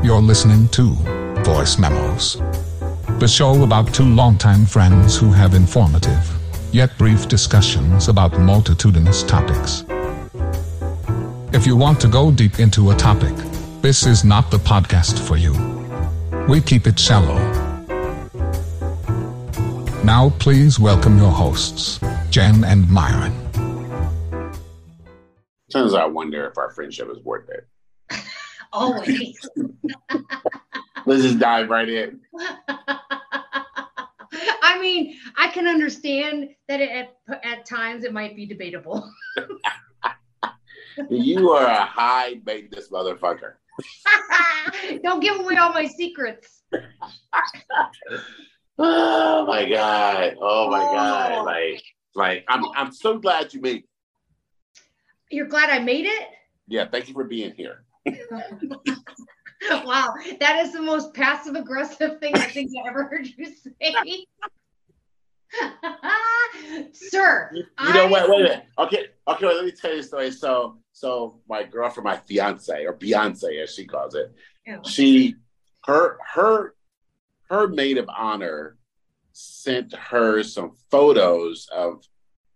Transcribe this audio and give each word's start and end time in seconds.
You're 0.00 0.22
listening 0.22 0.68
to 0.68 0.92
Voice 1.42 1.76
Memos, 1.76 2.36
the 3.18 3.26
show 3.26 3.64
about 3.64 3.92
two 3.92 4.04
longtime 4.04 4.64
friends 4.64 5.18
who 5.18 5.32
have 5.32 5.54
informative, 5.54 6.24
yet 6.72 6.96
brief 6.96 7.26
discussions 7.26 8.06
about 8.06 8.38
multitudinous 8.38 9.24
topics. 9.24 9.84
If 11.52 11.66
you 11.66 11.76
want 11.76 12.00
to 12.02 12.08
go 12.08 12.30
deep 12.30 12.60
into 12.60 12.92
a 12.92 12.94
topic, 12.94 13.34
this 13.82 14.06
is 14.06 14.24
not 14.24 14.52
the 14.52 14.58
podcast 14.58 15.18
for 15.18 15.36
you. 15.36 15.52
We 16.48 16.60
keep 16.60 16.86
it 16.86 16.98
shallow. 16.98 17.38
Now, 20.04 20.30
please 20.38 20.78
welcome 20.78 21.18
your 21.18 21.32
hosts, 21.32 21.98
Jenn 22.30 22.62
and 22.62 22.88
Myron. 22.88 23.34
Sometimes 25.70 25.94
I 25.94 26.06
wonder 26.06 26.46
if 26.46 26.56
our 26.56 26.70
friendship 26.70 27.08
is 27.10 27.18
worth 27.24 27.50
it. 27.50 27.66
Always. 28.78 29.38
Let's 31.06 31.22
just 31.22 31.38
dive 31.40 31.68
right 31.68 31.88
in. 31.88 32.20
I 34.62 34.78
mean, 34.80 35.16
I 35.36 35.48
can 35.48 35.66
understand 35.66 36.50
that 36.68 36.80
it, 36.80 36.90
at, 36.90 37.44
at 37.44 37.66
times 37.66 38.04
it 38.04 38.12
might 38.12 38.36
be 38.36 38.46
debatable. 38.46 39.10
You 41.10 41.50
are 41.50 41.64
a 41.64 41.84
high 41.84 42.40
maintenance 42.44 42.88
motherfucker. 42.88 43.52
Don't 45.04 45.20
give 45.20 45.38
away 45.38 45.56
all 45.56 45.72
my 45.72 45.86
secrets. 45.86 46.64
Oh 48.76 49.44
my 49.46 49.68
god! 49.68 50.34
Oh 50.40 50.68
my 50.68 50.80
Oh. 50.82 50.92
god! 50.92 51.44
Like, 51.44 51.82
like 52.16 52.44
I'm, 52.48 52.64
I'm 52.76 52.90
so 52.90 53.16
glad 53.16 53.54
you 53.54 53.60
made. 53.60 53.84
You're 55.30 55.46
glad 55.46 55.70
I 55.70 55.78
made 55.78 56.06
it? 56.06 56.28
Yeah, 56.66 56.88
thank 56.90 57.06
you 57.06 57.14
for 57.14 57.22
being 57.22 57.52
here. 57.54 57.84
wow, 59.84 60.14
that 60.40 60.64
is 60.64 60.72
the 60.72 60.82
most 60.82 61.14
passive 61.14 61.54
aggressive 61.54 62.18
thing 62.20 62.34
I 62.36 62.46
think 62.46 62.70
I 62.76 62.88
ever 62.88 63.04
heard 63.04 63.26
you 63.26 63.46
say. 63.46 64.24
Sir, 66.92 67.50
You, 67.54 67.64
you 67.86 67.92
know 67.94 68.06
I- 68.06 68.10
what? 68.10 68.28
Wait 68.30 68.40
a 68.40 68.42
minute. 68.44 68.64
Okay, 68.78 69.06
okay. 69.26 69.46
Well, 69.46 69.56
let 69.56 69.64
me 69.64 69.72
tell 69.72 69.92
you 69.92 70.00
a 70.00 70.02
story. 70.02 70.30
So, 70.30 70.78
so 70.92 71.40
my 71.48 71.62
girlfriend, 71.64 72.04
my 72.04 72.16
fiance 72.18 72.84
or 72.84 72.94
Beyonce, 72.94 73.62
as 73.62 73.74
she 73.74 73.86
calls 73.86 74.14
it, 74.14 74.32
Ew. 74.66 74.80
she, 74.84 75.34
her, 75.86 76.18
her, 76.34 76.74
her 77.50 77.68
maid 77.68 77.96
of 77.98 78.08
honor 78.14 78.76
sent 79.32 79.94
her 79.94 80.42
some 80.42 80.72
photos 80.90 81.68
of 81.74 82.02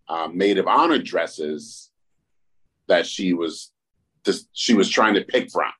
um, 0.07 0.37
maid 0.37 0.57
of 0.57 0.67
honor 0.67 0.99
dresses 0.99 1.89
that 2.87 3.07
she 3.07 3.33
was, 3.33 3.71
just, 4.25 4.47
she 4.53 4.73
was 4.73 4.89
trying 4.89 5.15
to 5.15 5.23
pick 5.23 5.51
from, 5.51 5.71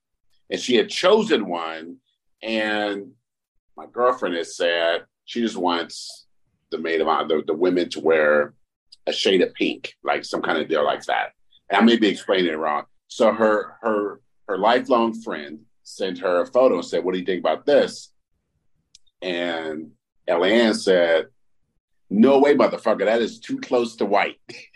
and 0.50 0.60
she 0.60 0.76
had 0.76 0.90
chosen 0.90 1.48
one, 1.48 1.98
and 2.42 3.12
my 3.76 3.86
girlfriend 3.92 4.36
has 4.36 4.56
said 4.56 5.06
she 5.26 5.42
just 5.42 5.58
wants 5.58 6.26
the 6.70 6.78
maid 6.78 7.02
of 7.02 7.08
honor, 7.08 7.28
the, 7.28 7.44
the 7.48 7.54
women 7.54 7.90
to 7.90 8.00
wear 8.00 8.54
a 9.08 9.14
shade 9.14 9.42
of 9.42 9.54
pink, 9.54 9.94
like 10.04 10.26
some 10.26 10.42
kind 10.42 10.58
of 10.58 10.68
deal 10.68 10.84
like 10.84 11.04
that. 11.06 11.32
And 11.70 11.78
I 11.78 11.82
may 11.82 11.98
be 11.98 12.08
explaining 12.08 12.52
it 12.52 12.58
wrong. 12.58 12.84
So 13.08 13.32
her 13.32 13.78
her 13.82 14.22
her 14.48 14.58
lifelong 14.58 15.14
friend 15.22 15.60
sent 15.84 16.20
her 16.20 16.42
a 16.42 16.48
photo 16.48 16.76
and 16.76 16.86
said, 16.86 17.04
"What 17.04 17.14
do 17.14 17.20
you 17.20 17.26
think 17.26 17.40
about 17.40 17.66
this?" 17.66 18.12
And 19.22 19.92
Eliane 20.28 20.76
said, 20.76 21.28
"No 22.10 22.40
way, 22.40 22.56
motherfucker! 22.56 23.06
That 23.06 23.22
is 23.22 23.40
too 23.40 23.60
close 23.60 23.96
to 23.98 24.06
white." 24.06 24.38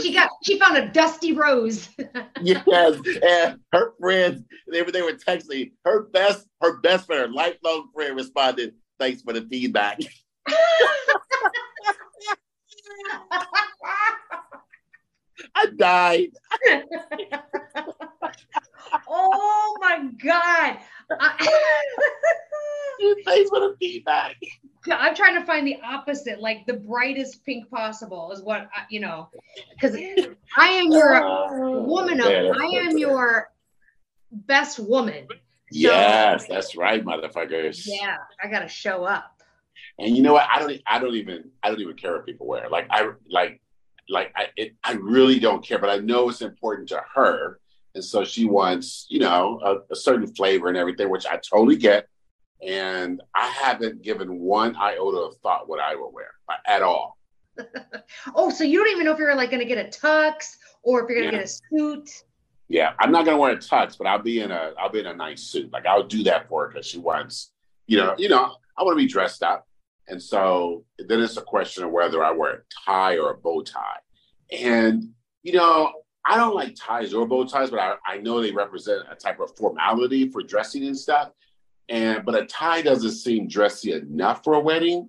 she 0.00 0.12
got 0.12 0.30
she 0.44 0.58
found 0.58 0.76
a 0.76 0.88
dusty 0.88 1.32
rose. 1.32 1.88
yes, 2.42 2.98
and 3.22 3.60
her 3.72 3.92
friends 4.00 4.42
they 4.70 4.82
were 4.82 4.92
they 4.92 5.02
were 5.02 5.12
texting 5.12 5.72
her 5.84 6.04
best 6.04 6.46
her 6.60 6.78
best 6.80 7.06
friend, 7.06 7.22
her 7.22 7.32
lifelong 7.32 7.88
friend, 7.94 8.16
responded, 8.16 8.74
"Thanks 8.98 9.22
for 9.22 9.32
the 9.32 9.42
feedback." 9.42 10.00
I 15.54 15.66
died. 15.76 16.30
oh 19.08 19.76
my 19.80 20.08
god. 20.22 20.78
I, 21.10 21.48
Thanks 23.24 23.50
for 23.50 23.60
the 23.60 23.76
feedback. 23.78 24.36
I'm 24.90 25.14
trying 25.14 25.38
to 25.40 25.44
find 25.44 25.66
the 25.66 25.78
opposite, 25.84 26.40
like 26.40 26.66
the 26.66 26.74
brightest 26.74 27.44
pink 27.44 27.70
possible 27.70 28.32
is 28.32 28.42
what 28.42 28.68
I, 28.74 28.84
you 28.90 29.00
know, 29.00 29.28
because 29.72 29.96
I 30.56 30.66
am 30.68 30.92
your 30.92 31.82
woman 31.82 32.20
of, 32.20 32.26
I 32.26 32.66
am 32.66 32.98
your 32.98 33.50
best 34.30 34.78
woman. 34.78 35.26
Yes, 35.70 36.46
that's 36.46 36.76
right, 36.76 37.04
motherfuckers. 37.04 37.82
Yeah, 37.86 38.16
I 38.42 38.48
gotta 38.48 38.68
show 38.68 39.04
up. 39.04 39.42
And 39.98 40.16
you 40.16 40.22
know 40.22 40.34
what? 40.34 40.46
I 40.52 40.60
don't. 40.60 40.82
I 40.86 40.98
don't 40.98 41.14
even. 41.14 41.50
I 41.62 41.68
don't 41.68 41.80
even 41.80 41.96
care 41.96 42.12
what 42.12 42.26
people 42.26 42.46
wear. 42.46 42.68
Like 42.68 42.86
I 42.90 43.10
like, 43.30 43.60
like 44.08 44.32
I. 44.36 44.48
It, 44.56 44.74
I 44.84 44.92
really 44.92 45.38
don't 45.38 45.64
care. 45.64 45.78
But 45.78 45.90
I 45.90 45.98
know 45.98 46.28
it's 46.28 46.42
important 46.42 46.88
to 46.90 47.02
her, 47.14 47.60
and 47.94 48.04
so 48.04 48.24
she 48.24 48.44
wants, 48.44 49.06
you 49.08 49.20
know, 49.20 49.60
a, 49.64 49.92
a 49.92 49.96
certain 49.96 50.26
flavor 50.34 50.68
and 50.68 50.76
everything, 50.76 51.08
which 51.08 51.26
I 51.26 51.38
totally 51.38 51.76
get. 51.76 52.08
And 52.62 53.20
I 53.34 53.48
haven't 53.48 54.02
given 54.02 54.40
one 54.40 54.76
iota 54.76 55.18
of 55.18 55.36
thought 55.38 55.68
what 55.68 55.80
I 55.80 55.94
will 55.94 56.12
wear 56.12 56.30
at 56.66 56.82
all. 56.82 57.18
Oh, 58.34 58.50
so 58.50 58.64
you 58.64 58.78
don't 58.78 58.90
even 58.92 59.04
know 59.06 59.12
if 59.12 59.18
you're 59.18 59.34
like 59.34 59.50
gonna 59.50 59.64
get 59.64 59.78
a 59.78 59.88
tux 59.88 60.56
or 60.82 61.02
if 61.02 61.08
you're 61.08 61.20
gonna 61.20 61.32
Yeah. 61.32 61.38
get 61.42 61.44
a 61.44 61.48
suit. 61.48 62.10
Yeah, 62.68 62.92
I'm 62.98 63.10
not 63.10 63.24
gonna 63.24 63.38
wear 63.38 63.52
a 63.52 63.56
tux, 63.56 63.96
but 63.96 64.06
I'll 64.06 64.18
be 64.22 64.40
in 64.40 64.50
a. 64.50 64.72
I'll 64.78 64.90
be 64.90 65.00
in 65.00 65.06
a 65.06 65.14
nice 65.14 65.42
suit. 65.44 65.72
Like 65.72 65.86
I'll 65.86 66.02
do 66.06 66.22
that 66.24 66.48
for 66.48 66.62
her 66.64 66.68
because 66.68 66.86
she 66.86 66.98
wants, 66.98 67.52
you 67.86 67.96
know, 67.96 68.14
you 68.18 68.28
know, 68.28 68.56
I 68.76 68.82
want 68.82 68.98
to 68.98 69.02
be 69.02 69.08
dressed 69.08 69.42
up. 69.42 69.66
And 70.08 70.22
so 70.22 70.84
then 70.98 71.20
it's 71.22 71.36
a 71.36 71.42
question 71.42 71.84
of 71.84 71.90
whether 71.92 72.22
I 72.22 72.30
wear 72.32 72.52
a 72.52 72.58
tie 72.84 73.16
or 73.18 73.30
a 73.30 73.36
bow 73.36 73.62
tie. 73.62 73.98
And, 74.52 75.04
you 75.42 75.52
know, 75.52 75.92
I 76.26 76.36
don't 76.36 76.54
like 76.54 76.74
ties 76.76 77.14
or 77.14 77.26
bow 77.26 77.44
ties, 77.44 77.70
but 77.70 77.78
I, 77.80 77.94
I 78.06 78.18
know 78.18 78.40
they 78.42 78.52
represent 78.52 79.02
a 79.10 79.14
type 79.14 79.40
of 79.40 79.56
formality 79.56 80.28
for 80.28 80.42
dressing 80.42 80.84
and 80.86 80.96
stuff. 80.98 81.30
And 81.88 82.24
but 82.24 82.34
a 82.34 82.46
tie 82.46 82.82
doesn't 82.82 83.12
seem 83.12 83.46
dressy 83.48 83.92
enough 83.92 84.42
for 84.42 84.54
a 84.54 84.60
wedding, 84.60 85.08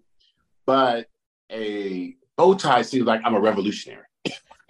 but 0.65 1.07
a 1.51 2.15
bow 2.35 2.53
tie 2.53 2.83
seems 2.83 3.05
like 3.05 3.21
I'm 3.25 3.33
a 3.33 3.39
revolutionary. 3.39 4.03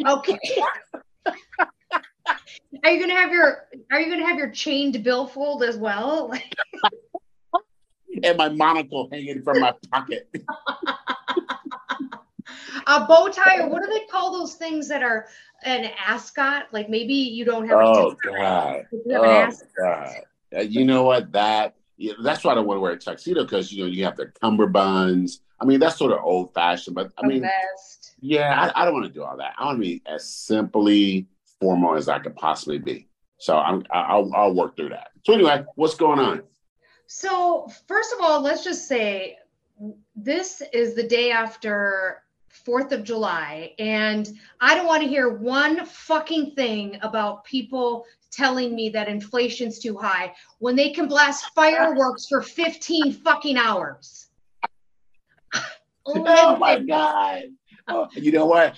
Okay. 0.08 0.40
Are 2.84 2.92
you 2.92 3.00
gonna 3.00 3.16
have 3.20 3.32
your 3.32 3.68
Are 3.92 4.00
you 4.00 4.10
gonna 4.10 4.28
have 4.28 4.38
your 4.38 4.52
chained 4.52 5.04
billfold 5.04 5.64
as 5.64 5.78
well? 5.78 6.32
And 8.24 8.38
my 8.38 8.50
monocle 8.50 9.10
hanging 9.12 9.44
from 9.44 9.60
my 9.60 9.74
pocket. 9.92 10.30
a 12.88 13.06
bow 13.06 13.28
tie, 13.28 13.60
or 13.60 13.70
what 13.70 13.84
do 13.84 13.90
they 13.90 14.06
call 14.06 14.32
those 14.32 14.56
things 14.56 14.88
that 14.88 15.04
are 15.04 15.28
an 15.64 15.92
ascot? 16.06 16.68
Like 16.72 16.90
maybe 16.90 17.14
you 17.14 17.46
don't 17.46 17.68
have. 17.68 17.78
Oh 17.78 18.12
a 18.12 18.16
God. 18.28 18.86
you 18.92 19.14
have 19.14 19.24
an 19.24 19.30
Oh 19.30 19.42
ascot. 19.42 19.68
God. 19.78 20.16
Uh, 20.56 20.62
You 20.62 20.86
know 20.86 21.04
what? 21.04 21.32
That 21.34 21.76
yeah, 21.98 22.14
that's 22.24 22.44
why 22.44 22.52
I 22.52 22.56
don't 22.56 22.68
want 22.68 22.78
to 22.78 22.82
wear 22.82 22.92
a 22.94 22.98
tuxedo 22.98 23.44
because 23.44 23.72
you 23.72 23.84
know 23.84 23.90
you 23.90 24.06
have 24.06 24.16
the 24.16 24.28
cummerbunds. 24.42 25.40
I 25.60 25.66
mean, 25.66 25.80
that's 25.80 25.98
sort 25.98 26.12
of 26.12 26.24
old 26.24 26.54
fashioned, 26.54 26.96
but 26.96 27.12
I 27.18 27.26
mean, 27.26 27.44
yeah, 28.20 28.72
I, 28.76 28.82
I 28.82 28.86
don't 28.86 28.94
want 28.94 29.08
to 29.08 29.14
do 29.14 29.24
all 29.24 29.38
that. 29.38 29.54
I 29.58 29.66
want 29.66 29.78
to 29.78 29.82
be 29.82 30.04
as 30.06 30.30
simply 30.30 31.28
formal 31.60 31.96
as 31.96 32.08
I 32.08 32.20
could 32.20 32.36
possibly 32.36 32.78
be. 32.78 33.08
So 33.40 33.58
I'm 33.58 33.84
I'll 33.92 34.32
I'll 34.36 34.54
work 34.54 34.76
through 34.76 34.90
that. 34.90 35.10
So 35.26 35.34
anyway, 35.34 35.64
what's 35.76 35.96
going 35.96 36.20
on? 36.20 36.44
So 37.08 37.68
first 37.88 38.14
of 38.14 38.20
all, 38.22 38.42
let's 38.42 38.64
just 38.64 38.88
say 38.88 39.38
this 40.16 40.62
is 40.74 40.96
the 40.96 41.04
day 41.04 41.32
after 41.32 42.24
Fourth 42.66 42.92
of 42.92 43.04
July, 43.04 43.74
and 43.80 44.30
I 44.60 44.76
don't 44.76 44.88
want 44.88 45.04
to 45.04 45.10
hear 45.10 45.30
one 45.30 45.86
fucking 45.86 46.52
thing 46.52 46.98
about 47.02 47.44
people 47.46 48.06
telling 48.32 48.76
me 48.76 48.90
that 48.90 49.08
inflation's 49.08 49.80
too 49.80 49.98
high 49.98 50.34
when 50.60 50.76
they 50.76 50.92
can 50.92 51.08
blast 51.08 51.46
fireworks 51.56 52.28
for 52.28 52.42
15 52.42 53.14
fucking 53.14 53.58
hours. 53.58 54.28
Oh 56.10 56.56
my 56.56 56.80
God. 56.80 57.44
Oh, 57.86 58.08
you 58.14 58.32
know 58.32 58.46
what? 58.46 58.68
I 58.68 58.76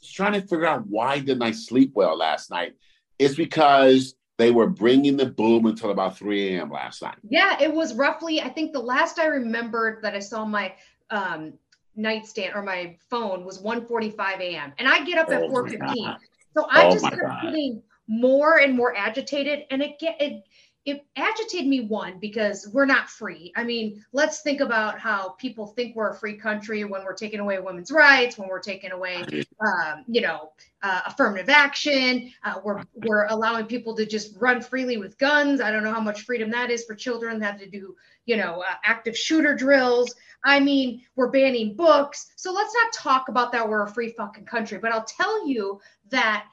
was 0.00 0.10
trying 0.10 0.32
to 0.32 0.40
figure 0.40 0.64
out 0.64 0.86
why 0.86 1.18
didn't 1.18 1.42
I 1.42 1.50
sleep 1.50 1.92
well 1.94 2.16
last 2.16 2.50
night. 2.50 2.76
It's 3.18 3.34
because 3.34 4.14
they 4.38 4.50
were 4.50 4.66
bringing 4.66 5.18
the 5.18 5.26
boom 5.26 5.66
until 5.66 5.90
about 5.90 6.16
3 6.16 6.56
a.m. 6.56 6.70
last 6.70 7.02
night. 7.02 7.16
Yeah, 7.28 7.60
it 7.60 7.72
was 7.72 7.94
roughly, 7.94 8.40
I 8.40 8.48
think 8.48 8.72
the 8.72 8.80
last 8.80 9.18
I 9.18 9.26
remembered 9.26 10.02
that 10.02 10.14
I 10.14 10.18
saw 10.18 10.46
my 10.46 10.74
um, 11.10 11.54
nightstand 11.96 12.54
or 12.54 12.62
my 12.62 12.96
phone 13.10 13.44
was 13.44 13.58
1:45 13.60 14.40
a.m. 14.40 14.72
and 14.78 14.88
I 14.88 15.04
get 15.04 15.18
up 15.18 15.32
at 15.32 15.42
Oh 15.42 15.48
my 15.48 15.68
4:15. 15.68 16.16
So 16.56 16.66
I 16.70 16.84
Oh 16.86 16.90
just 16.90 17.04
my 17.04 17.10
kept 17.10 17.22
God. 17.22 17.42
getting 17.42 17.82
more 18.08 18.58
and 18.58 18.74
more 18.76 18.94
agitated 18.96 19.64
and 19.70 19.82
it 19.82 19.98
get 19.98 20.20
it 20.20 20.44
it 20.86 21.04
agitated 21.16 21.66
me 21.66 21.80
one 21.80 22.16
because 22.20 22.68
we're 22.72 22.86
not 22.86 23.10
free. 23.10 23.52
I 23.56 23.64
mean, 23.64 24.04
let's 24.12 24.42
think 24.42 24.60
about 24.60 25.00
how 25.00 25.30
people 25.30 25.66
think 25.66 25.96
we're 25.96 26.10
a 26.10 26.14
free 26.14 26.36
country 26.36 26.84
when 26.84 27.04
we're 27.04 27.12
taking 27.12 27.40
away 27.40 27.58
women's 27.58 27.90
rights, 27.90 28.38
when 28.38 28.48
we're 28.48 28.60
taking 28.60 28.92
away, 28.92 29.24
um, 29.60 30.04
you 30.06 30.20
know, 30.20 30.52
uh, 30.84 31.00
affirmative 31.06 31.48
action. 31.48 32.32
Uh, 32.44 32.60
we're 32.64 32.84
we're 33.04 33.26
allowing 33.26 33.66
people 33.66 33.96
to 33.96 34.06
just 34.06 34.36
run 34.38 34.60
freely 34.60 34.96
with 34.96 35.18
guns. 35.18 35.60
I 35.60 35.72
don't 35.72 35.82
know 35.82 35.92
how 35.92 36.00
much 36.00 36.22
freedom 36.22 36.52
that 36.52 36.70
is 36.70 36.84
for 36.84 36.94
children. 36.94 37.40
They 37.40 37.46
have 37.46 37.58
to 37.58 37.68
do, 37.68 37.96
you 38.24 38.36
know, 38.36 38.60
uh, 38.60 38.74
active 38.84 39.18
shooter 39.18 39.56
drills. 39.56 40.14
I 40.44 40.60
mean, 40.60 41.02
we're 41.16 41.30
banning 41.30 41.74
books. 41.74 42.30
So 42.36 42.52
let's 42.52 42.72
not 42.72 42.92
talk 42.92 43.28
about 43.28 43.50
that. 43.52 43.68
We're 43.68 43.82
a 43.82 43.90
free 43.90 44.10
fucking 44.10 44.44
country. 44.44 44.78
But 44.78 44.92
I'll 44.92 45.04
tell 45.04 45.48
you 45.48 45.80
that 46.10 46.46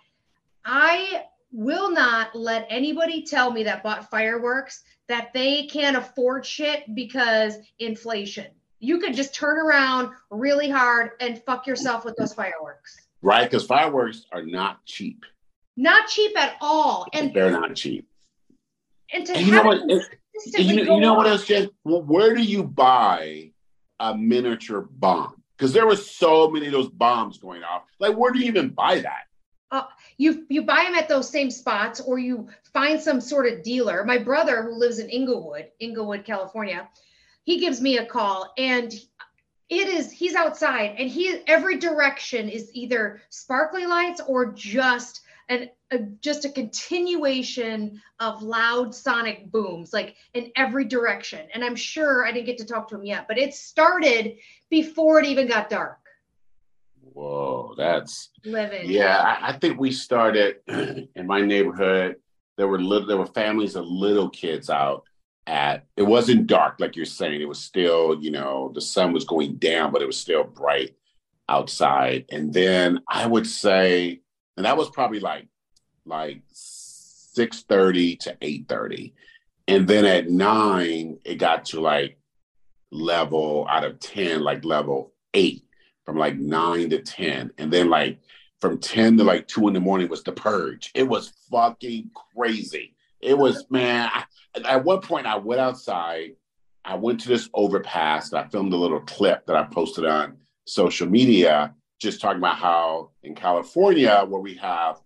I 0.65 1.25
will 1.53 1.91
not 1.91 2.35
let 2.35 2.65
anybody 2.69 3.23
tell 3.23 3.51
me 3.51 3.63
that 3.63 3.83
bought 3.83 4.09
fireworks 4.09 4.83
that 5.07 5.31
they 5.33 5.67
can't 5.67 5.95
afford 5.95 6.45
shit 6.45 6.83
because 6.95 7.55
inflation. 7.79 8.47
You 8.79 8.99
could 8.99 9.13
just 9.13 9.33
turn 9.33 9.57
around 9.57 10.09
really 10.29 10.69
hard 10.69 11.11
and 11.21 11.41
fuck 11.43 11.67
yourself 11.67 12.03
with 12.03 12.15
those 12.17 12.33
fireworks. 12.33 12.97
Right, 13.21 13.49
because 13.49 13.65
fireworks 13.65 14.25
are 14.33 14.43
not 14.43 14.83
cheap. 14.85 15.23
Not 15.77 16.07
cheap 16.07 16.37
at 16.37 16.55
all. 16.59 17.07
And 17.13 17.33
they're 17.33 17.51
not 17.51 17.75
cheap. 17.75 18.07
And 19.13 19.25
to 19.27 19.33
and 19.33 19.45
you 19.45 19.53
know 19.53 19.63
what? 19.63 19.81
You 19.87 20.85
know, 20.85 20.95
you 20.95 20.99
know 20.99 21.13
what 21.13 21.27
else, 21.27 21.45
Jenn? 21.45 21.69
Well, 21.83 22.01
where 22.01 22.33
do 22.33 22.41
you 22.41 22.63
buy 22.63 23.51
a 23.99 24.17
miniature 24.17 24.81
bomb? 24.81 25.41
Because 25.55 25.71
there 25.71 25.85
were 25.85 25.95
so 25.95 26.49
many 26.49 26.65
of 26.65 26.71
those 26.71 26.89
bombs 26.89 27.37
going 27.37 27.63
off. 27.63 27.83
Like, 27.99 28.17
where 28.17 28.31
do 28.31 28.39
you 28.39 28.45
even 28.45 28.69
buy 28.69 28.99
that? 28.99 29.27
Uh, 29.73 29.87
you 30.17 30.45
you 30.49 30.61
buy 30.61 30.83
them 30.83 30.93
at 30.93 31.09
those 31.09 31.27
same 31.27 31.49
spots 31.49 31.99
or 31.99 32.19
you 32.19 32.47
find 32.71 33.01
some 33.01 33.19
sort 33.19 33.51
of 33.51 33.63
dealer. 33.63 34.03
My 34.05 34.19
brother 34.19 34.61
who 34.61 34.75
lives 34.75 34.99
in 34.99 35.09
inglewood 35.09 35.67
inglewood 35.79 36.23
california 36.23 36.87
he 37.43 37.59
gives 37.59 37.81
me 37.81 37.97
a 37.97 38.05
call 38.05 38.53
and 38.57 38.93
it 39.69 39.87
is 39.87 40.11
he's 40.11 40.35
outside 40.35 40.95
and 40.97 41.09
he 41.09 41.41
every 41.47 41.77
direction 41.77 42.49
is 42.49 42.69
either 42.73 43.21
sparkly 43.29 43.85
lights 43.85 44.21
or 44.27 44.51
just 44.53 45.21
an 45.49 45.69
a, 45.91 45.99
just 46.21 46.45
a 46.45 46.49
continuation 46.49 47.99
of 48.19 48.43
loud 48.43 48.93
sonic 48.93 49.51
booms 49.51 49.91
like 49.91 50.15
in 50.33 50.51
every 50.55 50.85
direction. 50.85 51.47
And 51.53 51.63
i'm 51.63 51.75
sure 51.75 52.25
i 52.25 52.31
didn't 52.31 52.45
get 52.45 52.59
to 52.59 52.65
talk 52.65 52.87
to 52.89 52.95
him 52.95 53.05
yet 53.05 53.27
but 53.27 53.39
it 53.39 53.55
started 53.55 54.37
before 54.69 55.19
it 55.19 55.25
even 55.25 55.47
got 55.47 55.69
dark 55.69 56.02
whoa, 57.13 57.73
that's 57.77 58.29
living. 58.45 58.89
Yeah, 58.89 59.17
I, 59.17 59.49
I 59.49 59.53
think 59.53 59.79
we 59.79 59.91
started 59.91 60.57
in 60.67 61.27
my 61.27 61.41
neighborhood. 61.41 62.17
There 62.57 62.67
were 62.67 62.79
little, 62.79 63.07
there 63.07 63.17
were 63.17 63.25
families 63.27 63.75
of 63.75 63.85
little 63.85 64.29
kids 64.29 64.69
out 64.69 65.03
at. 65.47 65.85
It 65.97 66.03
wasn't 66.03 66.47
dark 66.47 66.79
like 66.79 66.95
you're 66.95 67.05
saying. 67.05 67.41
It 67.41 67.47
was 67.47 67.59
still, 67.59 68.21
you 68.21 68.31
know, 68.31 68.71
the 68.73 68.81
sun 68.81 69.13
was 69.13 69.25
going 69.25 69.55
down, 69.55 69.91
but 69.91 70.01
it 70.01 70.07
was 70.07 70.17
still 70.17 70.43
bright 70.43 70.95
outside. 71.49 72.25
And 72.31 72.53
then 72.53 73.01
I 73.07 73.25
would 73.25 73.47
say, 73.47 74.21
and 74.57 74.65
that 74.65 74.77
was 74.77 74.89
probably 74.89 75.19
like 75.19 75.47
like 76.05 76.41
six 76.51 77.63
thirty 77.63 78.15
to 78.17 78.37
eight 78.41 78.67
thirty, 78.67 79.13
and 79.67 79.87
then 79.87 80.05
at 80.05 80.29
nine 80.29 81.19
it 81.25 81.35
got 81.35 81.65
to 81.65 81.81
like 81.81 82.17
level 82.91 83.65
out 83.69 83.83
of 83.83 83.99
ten, 83.99 84.41
like 84.41 84.63
level 84.63 85.13
eight 85.33 85.62
from 86.05 86.17
like 86.17 86.37
nine 86.37 86.89
to 86.89 87.01
10. 87.01 87.51
And 87.57 87.71
then 87.71 87.89
like 87.89 88.19
from 88.61 88.79
10 88.79 89.17
to 89.17 89.23
like 89.23 89.47
two 89.47 89.67
in 89.67 89.73
the 89.73 89.79
morning 89.79 90.09
was 90.09 90.23
the 90.23 90.31
purge. 90.31 90.91
It 90.95 91.07
was 91.07 91.33
fucking 91.51 92.11
crazy. 92.35 92.95
It 93.21 93.37
was, 93.37 93.65
man, 93.69 94.09
I, 94.13 94.23
at 94.65 94.83
one 94.83 95.01
point 95.01 95.27
I 95.27 95.37
went 95.37 95.61
outside. 95.61 96.31
I 96.85 96.95
went 96.95 97.21
to 97.21 97.29
this 97.29 97.49
overpass 97.53 98.31
and 98.31 98.39
I 98.39 98.47
filmed 98.49 98.73
a 98.73 98.77
little 98.77 98.99
clip 99.01 99.45
that 99.45 99.55
I 99.55 99.63
posted 99.63 100.05
on 100.05 100.37
social 100.65 101.07
media, 101.07 101.73
just 101.99 102.19
talking 102.19 102.39
about 102.39 102.57
how 102.57 103.11
in 103.23 103.35
California, 103.35 104.25
where 104.27 104.41
we 104.41 104.55
have, 104.55 104.99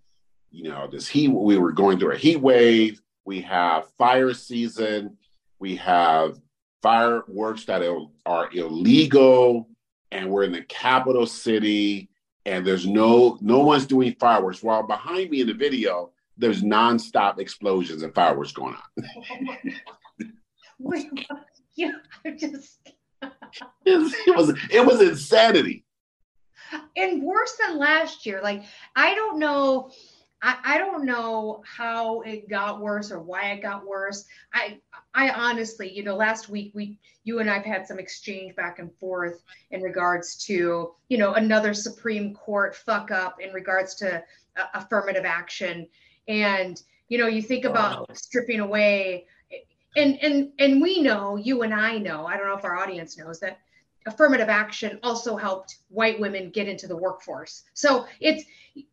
you 0.52 0.70
know, 0.70 0.88
this 0.88 1.08
heat, 1.08 1.28
we 1.28 1.58
were 1.58 1.72
going 1.72 2.00
through 2.00 2.14
a 2.14 2.18
heat 2.18 2.42
wave, 2.42 3.02
we 3.26 3.42
have 3.42 3.92
fire 3.98 4.34
season, 4.34 5.18
we 5.60 5.76
have 5.76 6.40
fireworks 6.82 7.66
that 7.66 7.84
are 8.26 8.50
illegal 8.54 9.68
and 10.12 10.30
we're 10.30 10.44
in 10.44 10.52
the 10.52 10.64
capital 10.64 11.26
city 11.26 12.10
and 12.46 12.66
there's 12.66 12.88
no 12.88 13.38
no 13.42 13.60
one's 13.60 13.86
doing 13.86 14.16
fireworks. 14.20 14.64
While 14.64 14.84
behind 14.84 15.30
me 15.30 15.42
in 15.42 15.48
the 15.48 15.54
video 15.54 16.12
there's 16.38 16.62
nonstop 16.62 17.40
explosions 17.40 18.04
and 18.04 18.14
fireworks 18.14 18.52
going 18.52 18.76
on. 18.76 20.32
Wait, 20.80 21.08
yeah 21.76 21.92
just 22.38 22.80
it 23.86 24.36
was 24.36 24.54
it 24.72 24.86
was 24.86 25.02
insanity. 25.02 25.84
And 26.96 27.24
worse 27.24 27.58
than 27.58 27.78
last 27.78 28.26
year 28.26 28.42
like 28.44 28.64
i 28.96 29.16
don't 29.16 29.40
know 29.40 29.92
I, 30.42 30.58
I 30.64 30.78
don't 30.78 31.06
know 31.06 31.64
how 31.66 32.22
it 32.22 32.50
got 32.50 32.80
worse 32.80 33.12
or 33.12 33.20
why 33.20 33.52
it 33.52 33.62
got 33.62 33.86
worse. 33.86 34.26
I 34.54 34.80
I 35.14 35.30
honestly, 35.30 35.92
you 35.92 36.04
know, 36.04 36.16
last 36.16 36.50
week 36.50 36.72
we 36.76 36.98
you 37.24 37.40
and 37.40 37.50
I've 37.50 37.66
had 37.66 37.88
some 37.88 38.00
exchange 38.00 38.56
back 38.56 38.80
and 38.80 38.94
forth 39.00 39.42
in 39.72 39.82
regards 39.82 40.36
to, 40.46 40.94
you 41.10 41.18
know, 41.18 41.34
another 41.34 41.74
Supreme 41.74 42.34
Court 42.34 42.76
fuck 42.76 43.12
up 43.12 43.42
in 43.42 43.52
regards 43.52 43.96
to 43.96 44.24
uh, 44.58 44.66
affirmative 44.74 45.26
action. 45.26 45.88
And, 46.28 46.82
you 47.10 47.18
know, 47.18 47.28
you 47.28 47.42
think 47.42 47.66
about 47.66 48.10
wow. 48.10 48.16
stripping 48.16 48.60
away 48.60 49.26
and 49.98 50.20
and 50.22 50.52
and 50.60 50.82
we 50.82 51.02
know, 51.02 51.36
you 51.36 51.64
and 51.64 51.74
I 51.74 51.98
know, 51.98 52.26
I 52.26 52.38
don't 52.38 52.48
know 52.48 52.58
if 52.58 52.64
our 52.64 52.78
audience 52.78 53.18
knows 53.18 53.40
that 53.40 53.60
affirmative 54.08 54.50
action 54.50 55.00
also 55.04 55.36
helped 55.36 55.80
white 55.90 56.20
women 56.20 56.50
get 56.50 56.68
into 56.68 56.88
the 56.88 56.96
workforce. 56.96 57.64
So 57.74 58.08
it's 58.20 58.44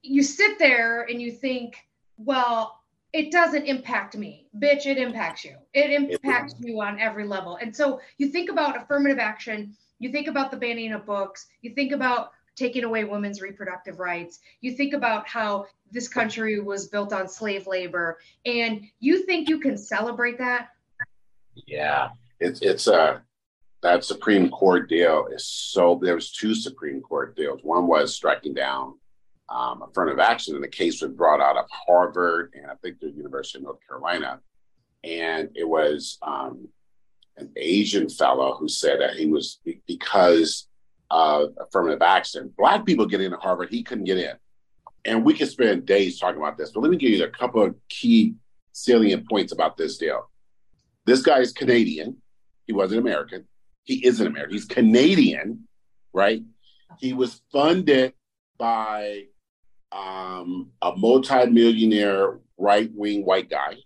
you 0.02 0.22
sit 0.22 0.58
there 0.58 1.02
and 1.02 1.22
you 1.22 1.30
think, 1.30 1.76
well, 2.18 2.80
it 3.12 3.30
doesn't 3.30 3.64
impact 3.64 4.16
me. 4.16 4.48
Bitch, 4.58 4.86
it 4.86 4.98
impacts 4.98 5.44
you. 5.44 5.54
It 5.72 5.90
impacts 5.92 6.54
you 6.58 6.80
on 6.82 6.98
every 6.98 7.26
level. 7.26 7.56
And 7.56 7.74
so 7.74 8.00
you 8.18 8.28
think 8.28 8.50
about 8.50 8.76
affirmative 8.76 9.18
action, 9.18 9.74
you 10.00 10.10
think 10.10 10.26
about 10.26 10.50
the 10.50 10.56
banning 10.56 10.92
of 10.92 11.06
books, 11.06 11.46
you 11.62 11.74
think 11.74 11.92
about 11.92 12.32
taking 12.56 12.84
away 12.84 13.04
women's 13.04 13.40
reproductive 13.40 13.98
rights. 13.98 14.40
You 14.60 14.72
think 14.72 14.94
about 14.94 15.28
how 15.28 15.66
this 15.90 16.08
country 16.08 16.60
was 16.60 16.88
built 16.88 17.12
on 17.12 17.28
slave 17.28 17.66
labor 17.66 18.18
and 18.44 18.84
you 19.00 19.24
think 19.24 19.48
you 19.48 19.60
can 19.60 19.76
celebrate 19.76 20.38
that? 20.38 20.70
Yeah. 21.66 22.10
It's 22.40 22.60
it's 22.62 22.88
a 22.88 23.22
that 23.84 24.02
Supreme 24.02 24.48
Court 24.48 24.88
deal 24.88 25.26
is 25.30 25.46
so. 25.46 26.00
There 26.02 26.14
was 26.14 26.32
two 26.32 26.54
Supreme 26.54 27.02
Court 27.02 27.36
deals. 27.36 27.60
One 27.62 27.86
was 27.86 28.14
striking 28.14 28.54
down 28.54 28.94
um, 29.50 29.82
affirmative 29.82 30.20
action, 30.20 30.54
and 30.54 30.64
the 30.64 30.68
case 30.68 31.02
was 31.02 31.12
brought 31.12 31.42
out 31.42 31.58
of 31.58 31.66
Harvard 31.70 32.54
and 32.54 32.70
I 32.70 32.76
think 32.76 32.98
the 32.98 33.10
University 33.10 33.58
of 33.58 33.64
North 33.64 33.86
Carolina, 33.86 34.40
and 35.04 35.50
it 35.54 35.68
was 35.68 36.16
um, 36.22 36.66
an 37.36 37.52
Asian 37.56 38.08
fellow 38.08 38.56
who 38.56 38.68
said 38.68 39.02
that 39.02 39.16
he 39.16 39.26
was 39.26 39.60
because 39.86 40.66
of 41.10 41.50
affirmative 41.60 42.00
action. 42.00 42.54
Black 42.56 42.86
people 42.86 43.04
get 43.04 43.20
into 43.20 43.36
Harvard, 43.36 43.68
he 43.68 43.82
couldn't 43.82 44.04
get 44.04 44.16
in, 44.16 44.32
and 45.04 45.26
we 45.26 45.34
could 45.34 45.50
spend 45.50 45.84
days 45.84 46.18
talking 46.18 46.40
about 46.40 46.56
this. 46.56 46.70
But 46.72 46.80
let 46.80 46.90
me 46.90 46.96
give 46.96 47.10
you 47.10 47.22
a 47.22 47.28
couple 47.28 47.62
of 47.62 47.74
key 47.90 48.36
salient 48.72 49.28
points 49.28 49.52
about 49.52 49.76
this 49.76 49.98
deal. 49.98 50.30
This 51.04 51.20
guy 51.20 51.40
is 51.40 51.52
Canadian. 51.52 52.16
He 52.66 52.72
wasn't 52.72 53.02
American 53.02 53.46
he 53.84 54.04
isn't 54.06 54.26
American. 54.26 54.54
He's 54.54 54.64
Canadian, 54.64 55.68
right? 56.12 56.42
He 56.98 57.12
was 57.12 57.40
funded 57.52 58.14
by 58.58 59.24
um, 59.92 60.70
a 60.82 60.96
multi-millionaire 60.96 62.38
right-wing 62.58 63.24
white 63.24 63.48
guy. 63.50 63.76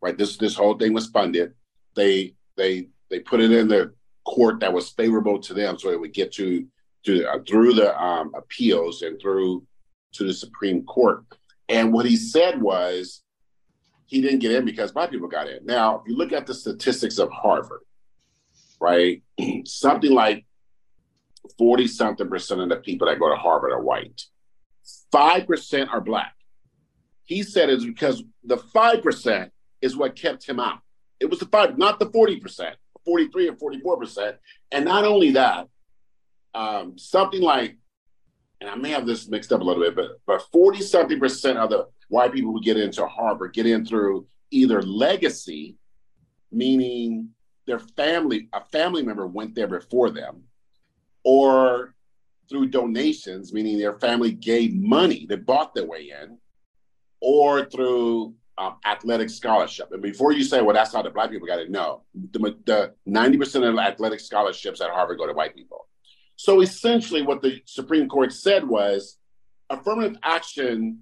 Right. 0.00 0.18
This 0.18 0.36
this 0.36 0.54
whole 0.54 0.76
thing 0.76 0.92
was 0.92 1.06
funded. 1.06 1.54
They 1.96 2.34
they 2.56 2.88
they 3.08 3.20
put 3.20 3.40
it 3.40 3.50
in 3.50 3.68
the 3.68 3.94
court 4.26 4.60
that 4.60 4.72
was 4.72 4.90
favorable 4.90 5.38
to 5.40 5.54
them, 5.54 5.78
so 5.78 5.88
it 5.88 5.98
would 5.98 6.12
get 6.12 6.30
to 6.32 6.66
to 7.06 7.26
uh, 7.26 7.38
through 7.48 7.72
the 7.74 7.98
um, 7.98 8.32
appeals 8.34 9.00
and 9.00 9.18
through 9.18 9.66
to 10.12 10.24
the 10.24 10.34
Supreme 10.34 10.84
Court. 10.84 11.24
And 11.70 11.90
what 11.90 12.04
he 12.04 12.16
said 12.16 12.60
was 12.60 13.22
he 14.04 14.20
didn't 14.20 14.40
get 14.40 14.52
in 14.52 14.66
because 14.66 14.92
black 14.92 15.10
people 15.10 15.28
got 15.28 15.48
in. 15.48 15.64
Now, 15.64 16.00
if 16.00 16.02
you 16.06 16.16
look 16.16 16.32
at 16.32 16.46
the 16.46 16.54
statistics 16.54 17.18
of 17.18 17.30
Harvard, 17.30 17.80
right? 18.80 19.22
something 19.64 20.12
like 20.12 20.46
40 21.58 21.86
something 21.86 22.28
percent 22.28 22.60
of 22.60 22.68
the 22.68 22.76
people 22.76 23.08
that 23.08 23.18
go 23.18 23.28
to 23.28 23.36
Harvard 23.36 23.72
are 23.72 23.82
white. 23.82 24.22
5% 25.12 25.88
are 25.90 26.00
black. 26.00 26.34
He 27.24 27.42
said 27.42 27.70
it's 27.70 27.84
because 27.84 28.22
the 28.42 28.56
5% 28.56 29.50
is 29.80 29.96
what 29.96 30.16
kept 30.16 30.46
him 30.46 30.60
out. 30.60 30.80
It 31.20 31.26
was 31.26 31.38
the 31.38 31.46
five, 31.46 31.78
not 31.78 31.98
the 31.98 32.06
40%, 32.06 32.72
43 33.04 33.48
or 33.48 33.52
44%. 33.54 34.36
And 34.72 34.84
not 34.84 35.04
only 35.04 35.32
that, 35.32 35.68
um, 36.54 36.98
something 36.98 37.40
like, 37.40 37.76
and 38.60 38.70
I 38.70 38.74
may 38.76 38.90
have 38.90 39.06
this 39.06 39.28
mixed 39.28 39.52
up 39.52 39.60
a 39.60 39.64
little 39.64 39.82
bit, 39.82 39.94
but 39.94 40.20
but 40.26 40.42
40 40.52 40.80
something 40.80 41.18
percent 41.18 41.58
of 41.58 41.70
the 41.70 41.86
white 42.08 42.32
people 42.32 42.52
who 42.52 42.62
get 42.62 42.76
into 42.76 43.06
Harvard 43.06 43.52
get 43.52 43.66
in 43.66 43.84
through 43.84 44.26
either 44.50 44.80
legacy, 44.82 45.76
meaning 46.50 47.30
their 47.66 47.78
family, 47.78 48.48
a 48.52 48.60
family 48.64 49.02
member 49.02 49.26
went 49.26 49.54
there 49.54 49.66
before 49.66 50.10
them, 50.10 50.42
or 51.24 51.94
through 52.48 52.66
donations, 52.66 53.52
meaning 53.52 53.78
their 53.78 53.98
family 53.98 54.32
gave 54.32 54.74
money, 54.74 55.26
they 55.28 55.36
bought 55.36 55.74
their 55.74 55.86
way 55.86 56.12
in, 56.22 56.38
or 57.20 57.64
through 57.64 58.34
um, 58.58 58.76
athletic 58.84 59.30
scholarship. 59.30 59.90
And 59.92 60.02
before 60.02 60.32
you 60.32 60.44
say, 60.44 60.60
well, 60.60 60.74
that's 60.74 60.92
how 60.92 61.02
the 61.02 61.10
black 61.10 61.30
people 61.30 61.46
got 61.46 61.58
it, 61.58 61.70
no. 61.70 62.02
The, 62.32 62.56
the 62.66 62.94
90% 63.08 63.68
of 63.68 63.78
athletic 63.78 64.20
scholarships 64.20 64.80
at 64.80 64.90
Harvard 64.90 65.18
go 65.18 65.26
to 65.26 65.32
white 65.32 65.56
people. 65.56 65.88
So 66.36 66.60
essentially, 66.60 67.22
what 67.22 67.42
the 67.42 67.62
Supreme 67.64 68.08
Court 68.08 68.32
said 68.32 68.66
was 68.66 69.18
affirmative 69.70 70.18
action 70.22 71.00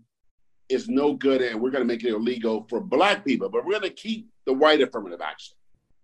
is 0.68 0.88
no 0.88 1.14
good 1.14 1.42
and 1.42 1.60
we're 1.60 1.70
going 1.70 1.86
to 1.86 1.92
make 1.92 2.04
it 2.04 2.14
illegal 2.14 2.66
for 2.68 2.80
black 2.80 3.24
people, 3.24 3.48
but 3.48 3.64
we're 3.64 3.78
going 3.78 3.82
to 3.82 3.90
keep 3.90 4.28
the 4.46 4.52
white 4.52 4.80
affirmative 4.80 5.20
action. 5.20 5.56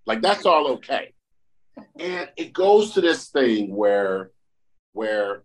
Like 0.06 0.22
that's 0.22 0.46
all 0.46 0.68
okay. 0.74 1.12
And 1.98 2.28
it 2.36 2.52
goes 2.52 2.92
to 2.94 3.00
this 3.00 3.28
thing 3.28 3.74
where, 3.74 4.30
where 4.92 5.42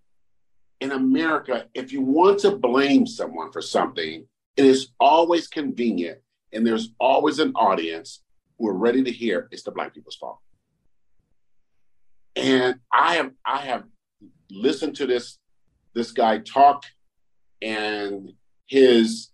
in 0.79 0.91
America, 0.91 1.67
if 1.73 1.91
you 1.91 2.01
want 2.01 2.39
to 2.39 2.51
blame 2.51 3.05
someone 3.05 3.51
for 3.51 3.61
something, 3.61 4.25
it 4.57 4.65
is 4.65 4.89
always 4.99 5.47
convenient 5.47 6.19
and 6.51 6.65
there's 6.65 6.89
always 6.99 7.39
an 7.39 7.53
audience 7.55 8.21
who 8.57 8.67
are 8.67 8.77
ready 8.77 9.03
to 9.03 9.11
hear 9.11 9.47
it's 9.51 9.63
the 9.63 9.71
black 9.71 9.93
people's 9.93 10.15
fault. 10.15 10.39
And 12.35 12.79
I 12.91 13.15
have 13.15 13.31
I 13.45 13.57
have 13.57 13.83
listened 14.49 14.95
to 14.97 15.05
this 15.05 15.37
this 15.93 16.11
guy 16.11 16.39
talk 16.39 16.83
and 17.61 18.33
his 18.67 19.29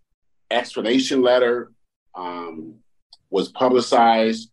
explanation 0.52 1.22
letter 1.22 1.72
um, 2.16 2.76
was 3.30 3.50
publicized 3.50 4.52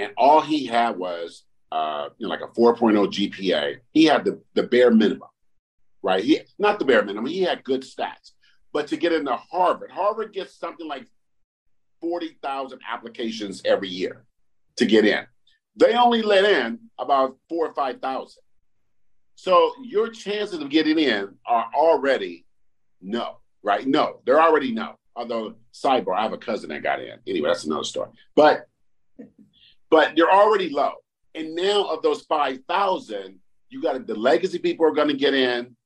and 0.00 0.12
all 0.16 0.40
he 0.40 0.66
had 0.66 0.96
was 0.96 1.44
uh, 1.72 2.08
you 2.18 2.26
know 2.26 2.30
like 2.30 2.40
a 2.40 2.48
4.0 2.48 3.06
GPA. 3.12 3.76
He 3.92 4.04
had 4.04 4.24
the, 4.24 4.40
the 4.54 4.64
bare 4.64 4.90
minimum, 4.90 5.28
right? 6.02 6.22
He 6.24 6.40
not 6.58 6.78
the 6.78 6.84
bare 6.84 7.04
minimum. 7.04 7.26
He 7.26 7.42
had 7.42 7.64
good 7.64 7.82
stats, 7.82 8.32
but 8.72 8.88
to 8.88 8.96
get 8.96 9.12
into 9.12 9.34
Harvard, 9.36 9.90
Harvard 9.90 10.32
gets 10.32 10.58
something 10.58 10.88
like 10.88 11.06
40,000 12.00 12.80
applications 12.90 13.62
every 13.64 13.88
year 13.88 14.24
to 14.76 14.86
get 14.86 15.04
in. 15.04 15.26
They 15.76 15.94
only 15.94 16.22
let 16.22 16.44
in 16.44 16.78
about 16.98 17.36
four 17.48 17.66
or 17.68 17.74
5,000. 17.74 18.42
So 19.36 19.72
your 19.82 20.08
chances 20.08 20.60
of 20.60 20.68
getting 20.68 20.98
in 20.98 21.34
are 21.46 21.70
already 21.74 22.44
no, 23.00 23.38
right? 23.62 23.86
No, 23.86 24.20
they're 24.26 24.40
already 24.40 24.72
no. 24.72 24.96
Although, 25.16 25.54
sidebar, 25.74 26.16
I 26.16 26.22
have 26.22 26.32
a 26.32 26.38
cousin 26.38 26.70
that 26.70 26.82
got 26.82 27.00
in. 27.00 27.18
Anyway, 27.26 27.48
that's 27.48 27.64
another 27.64 27.84
story. 27.84 28.10
But 28.36 28.66
but 29.90 30.16
you're 30.16 30.32
already 30.32 30.68
low. 30.70 30.92
And 31.34 31.54
now 31.54 31.84
of 31.84 32.02
those 32.02 32.22
5,000, 32.22 33.38
you 33.68 33.82
got 33.82 34.06
the 34.06 34.14
legacy 34.14 34.58
people 34.58 34.86
are 34.86 34.92
going 34.92 35.08
to 35.08 35.14
get 35.14 35.34
in, 35.34 35.76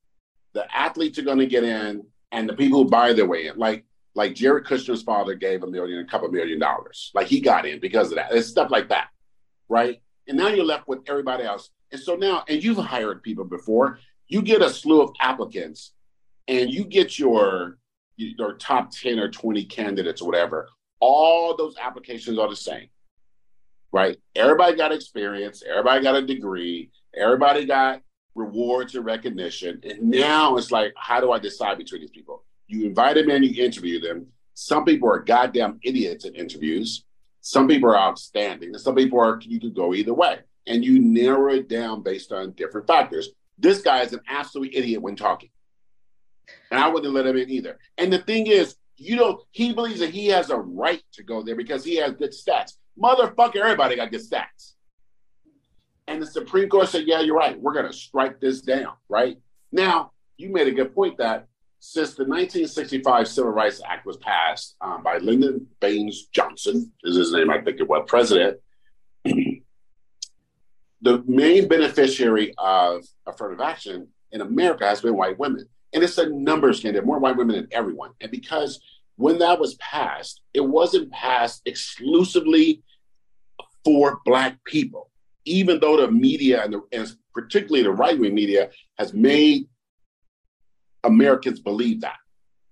the 0.53 0.67
athletes 0.75 1.19
are 1.19 1.23
going 1.23 1.39
to 1.39 1.47
get 1.47 1.65
in, 1.65 2.05
and 2.33 2.49
the 2.49 2.55
people 2.55 2.83
who 2.83 2.91
buy 2.91 3.13
their 3.13 3.27
way 3.27 3.47
in, 3.47 3.57
like 3.57 3.85
like 4.15 4.35
Jared 4.35 4.65
Kushner's 4.65 5.03
father 5.03 5.35
gave 5.35 5.63
a 5.65 5.67
million, 5.67 5.99
a 5.99 6.05
couple 6.05 6.29
million 6.29 6.59
dollars. 6.59 7.11
Like 7.15 7.27
he 7.27 7.41
got 7.41 7.67
in 7.67 7.81
because 7.81 8.11
of 8.11 8.17
that. 8.17 8.33
It's 8.33 8.49
stuff 8.49 8.71
like 8.71 8.89
that, 8.89 9.09
right? 9.69 10.01
And 10.29 10.39
now 10.39 10.49
you're 10.49 10.65
left 10.65 10.87
with 10.89 11.01
everybody 11.09 11.45
else. 11.45 11.71
And 11.91 12.01
so 12.01 12.15
now, 12.15 12.45
and 12.49 12.63
you've 12.63 12.79
hired 12.79 13.23
people 13.23 13.45
before, 13.45 13.99
you 14.29 14.41
get 14.41 14.63
a 14.63 14.71
slew 14.71 15.01
of 15.01 15.11
applicants, 15.21 15.93
and 16.49 16.71
you 16.73 16.85
get 16.85 17.19
your 17.19 17.79
your 18.17 18.55
top 18.55 18.93
10 18.93 19.19
or 19.19 19.29
20 19.29 19.65
candidates 19.65 20.23
or 20.23 20.27
whatever. 20.27 20.69
All 21.01 21.57
those 21.57 21.77
applications 21.77 22.39
are 22.39 22.49
the 22.49 22.57
same, 22.57 22.89
right? 23.95 24.17
Everybody 24.35 24.77
got 24.77 24.91
experience, 24.91 25.63
everybody 25.63 26.03
got 26.03 26.17
a 26.17 26.27
degree, 26.27 26.91
everybody 27.17 27.65
got 27.65 28.03
rewards 28.35 28.97
and 28.97 29.05
recognition. 29.05 29.81
And 29.85 30.11
now 30.11 30.57
it's 30.57 30.73
like, 30.73 30.93
how 30.97 31.21
do 31.21 31.31
I 31.31 31.39
decide 31.39 31.79
between 31.79 32.01
these 32.01 32.11
people? 32.11 32.43
You 32.67 32.87
invite 32.87 33.15
them 33.15 33.31
in, 33.31 33.45
you 33.45 33.65
interview 33.65 34.01
them. 34.01 34.27
Some 34.55 34.85
people 34.85 35.09
are 35.09 35.21
goddamn 35.21 35.79
idiots 35.85 36.25
at 36.25 36.35
interviews. 36.35 37.05
Some 37.41 37.69
people 37.69 37.89
are 37.89 37.97
outstanding, 37.97 38.71
and 38.71 38.81
some 38.81 38.97
people 38.97 39.21
are 39.21 39.39
you 39.41 39.61
could 39.61 39.77
go 39.77 39.95
either 39.95 40.13
way. 40.13 40.41
And 40.67 40.85
you 40.85 40.99
narrow 40.99 41.53
it 41.53 41.69
down 41.69 42.03
based 42.03 42.33
on 42.33 42.51
different 42.53 42.89
factors. 42.89 43.29
This 43.59 43.81
guy 43.81 44.01
is 44.01 44.13
an 44.13 44.23
absolute 44.29 44.75
idiot 44.75 45.03
when 45.03 45.15
talking. 45.15 45.51
And 46.73 46.81
I 46.81 46.89
wouldn't 46.89 47.15
let 47.15 47.27
him 47.27 47.37
in 47.37 47.49
either. 47.49 47.79
And 47.97 48.13
the 48.13 48.19
thing 48.19 48.49
is, 48.49 48.75
you 48.97 49.15
know, 49.15 49.43
he 49.53 49.73
believes 49.73 50.01
that 50.01 50.11
he 50.11 50.27
has 50.29 50.51
a 50.51 50.57
right 50.57 51.03
to 51.13 51.23
go 51.23 51.45
there 51.45 51.55
because 51.55 51.85
he 51.85 51.97
has 51.97 52.15
good 52.15 52.33
stats. 52.33 52.73
Motherfucker, 53.01 53.57
everybody 53.57 53.97
got 53.97 54.11
good 54.11 54.21
stats. 54.21 54.75
And 56.07 56.21
the 56.21 56.27
Supreme 56.27 56.69
Court 56.69 56.89
said, 56.89 57.05
yeah, 57.07 57.21
you're 57.21 57.37
right. 57.37 57.61
We're 57.61 57.73
going 57.73 57.87
to 57.87 57.93
strike 57.93 58.41
this 58.41 58.61
down, 58.61 58.93
right? 59.09 59.39
Now, 59.73 60.13
you 60.37 60.51
made 60.51 60.69
a 60.69 60.73
good 60.73 60.95
point 60.95 61.19
that 61.19 61.47
since 61.81 62.15
the 62.15 62.25
1965 62.25 63.29
Civil 63.29 63.51
Rights 63.51 63.81
Act 63.87 64.07
was 64.07 64.17
passed 64.19 64.77
um, 64.81 65.03
by 65.03 65.19
Lyndon 65.19 65.67
Baines 65.81 66.27
Johnson, 66.27 66.93
is 67.03 67.17
his 67.17 67.33
name, 67.33 67.51
I 67.51 67.61
think 67.61 67.81
it 67.81 67.89
was, 67.89 68.05
president, 68.07 68.59
the 69.25 71.23
main 71.27 71.69
beneficiary 71.69 72.55
of 72.59 73.05
affirmative 73.27 73.61
action 73.61 74.09
in 74.33 74.41
America 74.41 74.87
has 74.87 75.01
been 75.01 75.17
white 75.17 75.39
women. 75.39 75.67
And 75.93 76.03
it's 76.03 76.19
a 76.19 76.29
numbers 76.29 76.81
game. 76.81 76.95
There 76.95 77.03
are 77.03 77.07
more 77.07 77.19
white 77.19 77.37
women 77.37 77.57
than 77.57 77.69
everyone. 77.71 78.11
And 78.21 78.31
because 78.31 78.81
when 79.17 79.39
that 79.39 79.61
was 79.61 79.75
passed, 79.77 80.41
it 80.53 80.61
wasn't 80.61 81.13
passed 81.13 81.63
exclusively 81.67 82.83
for 83.85 84.21
Black 84.25 84.63
people 84.65 85.11
even 85.45 85.81
though 85.81 85.97
the 85.97 86.11
media 86.11 86.63
and, 86.63 86.75
the, 86.75 86.83
and 86.93 87.13
particularly 87.33 87.83
the 87.83 87.91
right 87.91 88.19
wing 88.19 88.35
media 88.35 88.71
has 88.99 89.13
made 89.13 89.67
Americans 91.05 91.61
believe 91.61 92.01
that, 92.01 92.17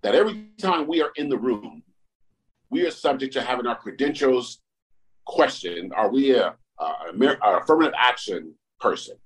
that 0.02 0.14
every 0.14 0.46
time 0.58 0.86
we 0.86 1.02
are 1.02 1.12
in 1.16 1.28
the 1.28 1.36
room, 1.36 1.82
we 2.70 2.86
are 2.86 2.90
subject 2.90 3.34
to 3.34 3.42
having 3.42 3.66
our 3.66 3.76
credentials 3.76 4.60
questioned. 5.26 5.92
Are 5.92 6.10
we 6.10 6.34
a, 6.34 6.54
a, 6.78 7.58
affirmative 7.60 7.94
action 7.96 8.54
person, 8.80 9.16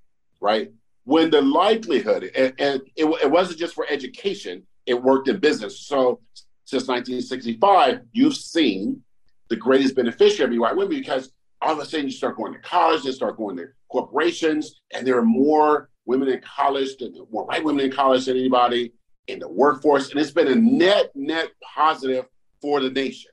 right? 0.41 0.73
When 1.05 1.31
the 1.31 1.41
likelihood, 1.41 2.31
and, 2.35 2.53
and 2.59 2.83
it, 2.97 3.05
it 3.23 3.31
wasn't 3.31 3.61
just 3.61 3.75
for 3.75 3.87
education, 3.89 4.65
it 4.87 5.01
worked 5.01 5.29
in 5.29 5.39
business. 5.39 5.87
So 5.87 6.21
since 6.67 6.89
1965, 6.89 8.01
you've 8.13 8.37
seen 8.37 9.01
the 9.49 9.57
greatest 9.57 9.95
beneficiary 9.95 10.57
of 10.57 10.61
white 10.61 10.77
women 10.77 10.99
because 10.99 11.31
all 11.63 11.73
of 11.73 11.79
a 11.79 11.85
sudden 11.87 12.07
you 12.07 12.13
start 12.13 12.37
going 12.37 12.53
to 12.53 12.59
college, 12.59 13.05
you 13.05 13.13
start 13.13 13.37
going 13.37 13.57
to 13.57 13.69
corporations, 13.89 14.81
and 14.93 15.07
there 15.07 15.17
are 15.17 15.25
more 15.25 15.91
women 16.07 16.29
in 16.29 16.41
college, 16.41 16.97
than, 16.99 17.15
more 17.31 17.47
white 17.47 17.63
women 17.63 17.85
in 17.85 17.93
college 17.93 18.27
than 18.27 18.37
anybody 18.37 18.93
in 19.29 19.39
the 19.39 19.49
workforce. 19.49 20.11
And 20.11 20.21
it's 20.21 20.33
been 20.33 20.49
a 20.49 20.57
net, 20.57 21.13
net 21.15 21.51
positive 21.63 22.27
for 22.61 22.81
the 22.81 22.91
nation. 22.91 23.31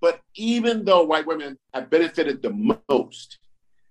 But 0.00 0.20
even 0.34 0.84
though 0.84 1.04
white 1.04 1.26
women 1.26 1.56
have 1.72 1.88
benefited 1.88 2.42
the 2.42 2.50
most, 2.88 3.38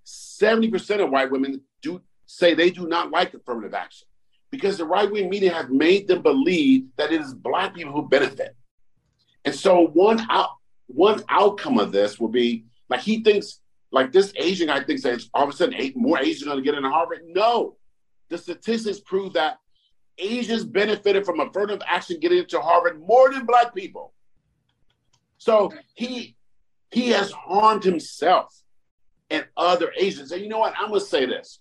70% 0.04 1.02
of 1.02 1.10
white 1.10 1.30
women 1.30 1.62
do 1.80 2.02
say 2.26 2.52
they 2.52 2.70
do 2.70 2.86
not 2.86 3.10
like 3.10 3.32
affirmative 3.32 3.72
action 3.72 4.06
because 4.54 4.78
the 4.78 4.84
right 4.84 5.10
wing 5.10 5.28
media 5.28 5.52
has 5.52 5.68
made 5.68 6.06
them 6.06 6.22
believe 6.22 6.86
that 6.96 7.12
it 7.12 7.20
is 7.20 7.34
black 7.34 7.74
people 7.74 7.92
who 7.92 8.08
benefit. 8.08 8.56
And 9.44 9.54
so 9.54 9.88
one 9.88 10.24
out, 10.30 10.50
one 10.86 11.22
outcome 11.28 11.78
of 11.78 11.90
this 11.90 12.20
will 12.20 12.28
be 12.28 12.64
like 12.88 13.00
he 13.00 13.22
thinks, 13.22 13.60
like 13.90 14.12
this 14.12 14.32
Asian 14.36 14.68
guy 14.68 14.84
thinks 14.84 15.02
that 15.02 15.20
all 15.34 15.44
of 15.44 15.50
a 15.50 15.52
sudden 15.52 15.92
more 15.96 16.20
Asians 16.20 16.42
are 16.42 16.46
going 16.46 16.58
to 16.58 16.64
get 16.64 16.74
into 16.74 16.88
Harvard. 16.88 17.22
No, 17.26 17.76
the 18.28 18.38
statistics 18.38 19.00
prove 19.00 19.32
that 19.32 19.58
Asians 20.18 20.64
benefited 20.64 21.26
from 21.26 21.40
affirmative 21.40 21.82
action 21.86 22.20
getting 22.20 22.38
into 22.38 22.60
Harvard 22.60 23.00
more 23.00 23.32
than 23.32 23.44
Black 23.44 23.74
people. 23.74 24.12
So 25.38 25.72
he 25.94 26.36
he 26.92 27.08
has 27.08 27.32
harmed 27.32 27.82
himself 27.82 28.54
and 29.30 29.44
other 29.56 29.92
Asians. 29.96 30.30
And 30.30 30.42
you 30.42 30.48
know 30.48 30.60
what? 30.60 30.74
I'm 30.78 30.88
gonna 30.88 31.00
say 31.00 31.26
this: 31.26 31.58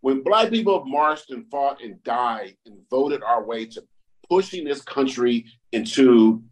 when 0.00 0.22
Black 0.22 0.50
people 0.50 0.84
marched 0.86 1.30
and 1.30 1.48
fought 1.50 1.82
and 1.82 2.02
died 2.02 2.56
and 2.66 2.76
voted 2.90 3.22
our 3.22 3.44
way 3.44 3.66
to 3.66 3.84
pushing 4.28 4.64
this 4.64 4.82
country 4.82 5.46
into 5.72 6.42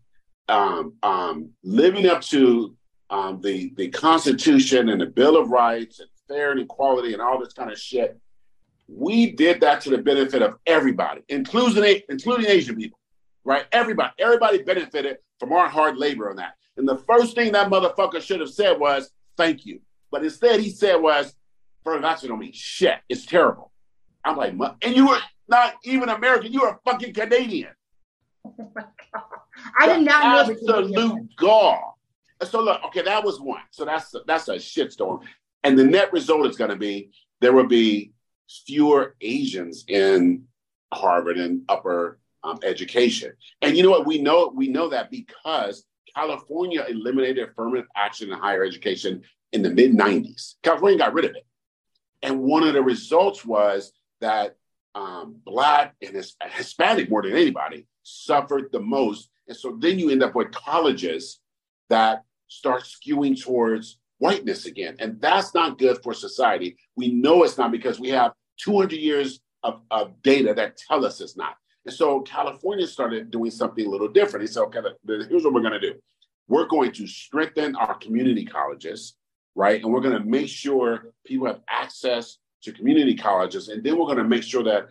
um, 0.48 0.94
um, 1.02 1.50
living 1.62 2.06
up 2.06 2.22
to 2.22 2.74
um, 3.10 3.40
the 3.40 3.72
the 3.76 3.88
Constitution 3.88 4.88
and 4.90 5.00
the 5.00 5.06
Bill 5.06 5.36
of 5.36 5.50
Rights 5.50 6.00
and 6.00 6.08
fair 6.26 6.52
and 6.52 6.60
equality 6.60 7.12
and 7.12 7.22
all 7.22 7.38
this 7.38 7.52
kind 7.52 7.70
of 7.70 7.78
shit. 7.78 8.18
We 8.86 9.32
did 9.32 9.60
that 9.60 9.82
to 9.82 9.90
the 9.90 9.98
benefit 9.98 10.42
of 10.42 10.56
everybody, 10.66 11.22
including 11.28 12.02
including 12.08 12.46
Asian 12.46 12.76
people, 12.76 12.98
right? 13.44 13.66
Everybody, 13.72 14.12
everybody 14.18 14.62
benefited 14.62 15.18
from 15.38 15.52
our 15.52 15.68
hard 15.68 15.96
labor 15.96 16.30
on 16.30 16.36
that. 16.36 16.54
And 16.76 16.88
the 16.88 16.96
first 16.96 17.34
thing 17.34 17.52
that 17.52 17.70
motherfucker 17.70 18.22
should 18.22 18.40
have 18.40 18.50
said 18.50 18.78
was 18.78 19.10
thank 19.36 19.66
you. 19.66 19.80
But 20.10 20.24
instead, 20.24 20.60
he 20.60 20.70
said 20.70 20.96
was, 20.96 21.34
"First, 21.88 22.02
that's 22.02 22.23
don't 22.23 22.38
mean 22.38 22.52
shit. 22.52 22.99
It's 23.09 23.26
terrible." 23.26 23.73
I'm 24.25 24.37
like, 24.37 24.54
and 24.83 24.95
you 24.95 25.09
were 25.09 25.18
not 25.49 25.75
even 25.85 26.09
American. 26.09 26.52
You 26.52 26.62
were 26.62 26.68
a 26.68 26.78
fucking 26.85 27.14
Canadian. 27.14 27.71
Oh 28.61 28.71
my 28.75 28.83
god! 28.83 29.38
I 29.78 29.87
did 29.87 30.04
not 30.04 30.49
know 30.49 30.52
absolute 30.52 31.37
gall 31.37 31.99
So 32.42 32.61
look, 32.61 32.83
okay, 32.87 33.02
that 33.02 33.25
was 33.25 33.40
one. 33.40 33.62
So 33.71 33.85
that's 33.85 34.14
that's 34.26 34.49
a 34.49 34.57
shitstorm. 34.57 35.21
And 35.64 35.78
the 35.78 35.85
net 35.85 36.12
result 36.12 36.47
is 36.47 36.57
going 36.57 36.71
to 36.71 36.76
be 36.76 37.11
there 37.40 37.52
will 37.52 37.66
be 37.66 38.12
fewer 38.66 39.16
Asians 39.21 39.85
in 39.88 40.45
Harvard 40.92 41.37
and 41.37 41.62
upper 41.68 42.18
um, 42.45 42.59
education. 42.62 43.33
And 43.62 43.76
you 43.76 43.83
know 43.83 43.90
what? 43.90 44.07
We 44.07 44.21
know 44.21 44.52
we 44.54 44.68
know 44.68 44.88
that 44.88 45.11
because 45.11 45.85
California 46.14 46.85
eliminated 46.88 47.49
affirmative 47.49 47.87
action 47.97 48.33
in 48.33 48.38
higher 48.38 48.64
education 48.64 49.23
in 49.52 49.62
the 49.62 49.71
mid 49.71 49.92
90s. 49.92 50.54
California 50.62 50.99
got 50.99 51.12
rid 51.12 51.25
of 51.25 51.33
it. 51.33 51.47
And 52.22 52.40
one 52.40 52.66
of 52.66 52.75
the 52.75 52.82
results 52.82 53.44
was 53.44 53.92
that 54.20 54.56
um, 54.94 55.37
Black 55.44 55.94
and 56.02 56.25
Hispanic, 56.50 57.10
more 57.10 57.22
than 57.22 57.32
anybody, 57.32 57.87
suffered 58.02 58.70
the 58.72 58.80
most. 58.80 59.30
And 59.46 59.56
so 59.56 59.76
then 59.78 59.98
you 59.98 60.10
end 60.10 60.22
up 60.22 60.34
with 60.34 60.50
colleges 60.52 61.40
that 61.88 62.25
start 62.48 62.84
skewing 62.84 63.40
towards 63.40 63.98
whiteness 64.18 64.66
again. 64.66 64.96
And 64.98 65.20
that's 65.20 65.54
not 65.54 65.78
good 65.78 66.02
for 66.02 66.12
society. 66.12 66.76
We 66.96 67.12
know 67.12 67.44
it's 67.44 67.58
not 67.58 67.70
because 67.70 68.00
we 68.00 68.08
have 68.08 68.32
200 68.60 68.96
years 68.96 69.40
of, 69.62 69.80
of 69.90 70.20
data 70.22 70.54
that 70.54 70.76
tell 70.76 71.04
us 71.04 71.20
it's 71.20 71.37
not. 71.37 71.56
And 71.87 71.94
so 71.94 72.20
California 72.20 72.87
started 72.87 73.30
doing 73.30 73.50
something 73.50 73.87
a 73.87 73.88
little 73.88 74.08
different. 74.08 74.42
He 74.42 74.52
said, 74.52 74.62
okay, 74.64 74.80
here's 75.06 75.44
what 75.44 75.54
we're 75.54 75.62
going 75.62 75.80
to 75.80 75.80
do. 75.80 75.94
We're 76.48 76.66
going 76.66 76.92
to 76.92 77.06
strengthen 77.06 77.76
our 77.76 77.94
community 77.94 78.44
colleges, 78.44 79.16
right? 79.58 79.82
And 79.82 79.92
we're 79.92 80.00
going 80.00 80.16
to 80.16 80.24
make 80.24 80.48
sure 80.48 81.12
people 81.26 81.48
have 81.48 81.60
access 81.68 82.38
to 82.62 82.72
community 82.72 83.16
colleges. 83.16 83.68
And 83.68 83.82
then 83.82 83.98
we're 83.98 84.06
going 84.06 84.18
to 84.18 84.24
make 84.24 84.44
sure 84.44 84.62
that 84.62 84.90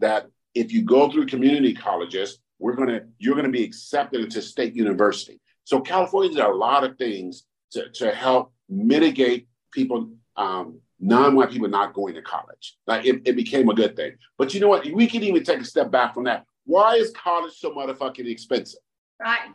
that 0.00 0.26
if 0.54 0.72
you 0.72 0.82
go 0.82 1.08
through 1.10 1.26
community 1.26 1.72
colleges, 1.72 2.38
we're 2.58 2.74
going 2.74 2.88
to 2.88 3.04
you're 3.18 3.36
going 3.36 3.46
to 3.46 3.52
be 3.52 3.62
accepted 3.62 4.20
into 4.20 4.42
state 4.42 4.74
university. 4.74 5.40
So 5.62 5.80
California 5.80 6.30
did 6.30 6.44
a 6.44 6.48
lot 6.48 6.82
of 6.82 6.98
things 6.98 7.44
to, 7.72 7.88
to 8.00 8.10
help 8.10 8.52
mitigate 8.68 9.46
people, 9.72 10.10
um, 10.36 10.80
non-white 10.98 11.50
people 11.52 11.68
not 11.68 11.94
going 11.94 12.14
to 12.14 12.22
college. 12.22 12.78
Like 12.88 13.06
it, 13.06 13.22
it 13.24 13.36
became 13.36 13.68
a 13.68 13.74
good 13.74 13.94
thing. 13.94 14.16
But 14.38 14.52
you 14.52 14.60
know 14.60 14.68
what? 14.68 14.84
We 14.92 15.06
can 15.06 15.22
even 15.22 15.44
take 15.44 15.60
a 15.60 15.64
step 15.64 15.92
back 15.92 16.14
from 16.14 16.24
that. 16.24 16.46
Why 16.64 16.96
is 16.96 17.12
college 17.12 17.54
so 17.54 17.70
motherfucking 17.70 18.26
expensive? 18.26 18.80
Right. 19.20 19.54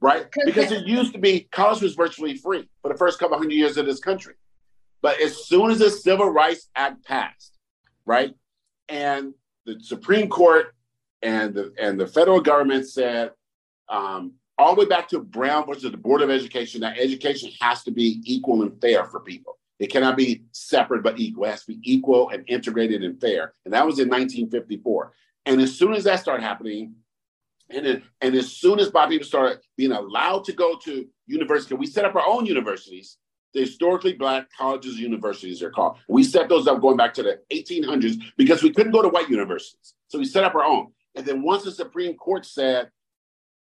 Right? 0.00 0.26
Because 0.44 0.72
it 0.72 0.86
used 0.86 1.12
to 1.12 1.18
be 1.18 1.48
college 1.52 1.82
was 1.82 1.94
virtually 1.94 2.36
free 2.36 2.68
for 2.82 2.90
the 2.90 2.96
first 2.96 3.18
couple 3.18 3.36
hundred 3.36 3.52
years 3.52 3.76
of 3.76 3.86
this 3.86 4.00
country. 4.00 4.34
But 5.02 5.20
as 5.20 5.46
soon 5.46 5.70
as 5.70 5.78
the 5.78 5.90
Civil 5.90 6.30
Rights 6.30 6.68
Act 6.74 7.04
passed, 7.04 7.58
right, 8.06 8.34
and 8.88 9.34
the 9.66 9.78
Supreme 9.80 10.28
Court 10.28 10.74
and 11.22 11.54
the 11.54 11.72
and 11.78 12.00
the 12.00 12.06
federal 12.06 12.40
government 12.40 12.88
said 12.88 13.32
um, 13.88 14.32
all 14.58 14.74
the 14.74 14.80
way 14.82 14.86
back 14.86 15.08
to 15.08 15.20
Brown 15.20 15.66
versus 15.66 15.90
the 15.90 15.96
Board 15.96 16.22
of 16.22 16.30
Education, 16.30 16.82
that 16.82 16.98
education 16.98 17.50
has 17.60 17.82
to 17.84 17.90
be 17.90 18.22
equal 18.24 18.62
and 18.62 18.80
fair 18.80 19.04
for 19.04 19.20
people. 19.20 19.58
It 19.78 19.90
cannot 19.90 20.16
be 20.16 20.42
separate 20.52 21.02
but 21.02 21.18
equal. 21.18 21.44
It 21.44 21.50
has 21.50 21.64
to 21.64 21.72
be 21.72 21.80
equal 21.82 22.28
and 22.28 22.44
integrated 22.46 23.02
and 23.02 23.18
fair. 23.18 23.54
And 23.64 23.72
that 23.72 23.86
was 23.86 23.98
in 23.98 24.08
1954. 24.08 25.12
And 25.46 25.60
as 25.60 25.76
soon 25.76 25.94
as 25.94 26.04
that 26.04 26.20
started 26.20 26.42
happening, 26.42 26.94
and 27.70 27.86
then, 27.86 28.02
and 28.20 28.34
as 28.34 28.52
soon 28.52 28.78
as 28.80 28.90
black 28.90 29.08
people 29.08 29.26
started 29.26 29.60
being 29.76 29.92
allowed 29.92 30.44
to 30.44 30.52
go 30.52 30.76
to 30.84 31.06
university, 31.26 31.74
we 31.74 31.86
set 31.86 32.04
up 32.04 32.14
our 32.14 32.26
own 32.26 32.46
universities. 32.46 33.16
The 33.52 33.60
historically 33.60 34.12
black 34.12 34.46
colleges, 34.56 34.92
and 34.92 35.02
universities 35.02 35.60
are 35.60 35.70
called. 35.70 35.98
We 36.08 36.22
set 36.22 36.48
those 36.48 36.68
up 36.68 36.80
going 36.80 36.96
back 36.96 37.12
to 37.14 37.22
the 37.24 37.40
1800s 37.52 38.20
because 38.36 38.62
we 38.62 38.72
couldn't 38.72 38.92
go 38.92 39.02
to 39.02 39.08
white 39.08 39.28
universities. 39.28 39.94
So 40.06 40.20
we 40.20 40.24
set 40.24 40.44
up 40.44 40.54
our 40.54 40.64
own. 40.64 40.92
And 41.16 41.26
then 41.26 41.42
once 41.42 41.64
the 41.64 41.72
Supreme 41.72 42.14
Court 42.14 42.46
said 42.46 42.90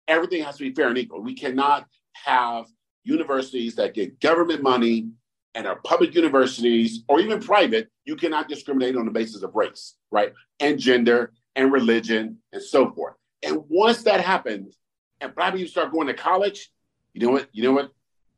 everything 0.09 0.43
has 0.43 0.57
to 0.57 0.65
be 0.65 0.75
fair 0.75 0.89
and 0.89 0.99
equal. 0.99 1.21
We 1.21 1.35
cannot 1.35 1.87
have 2.25 2.67
universities 3.05 3.75
that 3.77 3.95
get 3.95 4.21
government 4.21 4.63
money 4.63 5.09
and 5.55 5.67
are 5.67 5.77
public 5.85 6.15
universities 6.15 7.05
or 7.09 7.21
even 7.21 7.41
private. 7.41 7.89
You 8.05 8.17
cannot 8.17 8.49
discriminate 8.49 8.97
on 8.97 9.05
the 9.05 9.11
basis 9.11 9.43
of 9.43 9.55
race, 9.55 9.95
right? 10.11 10.33
And 10.61 10.79
gender 10.79 11.33
and 11.55 11.73
religion 11.73 12.39
and 12.53 12.63
so 12.63 12.91
forth. 12.91 13.15
And 13.45 13.63
once 13.69 14.03
that 14.05 14.21
happens, 14.21 14.79
and 15.21 15.35
black 15.35 15.55
people 15.55 15.71
start 15.71 15.93
going 15.93 16.07
to 16.07 16.15
college, 16.15 16.71
you 17.13 17.27
know 17.27 17.33
what? 17.33 17.49
You 17.53 17.63
know 17.63 17.73
what? 17.73 17.91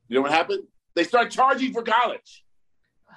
You 0.09 0.17
know 0.17 0.23
what 0.23 0.33
happened? 0.33 0.65
They 0.95 1.05
start 1.05 1.31
charging 1.31 1.73
for 1.73 1.83
college. 1.83 2.45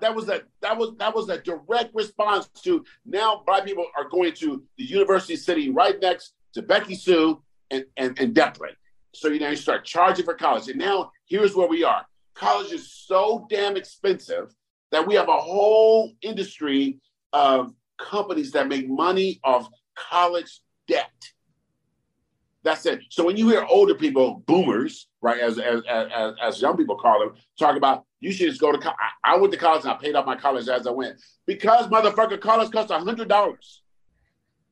That 0.00 0.14
was 0.14 0.28
a 0.28 0.42
that 0.62 0.78
was 0.78 0.96
that 0.98 1.12
was 1.12 1.28
a 1.28 1.38
direct 1.38 1.92
response 1.92 2.46
to 2.62 2.84
now 3.04 3.42
black 3.44 3.64
people 3.64 3.84
are 3.96 4.08
going 4.08 4.32
to 4.34 4.62
the 4.76 4.84
university 4.84 5.34
city 5.34 5.70
right 5.70 6.00
next 6.00 6.34
to 6.54 6.62
Becky 6.62 6.94
Sue 6.94 7.42
and, 7.72 7.84
and, 7.96 8.16
and 8.20 8.32
death 8.32 8.60
rate. 8.60 8.76
So 9.12 9.26
you 9.26 9.40
now 9.40 9.50
you 9.50 9.56
start 9.56 9.84
charging 9.84 10.24
for 10.24 10.34
college. 10.34 10.68
And 10.68 10.78
now 10.78 11.10
here's 11.26 11.56
where 11.56 11.66
we 11.66 11.82
are. 11.82 12.06
College 12.34 12.72
is 12.72 12.92
so 12.92 13.44
damn 13.50 13.76
expensive 13.76 14.54
that 14.92 15.04
we 15.04 15.16
have 15.16 15.28
a 15.28 15.36
whole 15.36 16.12
industry 16.22 17.00
of 17.32 17.72
companies 17.98 18.52
that 18.52 18.68
make 18.68 18.88
money 18.88 19.40
off 19.42 19.68
college. 19.96 20.60
That's 22.64 22.86
it. 22.86 23.00
So 23.08 23.24
when 23.24 23.36
you 23.36 23.48
hear 23.48 23.64
older 23.68 23.94
people, 23.94 24.42
boomers, 24.46 25.08
right, 25.22 25.40
as 25.40 25.58
as 25.58 25.82
as, 25.88 26.34
as 26.42 26.60
young 26.60 26.76
people 26.76 26.96
call 26.96 27.20
them, 27.20 27.34
talk 27.58 27.76
about 27.76 28.04
you 28.20 28.32
should 28.32 28.48
just 28.48 28.60
go 28.60 28.72
to 28.72 28.78
college. 28.78 28.98
I, 29.24 29.34
I 29.34 29.36
went 29.36 29.52
to 29.52 29.58
college 29.58 29.82
and 29.82 29.92
I 29.92 29.96
paid 29.96 30.16
off 30.16 30.26
my 30.26 30.36
college 30.36 30.68
as 30.68 30.86
I 30.86 30.90
went 30.90 31.20
because 31.46 31.86
motherfucker 31.86 32.40
college 32.40 32.72
costs 32.72 32.90
a 32.90 32.98
hundred 32.98 33.28
dollars 33.28 33.82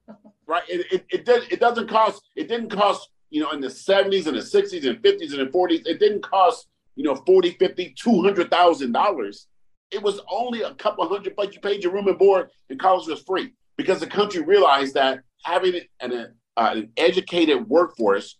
right? 0.46 0.62
It, 0.68 0.86
it, 0.92 1.06
it, 1.10 1.24
did, 1.24 1.52
it 1.52 1.60
doesn't 1.60 1.88
cost, 1.88 2.22
it 2.34 2.48
didn't 2.48 2.70
cost, 2.70 3.10
you 3.30 3.42
know, 3.42 3.50
in 3.50 3.60
the 3.60 3.68
70s 3.68 4.26
and 4.26 4.36
the 4.36 4.40
60s 4.40 4.88
and 4.88 5.02
50s 5.02 5.38
and 5.38 5.46
the 5.46 5.50
40s, 5.52 5.86
it 5.86 5.98
didn't 5.98 6.22
cost, 6.22 6.68
you 6.94 7.04
know, 7.04 7.14
40, 7.14 7.52
50, 7.52 7.94
$200,000. 7.94 9.46
It 9.90 10.02
was 10.02 10.20
only 10.30 10.62
a 10.62 10.74
couple 10.74 11.08
hundred 11.08 11.36
bucks. 11.36 11.54
You 11.54 11.60
paid 11.60 11.82
your 11.82 11.92
room 11.92 12.08
and 12.08 12.18
board 12.18 12.50
and 12.70 12.78
college 12.78 13.06
was 13.06 13.22
free 13.22 13.52
because 13.76 14.00
the 14.00 14.06
country 14.06 14.42
realized 14.42 14.94
that 14.94 15.20
having 15.44 15.80
an, 16.00 16.34
uh, 16.56 16.72
an 16.74 16.90
educated 16.96 17.68
workforce 17.68 18.38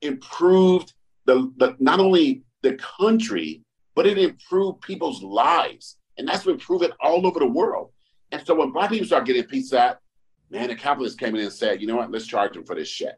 improved 0.00 0.94
the, 1.26 1.52
the 1.56 1.76
not 1.78 2.00
only 2.00 2.42
the 2.62 2.74
country, 2.74 3.62
but 3.94 4.06
it 4.06 4.18
improved 4.18 4.80
people's 4.80 5.22
lives. 5.22 5.98
And 6.18 6.28
that's 6.28 6.44
been 6.44 6.58
proven 6.58 6.92
all 7.00 7.26
over 7.26 7.38
the 7.38 7.46
world. 7.46 7.90
And 8.30 8.44
so 8.46 8.54
when 8.54 8.70
black 8.70 8.90
people 8.90 9.06
start 9.06 9.26
getting 9.26 9.44
piece 9.44 9.72
at, 9.72 9.98
man, 10.50 10.68
the 10.68 10.74
capitalists 10.74 11.18
came 11.18 11.34
in 11.34 11.42
and 11.42 11.52
said, 11.52 11.80
you 11.80 11.86
know 11.86 11.96
what, 11.96 12.10
let's 12.10 12.26
charge 12.26 12.54
them 12.54 12.64
for 12.64 12.74
this 12.74 12.88
shit. 12.88 13.14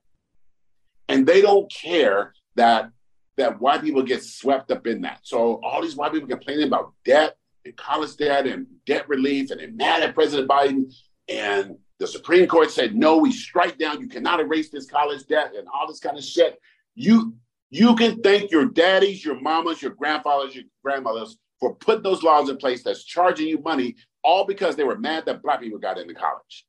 And 1.09 1.27
they 1.27 1.41
don't 1.41 1.71
care 1.73 2.33
that 2.57 2.91
that 3.37 3.61
white 3.61 3.83
people 3.83 4.03
get 4.03 4.23
swept 4.23 4.71
up 4.71 4.87
in 4.87 5.03
that. 5.03 5.21
So 5.23 5.61
all 5.63 5.83
these 5.83 5.97
white 5.97 6.13
people 6.13 6.29
complaining 6.29 6.67
about 6.69 6.93
debt 7.05 7.37
and 7.65 7.77
college 7.77 8.17
debt 8.17 8.47
and 8.47 8.67
debt 8.87 9.09
relief, 9.09 9.51
and 9.51 9.61
they're 9.61 9.73
mad 9.73 10.03
at 10.03 10.15
President 10.15 10.49
Biden. 10.49 10.95
And 11.29 11.77
the 12.05 12.13
Supreme 12.13 12.47
Court 12.47 12.71
said, 12.71 12.95
no, 12.95 13.17
we 13.17 13.33
strike 13.33 13.79
down. 13.79 13.99
You 13.99 14.09
cannot 14.09 14.39
erase 14.39 14.69
this 14.69 14.85
college 14.85 15.27
debt 15.27 15.53
and 15.57 15.67
all 15.73 15.87
this 15.89 16.01
kind 16.01 16.19
of 16.19 16.25
shit. 16.25 16.61
You 16.95 17.35
you 17.71 17.97
can 17.97 18.21
thank 18.21 18.51
your 18.51 18.67
daddies, 18.67 19.25
your 19.25 19.41
mamas, 19.41 19.81
your 19.83 19.93
grandfathers, 19.93 20.55
your 20.55 20.65
grandmothers 20.85 21.39
for 21.59 21.75
putting 21.77 22.03
those 22.03 22.23
laws 22.23 22.51
in 22.51 22.59
place 22.59 22.83
that's 22.85 23.05
charging 23.05 23.49
you 23.49 23.59
money, 23.59 23.97
all 24.23 24.45
because 24.45 24.77
they 24.77 24.85
were 24.85 24.99
mad 24.99 25.25
that 25.27 25.43
black 25.43 25.61
people 25.61 25.79
got 25.79 25.99
into 25.99 26.15
college. 26.15 26.67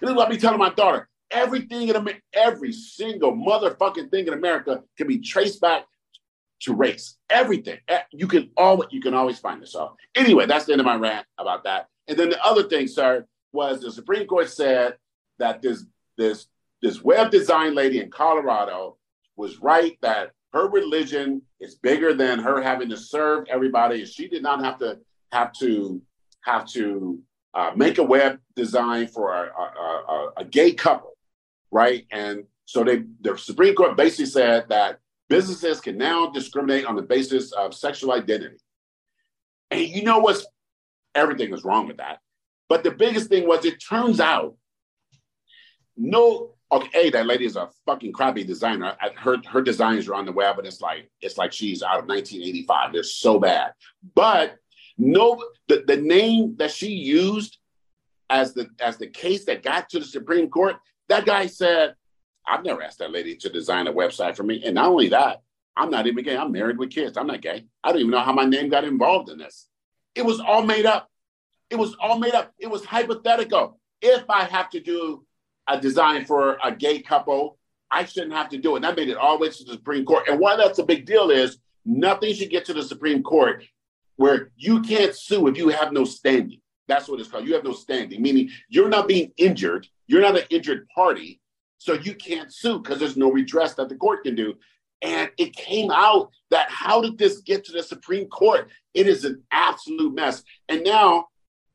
This 0.00 0.10
is 0.10 0.16
what 0.16 0.26
I 0.26 0.30
be 0.30 0.38
telling 0.38 0.58
my 0.58 0.70
daughter. 0.70 1.08
Everything 1.30 1.88
in 1.88 1.96
America, 1.96 2.20
every 2.34 2.72
single 2.72 3.32
motherfucking 3.32 4.10
thing 4.10 4.26
in 4.26 4.32
America 4.32 4.82
can 4.96 5.06
be 5.06 5.18
traced 5.18 5.60
back 5.60 5.84
to 6.62 6.74
race. 6.74 7.16
Everything. 7.30 7.78
Eh, 7.86 8.00
you 8.12 8.26
can 8.26 8.50
always 8.56 8.88
you 8.90 9.00
can 9.00 9.14
always 9.14 9.38
find 9.38 9.62
this 9.62 9.76
out. 9.76 9.96
Anyway, 10.16 10.46
that's 10.46 10.64
the 10.64 10.72
end 10.72 10.80
of 10.80 10.86
my 10.86 10.96
rant 10.96 11.26
about 11.38 11.64
that. 11.64 11.86
And 12.08 12.18
then 12.18 12.30
the 12.30 12.44
other 12.44 12.64
thing, 12.64 12.88
sir, 12.88 13.24
was 13.52 13.80
the 13.80 13.90
Supreme 13.90 14.26
Court 14.26 14.48
said 14.48 14.96
that 15.38 15.62
this 15.62 15.84
this 16.16 16.46
this 16.82 17.02
web 17.02 17.30
design 17.30 17.74
lady 17.74 18.00
in 18.00 18.10
Colorado 18.10 18.96
was 19.36 19.60
right 19.60 19.98
that 20.02 20.32
her 20.52 20.68
religion 20.68 21.42
is 21.60 21.74
bigger 21.76 22.14
than 22.14 22.38
her 22.38 22.62
having 22.62 22.88
to 22.88 22.96
serve 22.96 23.46
everybody. 23.48 24.04
She 24.04 24.28
did 24.28 24.42
not 24.42 24.64
have 24.64 24.78
to 24.78 24.98
have 25.32 25.52
to 25.54 26.00
have 26.42 26.66
to 26.68 27.20
uh, 27.54 27.72
make 27.74 27.98
a 27.98 28.02
web 28.02 28.38
design 28.54 29.06
for 29.08 29.34
a, 29.34 29.50
a, 29.50 29.62
a, 29.62 30.30
a, 30.38 30.44
gay 30.44 30.72
couple, 30.72 31.16
right? 31.70 32.06
And 32.10 32.44
so 32.66 32.84
they 32.84 33.04
the 33.20 33.36
Supreme 33.36 33.74
Court 33.74 33.96
basically 33.96 34.26
said 34.26 34.66
that 34.68 35.00
businesses 35.28 35.80
can 35.80 35.98
now 35.98 36.28
discriminate 36.28 36.86
on 36.86 36.96
the 36.96 37.02
basis 37.02 37.52
of 37.52 37.74
sexual 37.74 38.12
identity. 38.12 38.58
And 39.70 39.80
you 39.80 40.02
know 40.02 40.18
what's 40.18 40.46
everything 41.14 41.50
was 41.50 41.64
wrong 41.64 41.86
with 41.86 41.98
that. 41.98 42.20
But 42.68 42.84
the 42.84 42.90
biggest 42.90 43.28
thing 43.28 43.46
was 43.46 43.64
it 43.64 43.82
turns 43.82 44.20
out 44.20 44.56
no 45.96 46.54
okay, 46.70 47.10
that 47.10 47.26
lady 47.26 47.46
is 47.46 47.56
a 47.56 47.68
fucking 47.86 48.12
crappy 48.12 48.44
designer. 48.44 48.96
Her 49.16 49.38
her 49.46 49.62
designs 49.62 50.08
are 50.08 50.14
on 50.14 50.26
the 50.26 50.32
web, 50.32 50.58
and 50.58 50.66
it's 50.66 50.80
like 50.80 51.10
it's 51.20 51.38
like 51.38 51.52
she's 51.52 51.82
out 51.82 51.98
of 51.98 52.06
1985. 52.06 52.92
They're 52.92 53.02
so 53.02 53.38
bad. 53.38 53.72
But 54.14 54.56
no, 54.96 55.42
the, 55.68 55.84
the 55.86 55.96
name 55.96 56.56
that 56.58 56.70
she 56.70 56.88
used 56.90 57.58
as 58.30 58.52
the 58.54 58.68
as 58.80 58.98
the 58.98 59.06
case 59.06 59.44
that 59.46 59.62
got 59.62 59.88
to 59.90 59.98
the 59.98 60.04
Supreme 60.04 60.50
Court, 60.50 60.76
that 61.08 61.24
guy 61.24 61.46
said, 61.46 61.94
I've 62.46 62.64
never 62.64 62.82
asked 62.82 62.98
that 62.98 63.12
lady 63.12 63.36
to 63.36 63.48
design 63.48 63.86
a 63.86 63.92
website 63.92 64.36
for 64.36 64.42
me. 64.42 64.62
And 64.64 64.74
not 64.74 64.86
only 64.86 65.08
that, 65.08 65.42
I'm 65.76 65.90
not 65.90 66.06
even 66.06 66.24
gay. 66.24 66.36
I'm 66.36 66.52
married 66.52 66.78
with 66.78 66.90
kids. 66.90 67.16
I'm 67.16 67.26
not 67.26 67.40
gay. 67.40 67.64
I 67.82 67.92
don't 67.92 68.00
even 68.00 68.10
know 68.10 68.20
how 68.20 68.32
my 68.32 68.44
name 68.44 68.68
got 68.68 68.84
involved 68.84 69.30
in 69.30 69.38
this. 69.38 69.68
It 70.14 70.24
was 70.24 70.40
all 70.40 70.62
made 70.62 70.84
up. 70.84 71.08
It 71.70 71.76
was 71.76 71.94
all 72.00 72.18
made 72.18 72.34
up. 72.34 72.52
It 72.58 72.68
was 72.68 72.84
hypothetical. 72.84 73.78
If 74.00 74.28
I 74.28 74.44
have 74.44 74.70
to 74.70 74.80
do 74.80 75.24
a 75.68 75.78
design 75.80 76.24
for 76.24 76.58
a 76.62 76.72
gay 76.72 77.00
couple, 77.00 77.58
I 77.90 78.04
shouldn't 78.04 78.32
have 78.32 78.48
to 78.50 78.58
do 78.58 78.74
it. 78.74 78.76
And 78.76 78.84
that 78.84 78.96
made 78.96 79.08
it 79.08 79.16
all 79.16 79.38
the 79.38 79.42
way 79.42 79.50
to 79.50 79.64
the 79.64 79.72
Supreme 79.72 80.04
Court. 80.04 80.28
And 80.28 80.40
why 80.40 80.56
that's 80.56 80.78
a 80.78 80.84
big 80.84 81.06
deal 81.06 81.30
is 81.30 81.58
nothing 81.84 82.34
should 82.34 82.50
get 82.50 82.64
to 82.66 82.74
the 82.74 82.82
Supreme 82.82 83.22
Court 83.22 83.64
where 84.16 84.50
you 84.56 84.82
can't 84.82 85.14
sue 85.14 85.46
if 85.46 85.56
you 85.56 85.68
have 85.68 85.92
no 85.92 86.04
standing. 86.04 86.60
That's 86.86 87.08
what 87.08 87.20
it's 87.20 87.28
called. 87.28 87.46
You 87.46 87.54
have 87.54 87.64
no 87.64 87.72
standing, 87.72 88.20
meaning 88.22 88.50
you're 88.68 88.88
not 88.88 89.08
being 89.08 89.32
injured. 89.36 89.86
You're 90.06 90.22
not 90.22 90.38
an 90.38 90.44
injured 90.50 90.88
party. 90.94 91.40
So 91.78 91.92
you 91.92 92.14
can't 92.14 92.52
sue 92.52 92.80
because 92.80 92.98
there's 92.98 93.16
no 93.16 93.30
redress 93.30 93.74
that 93.74 93.88
the 93.88 93.94
court 93.94 94.24
can 94.24 94.34
do. 94.34 94.54
And 95.00 95.30
it 95.38 95.54
came 95.54 95.90
out 95.92 96.30
that 96.50 96.68
how 96.68 97.00
did 97.00 97.18
this 97.18 97.38
get 97.42 97.64
to 97.66 97.72
the 97.72 97.82
Supreme 97.82 98.26
Court? 98.26 98.68
It 98.94 99.06
is 99.06 99.24
an 99.24 99.42
absolute 99.52 100.14
mess. 100.14 100.42
And 100.68 100.82
now 100.82 101.28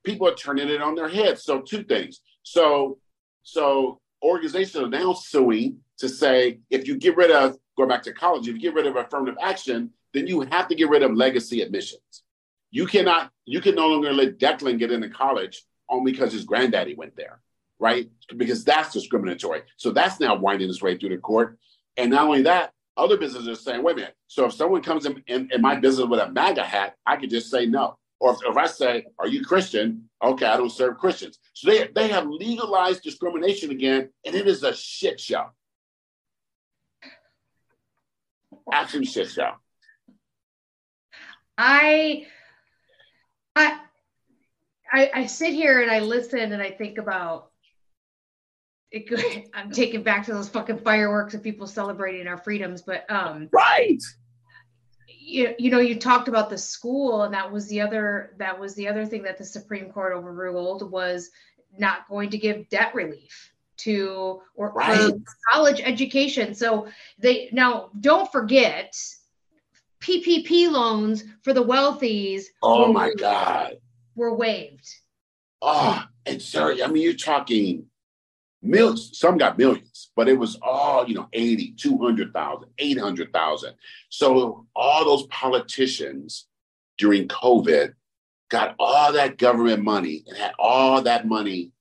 people 0.03 0.27
are 0.27 0.35
turning 0.35 0.69
it 0.69 0.81
on 0.81 0.95
their 0.95 1.09
heads. 1.09 1.43
So 1.43 1.61
two 1.61 1.83
things. 1.83 2.21
So 2.43 2.99
so 3.43 3.99
organizations 4.23 4.83
are 4.83 4.89
now 4.89 5.13
suing 5.13 5.79
to 5.97 6.09
say 6.09 6.59
if 6.69 6.87
you 6.87 6.97
get 6.97 7.17
rid 7.17 7.31
of 7.31 7.57
going 7.77 7.89
back 7.89 8.03
to 8.03 8.13
college, 8.13 8.47
if 8.47 8.55
you 8.55 8.61
get 8.61 8.73
rid 8.73 8.87
of 8.87 8.95
affirmative 8.95 9.37
action, 9.41 9.91
then 10.13 10.27
you 10.27 10.41
have 10.41 10.67
to 10.67 10.75
get 10.75 10.89
rid 10.89 11.03
of 11.03 11.13
legacy 11.13 11.61
admissions. 11.61 12.23
You 12.71 12.85
cannot, 12.85 13.31
you 13.45 13.61
can 13.61 13.75
no 13.75 13.87
longer 13.87 14.13
let 14.13 14.39
Declan 14.39 14.79
get 14.79 14.91
into 14.91 15.09
college 15.09 15.63
only 15.89 16.11
because 16.11 16.31
his 16.31 16.45
granddaddy 16.45 16.95
went 16.95 17.15
there, 17.15 17.39
right? 17.79 18.09
Because 18.35 18.63
that's 18.63 18.93
discriminatory. 18.93 19.61
So 19.77 19.91
that's 19.91 20.19
now 20.19 20.35
winding 20.35 20.69
its 20.69 20.81
way 20.81 20.97
through 20.97 21.09
the 21.09 21.17
court. 21.17 21.57
And 21.97 22.11
not 22.11 22.25
only 22.25 22.43
that, 22.43 22.71
other 22.95 23.17
businesses 23.17 23.47
are 23.47 23.61
saying, 23.61 23.83
wait 23.83 23.93
a 23.93 23.95
minute. 23.95 24.15
So 24.27 24.45
if 24.45 24.53
someone 24.53 24.81
comes 24.81 25.05
in, 25.05 25.23
in, 25.27 25.49
in 25.51 25.61
my 25.61 25.75
business 25.75 26.07
with 26.07 26.19
a 26.19 26.31
MAGA 26.31 26.63
hat, 26.63 26.95
I 27.05 27.17
could 27.17 27.29
just 27.29 27.49
say 27.49 27.65
no. 27.65 27.97
Or 28.23 28.31
if, 28.31 28.37
if, 28.49 28.55
I 28.55 28.67
say, 28.67 29.05
are 29.19 29.27
you 29.27 29.43
Christian? 29.43 30.07
Okay, 30.23 30.45
I 30.45 30.55
don't 30.55 30.71
serve 30.71 30.97
Christians. 30.97 31.39
So 31.51 31.69
they, 31.69 31.89
they 31.93 32.07
have 32.07 32.25
legalized 32.25 33.03
discrimination 33.03 33.69
again, 33.69 34.11
and 34.25 34.33
it 34.33 34.47
is 34.47 34.63
a 34.63 34.73
shit 34.73 35.19
show. 35.19 35.47
Absolute 38.71 39.09
shit 39.09 39.29
show. 39.29 39.51
I, 41.57 42.27
I, 43.57 43.79
I, 44.89 45.11
I 45.13 45.25
sit 45.25 45.53
here 45.53 45.81
and 45.81 45.91
I 45.91 45.99
listen 45.99 46.53
and 46.53 46.61
I 46.61 46.71
think 46.71 46.99
about 46.99 47.51
it, 48.89 49.49
I'm 49.53 49.69
taken 49.69 50.01
back 50.01 50.27
to 50.27 50.33
those 50.33 50.47
fucking 50.47 50.79
fireworks 50.79 51.33
of 51.33 51.43
people 51.43 51.67
celebrating 51.67 52.27
our 52.27 52.37
freedoms, 52.37 52.83
but 52.83 53.03
um, 53.11 53.49
right. 53.51 54.01
You, 55.07 55.55
you 55.57 55.71
know, 55.71 55.79
you 55.79 55.95
talked 55.95 56.27
about 56.27 56.49
the 56.49 56.57
school, 56.57 57.23
and 57.23 57.33
that 57.33 57.51
was 57.51 57.67
the 57.67 57.81
other 57.81 58.35
that 58.37 58.59
was 58.59 58.75
the 58.75 58.87
other 58.87 59.05
thing 59.05 59.23
that 59.23 59.37
the 59.37 59.45
Supreme 59.45 59.91
Court 59.91 60.13
overruled 60.13 60.91
was 60.91 61.29
not 61.77 62.07
going 62.07 62.29
to 62.31 62.37
give 62.37 62.69
debt 62.69 62.93
relief 62.93 63.51
to 63.77 64.41
or, 64.55 64.71
right. 64.71 65.13
college 65.51 65.81
education. 65.83 66.53
So 66.53 66.87
they 67.19 67.49
now 67.51 67.89
don't 67.99 68.31
forget 68.31 68.95
PPP 69.99 70.69
loans 70.69 71.23
for 71.41 71.53
the 71.53 71.63
wealthies. 71.63 72.43
Oh 72.61 72.91
my 72.91 73.13
God. 73.13 73.77
Were 74.15 74.35
waived. 74.35 74.87
Oh, 75.61 76.03
and 76.25 76.41
sorry, 76.41 76.83
I 76.83 76.87
mean, 76.87 77.03
you're 77.03 77.13
talking 77.13 77.85
millions. 78.63 79.17
Some 79.17 79.37
got 79.37 79.57
millions, 79.57 80.11
but 80.15 80.27
it 80.27 80.37
was 80.37 80.57
all, 80.61 81.07
you 81.07 81.15
know, 81.15 81.27
80, 81.33 81.73
200,000, 81.77 82.69
800,000. 82.77 83.73
So 84.09 84.65
all 84.75 85.05
those 85.05 85.27
politicians 85.27 86.47
during 86.97 87.27
COVID 87.27 87.93
got 88.49 88.75
all 88.79 89.13
that 89.13 89.37
government 89.37 89.83
money 89.83 90.23
and 90.27 90.37
had 90.37 90.53
all 90.59 91.01
that 91.01 91.27
money 91.27 91.71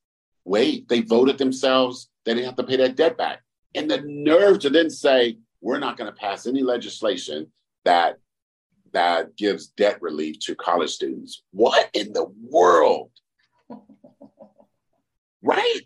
Wait, 0.44 0.88
They 0.88 1.00
voted 1.00 1.38
themselves. 1.38 2.08
They 2.24 2.34
didn't 2.34 2.46
have 2.46 2.56
to 2.56 2.64
pay 2.64 2.76
that 2.76 2.96
debt 2.96 3.16
back. 3.16 3.42
And 3.74 3.90
the 3.90 4.02
nerve 4.04 4.58
to 4.60 4.70
then 4.70 4.90
say, 4.90 5.38
we're 5.60 5.78
not 5.78 5.96
going 5.96 6.12
to 6.12 6.18
pass 6.18 6.46
any 6.46 6.62
legislation 6.62 7.50
that 7.84 8.18
that 8.92 9.36
gives 9.36 9.68
debt 9.68 10.02
relief 10.02 10.38
to 10.40 10.54
college 10.54 10.90
students. 10.90 11.42
What 11.52 11.88
in 11.94 12.12
the 12.12 12.26
world? 12.50 13.10
right? 15.42 15.80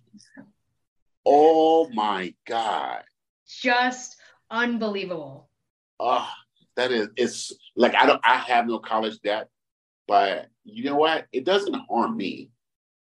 Oh 1.27 1.89
my 1.93 2.33
God. 2.47 3.03
Just 3.49 4.17
unbelievable. 4.49 5.51
Oh, 5.99 6.29
that 6.77 6.93
is 6.93 7.09
it's 7.17 7.53
like 7.75 7.97
I 7.97 8.07
don't 8.07 8.21
I 8.25 8.37
have 8.37 8.69
no 8.69 8.79
college 8.79 9.19
debt, 9.23 9.49
but 10.07 10.47
you 10.65 10.85
know 10.85 10.95
what? 10.95 11.27
It 11.33 11.45
doesn't 11.45 11.75
harm 11.91 12.17
me 12.17 12.51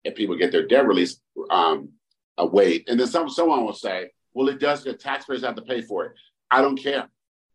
if 0.04 0.14
people 0.14 0.36
get 0.36 0.52
their 0.52 0.66
debt 0.66 0.86
release 0.86 1.20
um 1.50 1.90
away. 2.38 2.84
And 2.86 3.00
then 3.00 3.08
some 3.08 3.28
someone 3.28 3.64
will 3.64 3.72
say, 3.72 4.10
well, 4.34 4.48
it 4.48 4.60
does 4.60 4.84
the 4.84 4.94
taxpayers 4.94 5.42
have 5.42 5.56
to 5.56 5.62
pay 5.62 5.82
for 5.82 6.04
it. 6.06 6.12
I 6.50 6.60
don't 6.60 6.76
care. 6.76 7.08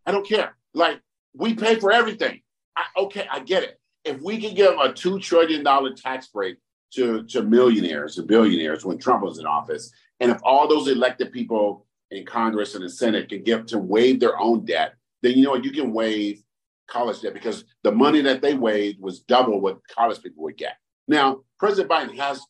I 0.06 0.12
don't 0.12 0.28
care. 0.28 0.58
Like 0.74 1.00
we 1.34 1.54
pay 1.54 1.76
for 1.76 1.94
everything. 1.94 2.42
I, 2.76 2.84
okay, 2.98 3.26
I 3.32 3.40
get 3.40 3.64
it. 3.64 3.80
If 4.04 4.22
we 4.22 4.40
can 4.40 4.54
give 4.54 4.74
a 4.80 4.92
two 4.92 5.20
trillion 5.20 5.64
dollar 5.64 5.94
tax 5.94 6.28
break 6.28 6.58
to 6.94 7.24
to 7.24 7.44
millionaires 7.44 8.18
and 8.18 8.28
billionaires 8.28 8.86
when 8.86 8.98
Trump 8.98 9.24
was 9.24 9.40
in 9.40 9.46
office, 9.46 9.92
and 10.20 10.32
if 10.32 10.40
all 10.44 10.68
those 10.68 10.88
elected 10.88 11.32
people 11.32 11.86
in 12.12 12.26
Congress 12.26 12.76
and 12.76 12.84
the 12.84 12.90
Senate 12.90 13.30
can 13.30 13.44
get 13.44 13.68
to 13.68 13.78
waive 13.78 14.20
their 14.20 14.40
own 14.40 14.66
debt, 14.66 14.96
then 15.22 15.34
you 15.34 15.44
know 15.44 15.52
what? 15.52 15.66
You 15.66 15.72
can 15.72 15.94
waive 15.94 16.42
college 16.88 17.22
debt 17.22 17.34
because 17.34 17.66
the 17.84 17.92
money 17.92 18.22
that 18.22 18.42
they 18.42 18.54
waived 18.54 19.02
was 19.02 19.20
double 19.20 19.60
what 19.60 19.86
college 19.88 20.22
people 20.22 20.44
would 20.44 20.58
get. 20.58 20.78
Now, 21.08 21.42
President 21.60 21.92
Biden 21.92 22.18
has 22.18 22.42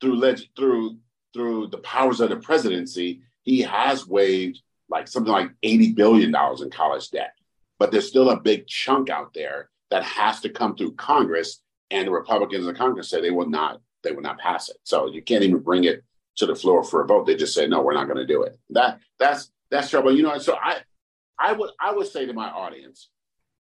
through 0.00 0.16
leg- 0.16 0.48
through 0.56 0.98
through 1.32 1.68
the 1.68 1.78
powers 1.78 2.20
of 2.20 2.30
the 2.30 2.36
presidency, 2.36 3.22
he 3.42 3.62
has 3.62 4.06
waived 4.06 4.60
like 4.88 5.08
something 5.08 5.32
like 5.32 5.50
eighty 5.62 5.92
billion 5.92 6.30
dollars 6.32 6.60
in 6.60 6.70
college 6.70 7.10
debt 7.10 7.34
but 7.78 7.90
there's 7.90 8.08
still 8.08 8.30
a 8.30 8.40
big 8.40 8.66
chunk 8.66 9.10
out 9.10 9.34
there 9.34 9.68
that 9.90 10.02
has 10.02 10.40
to 10.40 10.48
come 10.48 10.76
through 10.76 10.92
Congress, 10.92 11.60
and 11.90 12.06
the 12.06 12.12
Republicans 12.12 12.66
in 12.66 12.74
Congress 12.74 13.10
say 13.10 13.20
they 13.20 13.30
will 13.30 13.48
not 13.48 13.80
they 14.02 14.12
will 14.12 14.22
not 14.22 14.38
pass 14.38 14.68
it. 14.68 14.76
So 14.84 15.06
you 15.06 15.22
can't 15.22 15.44
even 15.44 15.60
bring 15.60 15.84
it 15.84 16.04
to 16.36 16.46
the 16.46 16.54
floor 16.54 16.84
for 16.84 17.02
a 17.02 17.06
vote. 17.06 17.26
They 17.26 17.36
just 17.36 17.54
say 17.54 17.66
no, 17.66 17.82
we're 17.82 17.94
not 17.94 18.06
going 18.06 18.18
to 18.18 18.26
do 18.26 18.42
it. 18.42 18.58
That 18.70 19.00
that's 19.18 19.50
that's 19.70 19.90
trouble. 19.90 20.14
You 20.14 20.22
know, 20.22 20.38
so 20.38 20.56
I 20.56 20.78
I 21.38 21.52
would 21.52 21.70
I 21.80 21.92
would 21.92 22.06
say 22.06 22.26
to 22.26 22.32
my 22.32 22.48
audience, 22.50 23.08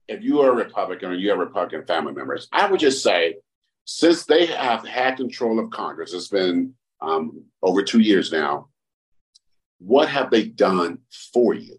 if 0.09 0.23
you 0.23 0.41
are 0.41 0.51
a 0.51 0.55
Republican 0.55 1.11
or 1.11 1.15
you 1.15 1.31
have 1.31 1.39
Republican 1.39 1.87
family 1.87 2.13
members, 2.13 2.49
I 2.53 2.71
would 2.71 2.81
just 2.81 3.03
say, 3.03 3.37
since 3.85 4.25
they 4.25 4.47
have 4.47 4.87
had 4.87 5.17
control 5.17 5.59
of 5.59 5.71
Congress, 5.71 6.13
it's 6.13 6.29
been 6.29 6.75
um, 7.01 7.45
over 7.63 7.83
two 7.83 8.01
years 8.01 8.33
now. 8.33 8.69
What 9.79 10.09
have 10.09 10.31
they 10.31 10.45
done 10.45 10.99
for 11.33 11.55
you? 11.55 11.79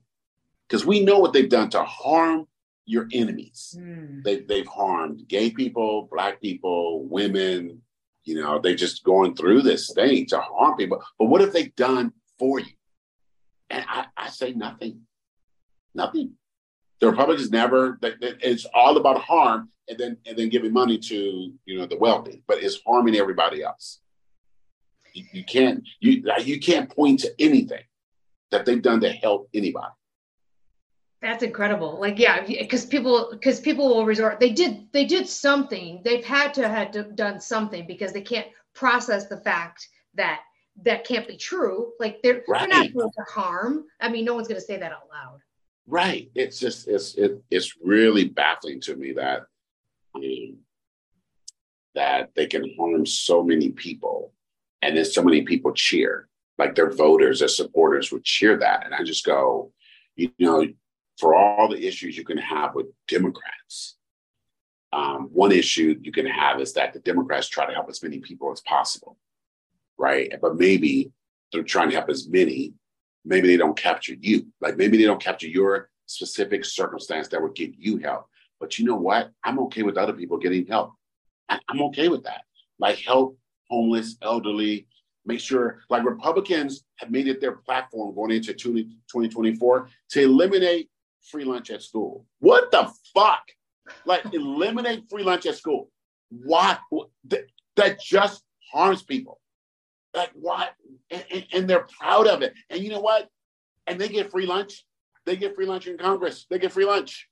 because 0.68 0.86
we 0.86 1.04
know 1.04 1.20
what 1.20 1.34
they've 1.34 1.50
done 1.50 1.70
to 1.72 1.84
harm 1.84 2.48
your 2.88 3.08
enemies. 3.12 3.78
Mm. 3.78 4.24
They, 4.24 4.40
they've 4.40 4.68
harmed 4.68 5.28
gay 5.28 5.52
people, 5.52 6.08
black 6.12 6.42
people, 6.42 7.04
women. 7.04 7.82
You 8.24 8.42
know, 8.42 8.60
they're 8.60 8.76
just 8.76 9.04
going 9.04 9.36
through 9.36 9.62
this 9.62 9.94
thing 9.94 10.26
to 10.28 10.40
harm 10.40 10.76
people. 10.78 11.04
But 11.20 11.26
what 11.26 11.42
have 11.42 11.54
they 11.54 11.68
done 11.68 12.14
for 12.40 12.60
you? 12.60 12.74
And 13.70 13.86
I, 13.88 14.06
I 14.16 14.30
say 14.30 14.54
nothing. 14.54 15.02
Nothing. 15.94 16.34
The 17.00 17.10
Republicans 17.12 17.52
never. 17.52 18.00
It's 18.02 18.66
all 18.74 18.98
about 18.98 19.22
harm, 19.22 19.70
and 19.88 19.98
then 19.98 20.18
and 20.26 20.38
then 20.38 20.50
giving 20.50 20.74
money 20.74 20.98
to 20.98 21.54
you 21.66 21.78
know 21.78 21.86
the 21.86 21.98
wealthy, 21.98 22.42
but 22.48 22.64
it's 22.64 22.80
harming 22.86 23.16
everybody 23.16 23.62
else. 23.62 24.00
You, 25.14 25.26
you 25.32 25.44
can't 25.44 25.88
you 26.00 26.24
you 26.44 26.60
can't 26.60 26.90
point 26.90 27.20
to 27.20 27.34
anything 27.38 27.84
that 28.50 28.66
they've 28.66 28.82
done 28.82 29.00
to 29.02 29.12
help 29.12 29.50
anybody. 29.54 29.94
That's 31.22 31.44
incredible. 31.44 32.00
Like, 32.00 32.20
yeah, 32.20 32.46
because 32.46 32.86
people 32.86 33.30
because 33.32 33.60
people 33.60 33.88
will 33.90 34.06
resort. 34.06 34.40
They 34.40 34.52
did 34.52 34.88
they 34.92 35.06
did 35.06 35.28
something. 35.28 36.02
They've 36.04 36.24
had 36.24 36.54
to 36.56 36.68
have 36.70 37.16
done 37.16 37.40
something 37.40 37.88
because 37.88 38.14
they 38.14 38.22
can't 38.22 38.48
process 38.76 39.28
the 39.28 39.38
fact 39.38 39.88
that 40.14 40.42
that 40.84 41.06
can't 41.06 41.28
be 41.28 41.38
true. 41.38 41.94
Like 42.00 42.22
they're 42.22 42.44
right. 42.48 42.60
they're 42.60 42.84
not 42.84 42.94
going 42.94 43.10
to 43.10 43.24
harm. 43.32 43.86
I 44.00 44.10
mean, 44.10 44.26
no 44.26 44.36
one's 44.36 44.48
going 44.48 44.60
to 44.60 44.66
say 44.66 44.78
that 44.78 44.92
out 44.92 45.10
loud. 45.12 45.40
Right. 45.88 46.30
It's 46.36 46.60
just 46.60 46.88
it's 46.88 47.16
it, 47.16 47.42
it's 47.50 47.76
really 47.84 48.26
baffling 48.26 48.80
to 48.82 48.96
me 48.96 49.14
that 49.14 49.44
um, 50.16 50.58
that 51.96 52.30
they 52.36 52.46
can 52.46 52.72
harm 52.78 53.06
so 53.06 53.44
many 53.44 53.70
people, 53.70 54.34
and 54.84 54.96
then 54.96 55.06
so 55.06 55.24
many 55.24 55.42
people 55.42 55.74
cheer. 55.74 56.30
Like 56.60 56.76
their 56.76 56.92
voters, 56.92 57.40
their 57.40 57.48
supporters 57.48 58.12
would 58.12 58.24
cheer 58.24 58.58
that, 58.58 58.86
and 58.86 58.94
I 58.94 59.04
just 59.04 59.26
go, 59.26 59.72
you 60.16 60.32
know, 60.40 60.66
for 61.18 61.36
all 61.36 61.68
the 61.68 61.88
issues 61.88 62.18
you 62.18 62.24
can 62.24 62.38
have 62.38 62.76
with 62.76 62.88
Democrats. 63.08 63.98
Um, 64.94 65.30
one 65.34 65.52
issue 65.52 66.00
you 66.02 66.12
can 66.12 66.26
have 66.26 66.62
is 66.62 66.74
that 66.74 66.94
the 66.94 67.00
Democrats 67.00 67.50
try 67.50 67.66
to 67.66 67.74
help 67.74 67.90
as 67.90 68.02
many 68.02 68.20
people 68.20 68.52
as 68.52 68.62
possible, 68.62 69.18
right? 69.98 70.32
But 70.42 70.56
maybe 70.56 71.12
they're 71.52 71.64
trying 71.64 71.90
to 71.90 71.96
help 71.96 72.10
as 72.10 72.28
many, 72.30 72.74
maybe 73.26 73.48
they 73.48 73.58
don't 73.58 73.78
capture 73.78 74.16
you. 74.20 74.48
Like 74.62 74.78
maybe 74.78 74.98
they 74.98 75.04
don't 75.04 75.22
capture 75.22 75.48
your 75.48 75.90
specific 76.06 76.64
circumstance 76.64 77.28
that 77.30 77.42
would 77.42 77.56
give 77.56 77.72
you 77.78 77.98
help. 77.98 78.28
But 78.60 78.80
you 78.80 78.86
know 78.86 78.96
what? 78.96 79.32
I'm 79.44 79.60
okay 79.60 79.84
with 79.84 79.98
other 79.98 80.14
people 80.14 80.38
getting 80.38 80.66
help. 80.66 80.94
I'm 81.50 81.82
okay 81.84 82.08
with 82.08 82.24
that. 82.24 82.42
Like 82.80 83.00
help 83.00 83.38
homeless, 83.70 84.18
elderly, 84.22 84.88
make 85.26 85.40
sure, 85.40 85.82
like 85.90 86.06
Republicans 86.06 86.86
have 86.96 87.12
made 87.12 87.28
it 87.28 87.42
their 87.42 87.54
platform 87.54 88.16
going 88.16 88.32
into 88.32 88.54
2024 88.54 89.90
to 90.12 90.22
eliminate 90.22 90.90
free 91.28 91.44
lunch 91.44 91.70
at 91.70 91.82
school. 91.82 92.26
What 92.40 92.72
the 92.72 92.92
fuck? 93.14 93.44
Like 94.06 94.24
eliminate 94.34 95.10
free 95.10 95.24
lunch 95.24 95.46
at 95.46 95.56
school. 95.56 95.90
Why? 96.30 96.78
That 97.76 98.00
just 98.00 98.44
harms 98.72 99.04
people. 99.04 99.40
Like 100.14 100.32
what? 100.34 100.74
And, 101.12 101.24
and, 101.32 101.46
and 101.54 101.70
they're 101.70 101.88
proud 102.00 102.28
of 102.28 102.42
it. 102.42 102.54
And 102.70 102.84
you 102.84 102.90
know 102.90 103.00
what? 103.00 103.30
And 103.86 104.00
they 104.00 104.10
get 104.10 104.32
free 104.32 104.46
lunch. 104.46 104.86
They 105.26 105.36
get 105.36 105.56
free 105.56 105.66
lunch 105.66 105.88
in 105.88 105.98
Congress. 105.98 106.46
They 106.50 106.60
get 106.60 106.72
free 106.72 106.86
lunch. 106.86 107.28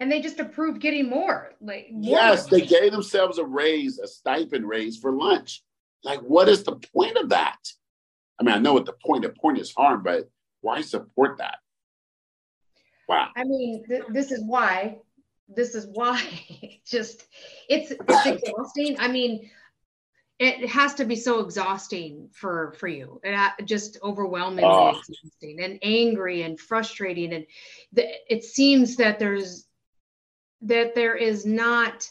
And 0.00 0.10
they 0.10 0.20
just 0.20 0.40
approved 0.40 0.80
getting 0.80 1.08
more. 1.08 1.52
Like 1.60 1.88
more 1.92 2.16
yes, 2.18 2.46
they 2.46 2.62
gave 2.62 2.92
themselves 2.92 3.38
a 3.38 3.44
raise, 3.44 3.98
a 3.98 4.08
stipend 4.08 4.66
raise 4.66 4.98
for 4.98 5.12
lunch. 5.12 5.62
Like, 6.02 6.20
what 6.20 6.48
is 6.48 6.64
the 6.64 6.76
point 6.76 7.16
of 7.16 7.30
that? 7.30 7.58
I 8.38 8.44
mean, 8.44 8.54
I 8.54 8.58
know 8.58 8.74
what 8.74 8.86
the 8.86 8.94
point. 9.04 9.22
The 9.22 9.30
point 9.30 9.58
is 9.58 9.72
harm, 9.72 10.02
but 10.02 10.28
why 10.60 10.80
support 10.80 11.38
that? 11.38 11.58
Wow. 13.08 13.28
I 13.36 13.44
mean, 13.44 13.84
th- 13.86 14.04
this 14.10 14.32
is 14.32 14.42
why. 14.44 14.98
This 15.48 15.74
is 15.74 15.86
why. 15.86 16.22
just 16.86 17.24
it's 17.68 17.90
it's 17.90 18.26
exhausting. 18.26 18.96
I 18.98 19.08
mean, 19.08 19.50
it 20.38 20.68
has 20.68 20.94
to 20.94 21.04
be 21.04 21.16
so 21.16 21.40
exhausting 21.40 22.28
for 22.32 22.74
for 22.78 22.88
you 22.88 23.20
it 23.22 23.66
just 23.66 23.98
overwhelming, 24.02 24.64
oh. 24.64 24.68
Ah. 24.68 24.98
exhausting 24.98 25.60
and 25.60 25.78
angry 25.82 26.42
and 26.42 26.58
frustrating 26.58 27.32
and 27.32 27.46
the, 27.92 28.06
it 28.28 28.44
seems 28.44 28.96
that 28.96 29.18
there's 29.18 29.66
that 30.62 30.94
there 30.94 31.14
is 31.14 31.46
not 31.46 32.08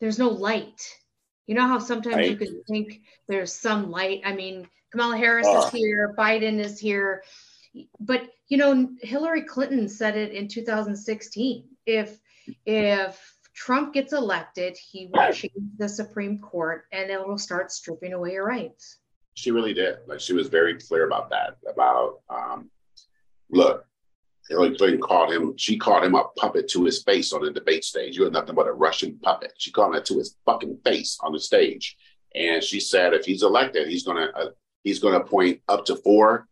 there's 0.00 0.18
no 0.18 0.28
light 0.28 0.82
you 1.46 1.54
know 1.54 1.66
how 1.66 1.78
sometimes 1.78 2.16
right. 2.16 2.30
you 2.30 2.36
can 2.36 2.62
think 2.64 3.02
there's 3.28 3.52
some 3.52 3.90
light 3.90 4.22
i 4.24 4.32
mean 4.32 4.66
kamala 4.90 5.16
harris 5.16 5.46
oh. 5.48 5.58
is 5.58 5.64
ah. 5.66 5.70
here 5.70 6.14
biden 6.18 6.58
is 6.58 6.78
here 6.78 7.22
but 7.98 8.22
you 8.48 8.56
know 8.56 8.88
hillary 9.00 9.42
clinton 9.42 9.88
said 9.88 10.16
it 10.16 10.32
in 10.32 10.48
2016 10.48 11.64
if 11.86 12.18
if 12.66 13.36
Trump 13.54 13.92
gets 13.92 14.12
elected, 14.12 14.76
he 14.76 15.10
will 15.12 15.32
change 15.32 15.52
the 15.76 15.88
Supreme 15.88 16.38
Court 16.38 16.84
and 16.92 17.10
it 17.10 17.26
will 17.26 17.38
start 17.38 17.70
stripping 17.70 18.12
away 18.12 18.32
your 18.32 18.46
rights. 18.46 18.98
She 19.34 19.50
really 19.50 19.74
did. 19.74 19.98
Like 20.06 20.20
she 20.20 20.32
was 20.32 20.48
very 20.48 20.78
clear 20.78 21.06
about 21.06 21.30
that. 21.30 21.56
About 21.70 22.20
um, 22.28 22.70
look, 23.50 23.86
Hillary 24.48 24.76
Clinton 24.76 25.00
called 25.00 25.32
him. 25.32 25.56
She 25.56 25.78
called 25.78 26.04
him 26.04 26.14
a 26.14 26.24
puppet 26.36 26.68
to 26.70 26.84
his 26.84 27.02
face 27.02 27.32
on 27.32 27.42
the 27.42 27.50
debate 27.50 27.84
stage. 27.84 28.16
You're 28.16 28.30
nothing 28.30 28.54
but 28.54 28.66
a 28.66 28.72
Russian 28.72 29.18
puppet. 29.22 29.52
She 29.58 29.70
called 29.70 29.94
him 29.94 30.02
to 30.02 30.18
his 30.18 30.36
fucking 30.44 30.78
face 30.84 31.18
on 31.22 31.32
the 31.32 31.40
stage, 31.40 31.96
and 32.34 32.62
she 32.62 32.80
said 32.80 33.14
if 33.14 33.24
he's 33.24 33.42
elected, 33.42 33.88
he's 33.88 34.04
gonna 34.04 34.30
uh, 34.34 34.50
he's 34.82 34.98
gonna 34.98 35.20
appoint 35.20 35.60
up 35.68 35.84
to 35.86 35.96
four 35.96 36.48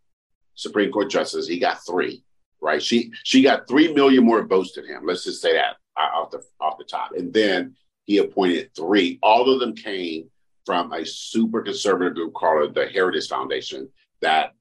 Supreme 0.58 0.90
Court 0.90 1.08
justices. 1.08 1.48
He 1.48 1.58
got 1.58 1.84
three. 1.86 2.24
Right? 2.60 2.82
She 2.82 3.12
she 3.22 3.42
got 3.42 3.68
three 3.68 3.92
million 3.94 4.24
more 4.24 4.44
votes 4.44 4.72
than 4.72 4.84
him. 4.84 5.06
Let's 5.06 5.24
just 5.24 5.40
say 5.40 5.52
that 5.52 5.76
uh, 5.96 6.18
off 6.18 6.32
the 6.32 6.42
off 6.60 6.76
the 6.76 6.84
top. 6.84 7.12
And 7.16 7.32
then 7.32 7.76
he 8.04 8.18
appointed 8.18 8.74
three. 8.74 9.20
All 9.22 9.48
of 9.48 9.60
them 9.60 9.74
came 9.76 10.28
from 10.66 10.92
a 10.92 11.06
super 11.06 11.62
conservative 11.62 12.16
group 12.16 12.34
called 12.34 12.74
the 12.74 12.88
Heritage 12.88 13.28
Foundation. 13.28 13.88
That 14.22 14.54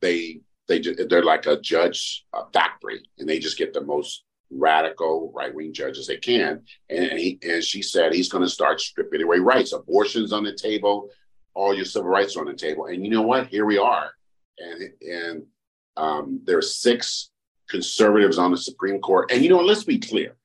they 0.00 0.40
they 0.66 0.80
they're 0.80 1.22
like 1.22 1.46
a 1.46 1.60
judge 1.60 2.24
factory, 2.54 3.02
and 3.18 3.28
they 3.28 3.38
just 3.38 3.58
get 3.58 3.74
the 3.74 3.82
most 3.82 4.24
radical 4.50 5.32
right 5.34 5.54
wing 5.54 5.74
judges 5.74 6.06
they 6.06 6.16
can. 6.16 6.62
And 6.88 7.18
he, 7.18 7.38
and 7.42 7.62
she 7.62 7.82
said 7.82 8.14
he's 8.14 8.30
going 8.30 8.44
to 8.44 8.50
start 8.50 8.80
stripping 8.80 9.22
away 9.22 9.38
rights. 9.38 9.74
Abortions 9.74 10.32
on 10.32 10.44
the 10.44 10.54
table, 10.54 11.10
all 11.52 11.74
your 11.74 11.84
civil 11.84 12.08
rights 12.08 12.36
on 12.38 12.46
the 12.46 12.54
table. 12.54 12.86
And 12.86 13.04
you 13.04 13.10
know 13.10 13.22
what? 13.22 13.48
Here 13.48 13.66
we 13.66 13.76
are, 13.76 14.12
and 14.58 14.90
and 15.00 15.42
um, 15.96 16.40
there 16.44 16.58
are 16.58 16.62
six 16.62 17.30
conservatives 17.68 18.38
on 18.38 18.50
the 18.50 18.56
Supreme 18.56 19.00
Court. 19.00 19.30
And 19.30 19.42
you 19.42 19.48
know, 19.48 19.60
let's 19.60 19.84
be 19.84 19.98
clear 19.98 20.36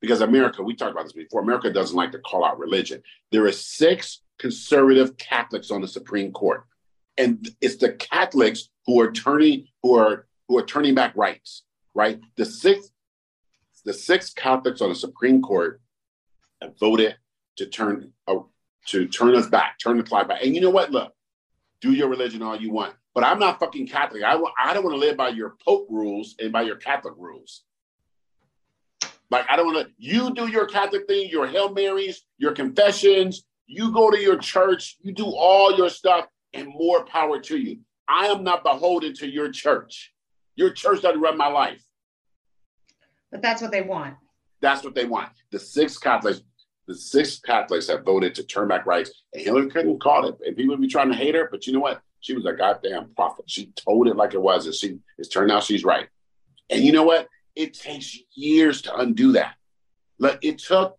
because 0.00 0.20
America, 0.20 0.62
we 0.62 0.74
talked 0.74 0.92
about 0.92 1.04
this 1.04 1.12
before, 1.12 1.40
America 1.42 1.72
doesn't 1.72 1.96
like 1.96 2.12
to 2.12 2.18
call 2.18 2.44
out 2.44 2.58
religion. 2.58 3.02
There 3.30 3.46
are 3.46 3.52
six 3.52 4.20
conservative 4.38 5.16
Catholics 5.16 5.70
on 5.70 5.80
the 5.80 5.88
Supreme 5.88 6.32
Court. 6.32 6.64
And 7.16 7.48
it's 7.60 7.76
the 7.76 7.92
Catholics 7.92 8.68
who 8.86 9.00
are 9.00 9.12
turning 9.12 9.66
who 9.82 9.94
are 9.96 10.26
who 10.48 10.58
are 10.58 10.66
turning 10.66 10.94
back 10.94 11.16
rights, 11.16 11.62
right? 11.94 12.20
The 12.36 12.44
six 12.44 12.90
the 13.84 13.92
six 13.92 14.32
Catholics 14.32 14.80
on 14.80 14.88
the 14.88 14.94
Supreme 14.94 15.42
Court 15.42 15.80
have 16.60 16.78
voted 16.78 17.16
to 17.56 17.66
turn 17.66 18.12
uh, 18.26 18.40
to 18.86 19.06
turn 19.06 19.34
us 19.34 19.46
back, 19.46 19.78
turn 19.78 19.98
the 19.98 20.02
clock 20.02 20.28
back. 20.28 20.42
And 20.42 20.54
you 20.54 20.60
know 20.60 20.70
what? 20.70 20.90
Look, 20.90 21.12
do 21.80 21.92
your 21.92 22.08
religion 22.08 22.42
all 22.42 22.56
you 22.56 22.72
want, 22.72 22.94
but 23.14 23.24
I'm 23.24 23.38
not 23.38 23.60
fucking 23.60 23.88
Catholic. 23.88 24.22
I, 24.22 24.40
I 24.62 24.74
don't 24.74 24.84
want 24.84 24.94
to 24.94 25.00
live 25.00 25.16
by 25.16 25.28
your 25.28 25.56
Pope 25.64 25.86
rules 25.90 26.34
and 26.38 26.52
by 26.52 26.62
your 26.62 26.76
Catholic 26.76 27.14
rules. 27.16 27.64
Like, 29.30 29.46
I 29.48 29.56
don't 29.56 29.72
want 29.72 29.86
to, 29.86 29.92
you 29.98 30.34
do 30.34 30.46
your 30.46 30.66
Catholic 30.66 31.06
thing, 31.06 31.28
your 31.30 31.46
Hail 31.46 31.72
Marys, 31.72 32.22
your 32.38 32.52
confessions, 32.52 33.44
you 33.66 33.92
go 33.92 34.10
to 34.10 34.20
your 34.20 34.36
church, 34.36 34.98
you 35.00 35.12
do 35.12 35.26
all 35.26 35.76
your 35.76 35.88
stuff, 35.88 36.26
and 36.52 36.68
more 36.68 37.04
power 37.06 37.40
to 37.40 37.56
you. 37.56 37.78
I 38.08 38.26
am 38.26 38.44
not 38.44 38.62
beholden 38.62 39.14
to 39.14 39.26
your 39.26 39.50
church. 39.50 40.12
Your 40.54 40.70
church 40.70 41.00
doesn't 41.00 41.20
run 41.20 41.38
my 41.38 41.48
life. 41.48 41.82
But 43.30 43.40
that's 43.40 43.62
what 43.62 43.70
they 43.70 43.80
want. 43.80 44.16
That's 44.60 44.84
what 44.84 44.94
they 44.94 45.06
want. 45.06 45.30
The 45.50 45.58
six 45.58 45.96
Catholics, 45.96 46.42
the 46.86 46.94
six 46.94 47.40
Catholics 47.40 47.88
have 47.88 48.04
voted 48.04 48.34
to 48.34 48.44
turn 48.44 48.68
back 48.68 48.84
rights. 48.84 49.10
And 49.32 49.42
Hillary 49.42 49.70
Clinton 49.70 49.98
called 49.98 50.26
it. 50.26 50.46
And 50.46 50.56
people 50.56 50.74
would 50.74 50.80
be 50.82 50.88
trying 50.88 51.10
to 51.10 51.16
hate 51.16 51.34
her, 51.34 51.48
but 51.50 51.66
you 51.66 51.72
know 51.72 51.80
what? 51.80 52.02
She 52.22 52.34
was 52.34 52.46
a 52.46 52.52
goddamn 52.52 53.10
prophet. 53.14 53.44
She 53.48 53.72
told 53.76 54.08
it 54.08 54.16
like 54.16 54.32
it 54.32 54.40
was, 54.40 54.66
and 54.66 54.74
she 54.74 54.98
it's 55.18 55.28
turned 55.28 55.52
out 55.52 55.64
she's 55.64 55.84
right. 55.84 56.08
And 56.70 56.82
you 56.82 56.92
know 56.92 57.02
what? 57.02 57.28
It 57.54 57.74
takes 57.74 58.16
years 58.34 58.80
to 58.82 58.96
undo 58.96 59.32
that. 59.32 59.56
Like 60.18 60.38
it 60.40 60.58
took 60.58 60.98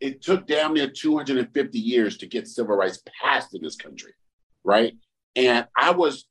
it 0.00 0.20
took 0.20 0.48
damn 0.48 0.74
near 0.74 0.88
250 0.88 1.78
years 1.78 2.16
to 2.18 2.26
get 2.26 2.48
civil 2.48 2.74
rights 2.74 3.00
passed 3.22 3.54
in 3.54 3.62
this 3.62 3.76
country, 3.76 4.14
right? 4.64 4.94
And 5.36 5.68
I 5.76 5.92
was 5.92 6.26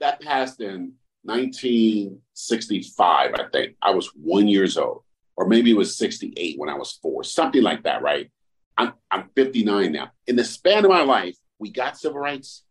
that 0.00 0.20
passed 0.20 0.60
in 0.60 0.94
1965, 1.22 3.34
I 3.34 3.44
think. 3.52 3.76
I 3.80 3.90
was 3.90 4.10
one 4.14 4.48
years 4.48 4.76
old, 4.76 5.04
or 5.36 5.46
maybe 5.46 5.70
it 5.70 5.76
was 5.76 5.96
68 5.96 6.58
when 6.58 6.68
I 6.68 6.74
was 6.74 6.98
four, 7.02 7.22
something 7.22 7.62
like 7.62 7.84
that, 7.84 8.02
right? 8.02 8.28
I'm, 8.76 8.92
I'm 9.10 9.30
59 9.36 9.92
now. 9.92 10.10
In 10.26 10.36
the 10.36 10.44
span 10.44 10.84
of 10.84 10.90
my 10.90 11.02
life, 11.02 11.36
we 11.58 11.70
got 11.70 11.96
civil 11.96 12.18
rights. 12.18 12.63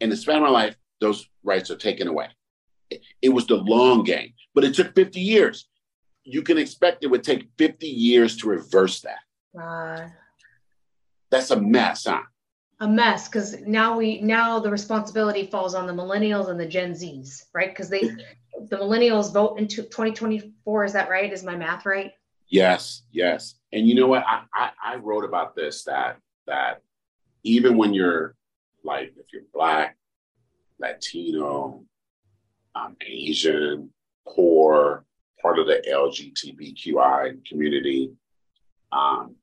In 0.00 0.10
the 0.10 0.16
span 0.16 0.36
of 0.36 0.42
my 0.42 0.48
life, 0.48 0.76
those 1.00 1.28
rights 1.42 1.70
are 1.70 1.76
taken 1.76 2.08
away. 2.08 2.28
It 3.22 3.28
was 3.28 3.46
the 3.46 3.56
long 3.56 4.02
game, 4.02 4.32
but 4.54 4.64
it 4.64 4.74
took 4.74 4.94
50 4.94 5.20
years. 5.20 5.68
You 6.24 6.42
can 6.42 6.58
expect 6.58 7.04
it 7.04 7.08
would 7.08 7.22
take 7.22 7.48
50 7.58 7.86
years 7.86 8.36
to 8.38 8.48
reverse 8.48 9.02
that. 9.02 9.60
Uh, 9.60 10.08
That's 11.30 11.50
a 11.50 11.60
mess, 11.60 12.06
huh? 12.06 12.22
A 12.80 12.88
mess 12.88 13.28
because 13.28 13.60
now 13.60 13.96
we 13.98 14.20
now 14.22 14.58
the 14.58 14.70
responsibility 14.70 15.46
falls 15.46 15.74
on 15.74 15.86
the 15.86 15.92
millennials 15.92 16.48
and 16.48 16.58
the 16.58 16.66
Gen 16.66 16.92
Zs, 16.92 17.44
right? 17.52 17.68
Because 17.68 17.90
they 17.90 18.00
the 18.00 18.76
millennials 18.76 19.32
vote 19.32 19.58
into 19.58 19.82
2024. 19.82 20.84
Is 20.84 20.92
that 20.94 21.10
right? 21.10 21.30
Is 21.30 21.42
my 21.42 21.54
math 21.56 21.84
right? 21.84 22.12
Yes, 22.48 23.02
yes. 23.12 23.56
And 23.72 23.86
you 23.86 23.94
know 23.94 24.06
what? 24.06 24.24
I, 24.26 24.42
I, 24.54 24.70
I 24.82 24.96
wrote 24.96 25.24
about 25.24 25.54
this 25.54 25.84
that 25.84 26.18
that 26.46 26.80
even 27.44 27.76
when 27.76 27.92
you're 27.92 28.34
like 28.84 29.12
if 29.16 29.26
you're 29.32 29.42
black, 29.52 29.96
Latino, 30.78 31.84
um, 32.74 32.96
Asian, 33.06 33.90
poor, 34.26 35.04
part 35.40 35.58
of 35.58 35.66
the 35.66 35.82
LGBTQI 35.88 37.44
community. 37.46 38.12
Um, 38.92 39.36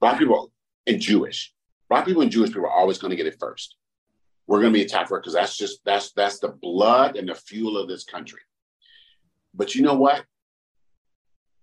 black 0.00 0.18
people 0.18 0.52
and 0.86 1.00
Jewish, 1.00 1.54
black 1.88 2.04
people 2.04 2.22
and 2.22 2.30
Jewish 2.30 2.50
people 2.50 2.66
are 2.66 2.70
always 2.70 2.98
going 2.98 3.10
to 3.10 3.16
get 3.16 3.26
it 3.26 3.38
first. 3.38 3.76
We're 4.46 4.60
going 4.60 4.72
to 4.72 4.78
be 4.78 4.84
attacked 4.84 5.08
for 5.08 5.16
it 5.16 5.22
because 5.22 5.34
that's 5.34 5.56
just 5.56 5.80
that's 5.84 6.12
that's 6.12 6.38
the 6.38 6.48
blood 6.48 7.16
and 7.16 7.28
the 7.28 7.34
fuel 7.34 7.78
of 7.78 7.88
this 7.88 8.04
country. 8.04 8.40
But 9.54 9.74
you 9.74 9.82
know 9.82 9.94
what? 9.94 10.24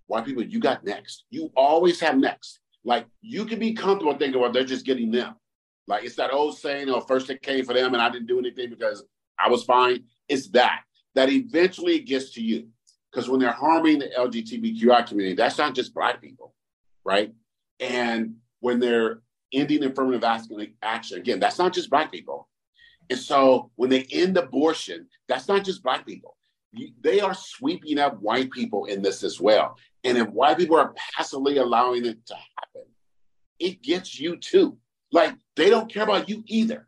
White 0.08 0.26
people, 0.26 0.44
you 0.44 0.60
got 0.60 0.84
next. 0.84 1.26
You 1.30 1.52
always 1.56 2.00
have 2.00 2.18
next. 2.18 2.61
Like 2.84 3.06
you 3.22 3.46
can 3.46 3.60
be 3.60 3.74
comfortable 3.74 4.16
thinking, 4.16 4.42
well, 4.42 4.52
they're 4.52 4.64
just 4.64 4.86
getting 4.86 5.12
them. 5.12 5.36
Like 5.88 6.04
it's 6.04 6.16
that 6.16 6.34
old 6.34 6.58
saying, 6.58 6.90
oh, 6.90 7.02
first 7.02 7.30
it 7.30 7.42
came 7.42 7.66
for 7.66 7.74
them 7.74 7.94
and 7.94 8.02
I 8.02 8.10
didn't 8.10 8.28
do 8.28 8.40
anything 8.40 8.70
because 8.70 9.04
I 9.40 9.50
was 9.50 9.64
fine. 9.64 10.04
It's 10.30 10.50
that 10.50 10.82
that 11.16 11.30
eventually 11.30 12.00
gets 12.00 12.32
to 12.32 12.42
you. 12.42 12.68
Because 13.12 13.30
when 13.30 13.40
they're 13.40 13.52
harming 13.52 14.00
the 14.00 14.10
LGBTQI 14.18 15.06
community, 15.06 15.36
that's 15.36 15.58
not 15.58 15.76
just 15.76 15.94
black 15.94 16.22
people, 16.22 16.54
right? 17.04 17.34
And 17.82 18.36
when 18.62 18.80
they're 18.80 19.22
ending 19.52 19.84
affirmative 19.84 20.24
action, 20.24 21.18
again, 21.18 21.40
that's 21.40 21.58
not 21.58 21.74
just 21.74 21.90
black 21.90 22.10
people. 22.12 22.48
And 23.10 23.20
so 23.20 23.72
when 23.76 23.90
they 23.90 24.04
end 24.12 24.38
abortion, 24.38 25.08
that's 25.28 25.50
not 25.50 25.66
just 25.66 25.84
black 25.84 26.06
people. 26.06 26.38
They 27.02 27.20
are 27.20 27.34
sweeping 27.34 28.00
up 28.00 28.22
white 28.22 28.52
people 28.52 28.86
in 28.86 29.02
this 29.02 29.24
as 29.24 29.42
well. 29.42 29.78
And 30.04 30.18
if 30.18 30.28
white 30.30 30.58
people 30.58 30.78
are 30.78 30.94
passively 31.16 31.58
allowing 31.58 32.06
it 32.06 32.26
to 32.28 32.36
happen, 32.36 32.88
it 33.60 33.82
gets 33.82 34.20
you 34.20 34.38
too. 34.38 34.78
Like 35.12 35.36
they 35.56 35.70
don't 35.70 35.92
care 35.92 36.04
about 36.04 36.30
you 36.30 36.44
either. 36.48 36.88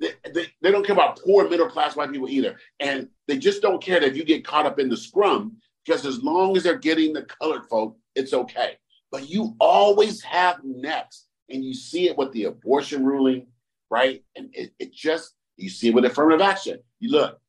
They, 0.00 0.12
they, 0.32 0.46
they 0.62 0.70
don't 0.70 0.86
care 0.86 0.94
about 0.94 1.20
poor 1.24 1.48
middle 1.48 1.68
class 1.68 1.96
white 1.96 2.10
people 2.10 2.28
either. 2.28 2.58
And 2.80 3.08
they 3.26 3.36
just 3.36 3.62
don't 3.62 3.82
care 3.82 4.00
that 4.00 4.14
you 4.16 4.24
get 4.24 4.44
caught 4.44 4.66
up 4.66 4.78
in 4.78 4.88
the 4.88 4.96
scrum, 4.96 5.56
because 5.84 6.06
as 6.06 6.22
long 6.22 6.56
as 6.56 6.62
they're 6.62 6.78
getting 6.78 7.12
the 7.12 7.22
colored 7.22 7.66
folk, 7.66 7.96
it's 8.14 8.32
okay. 8.32 8.78
But 9.10 9.28
you 9.28 9.56
always 9.60 10.22
have 10.22 10.60
next. 10.64 11.26
And 11.50 11.64
you 11.64 11.74
see 11.74 12.08
it 12.08 12.16
with 12.18 12.32
the 12.32 12.44
abortion 12.44 13.04
ruling, 13.04 13.46
right? 13.90 14.22
And 14.36 14.50
it, 14.52 14.72
it 14.78 14.92
just, 14.92 15.34
you 15.56 15.70
see 15.70 15.88
it 15.88 15.94
with 15.94 16.04
affirmative 16.04 16.42
action. 16.42 16.78
You 17.00 17.10
look, 17.10 17.40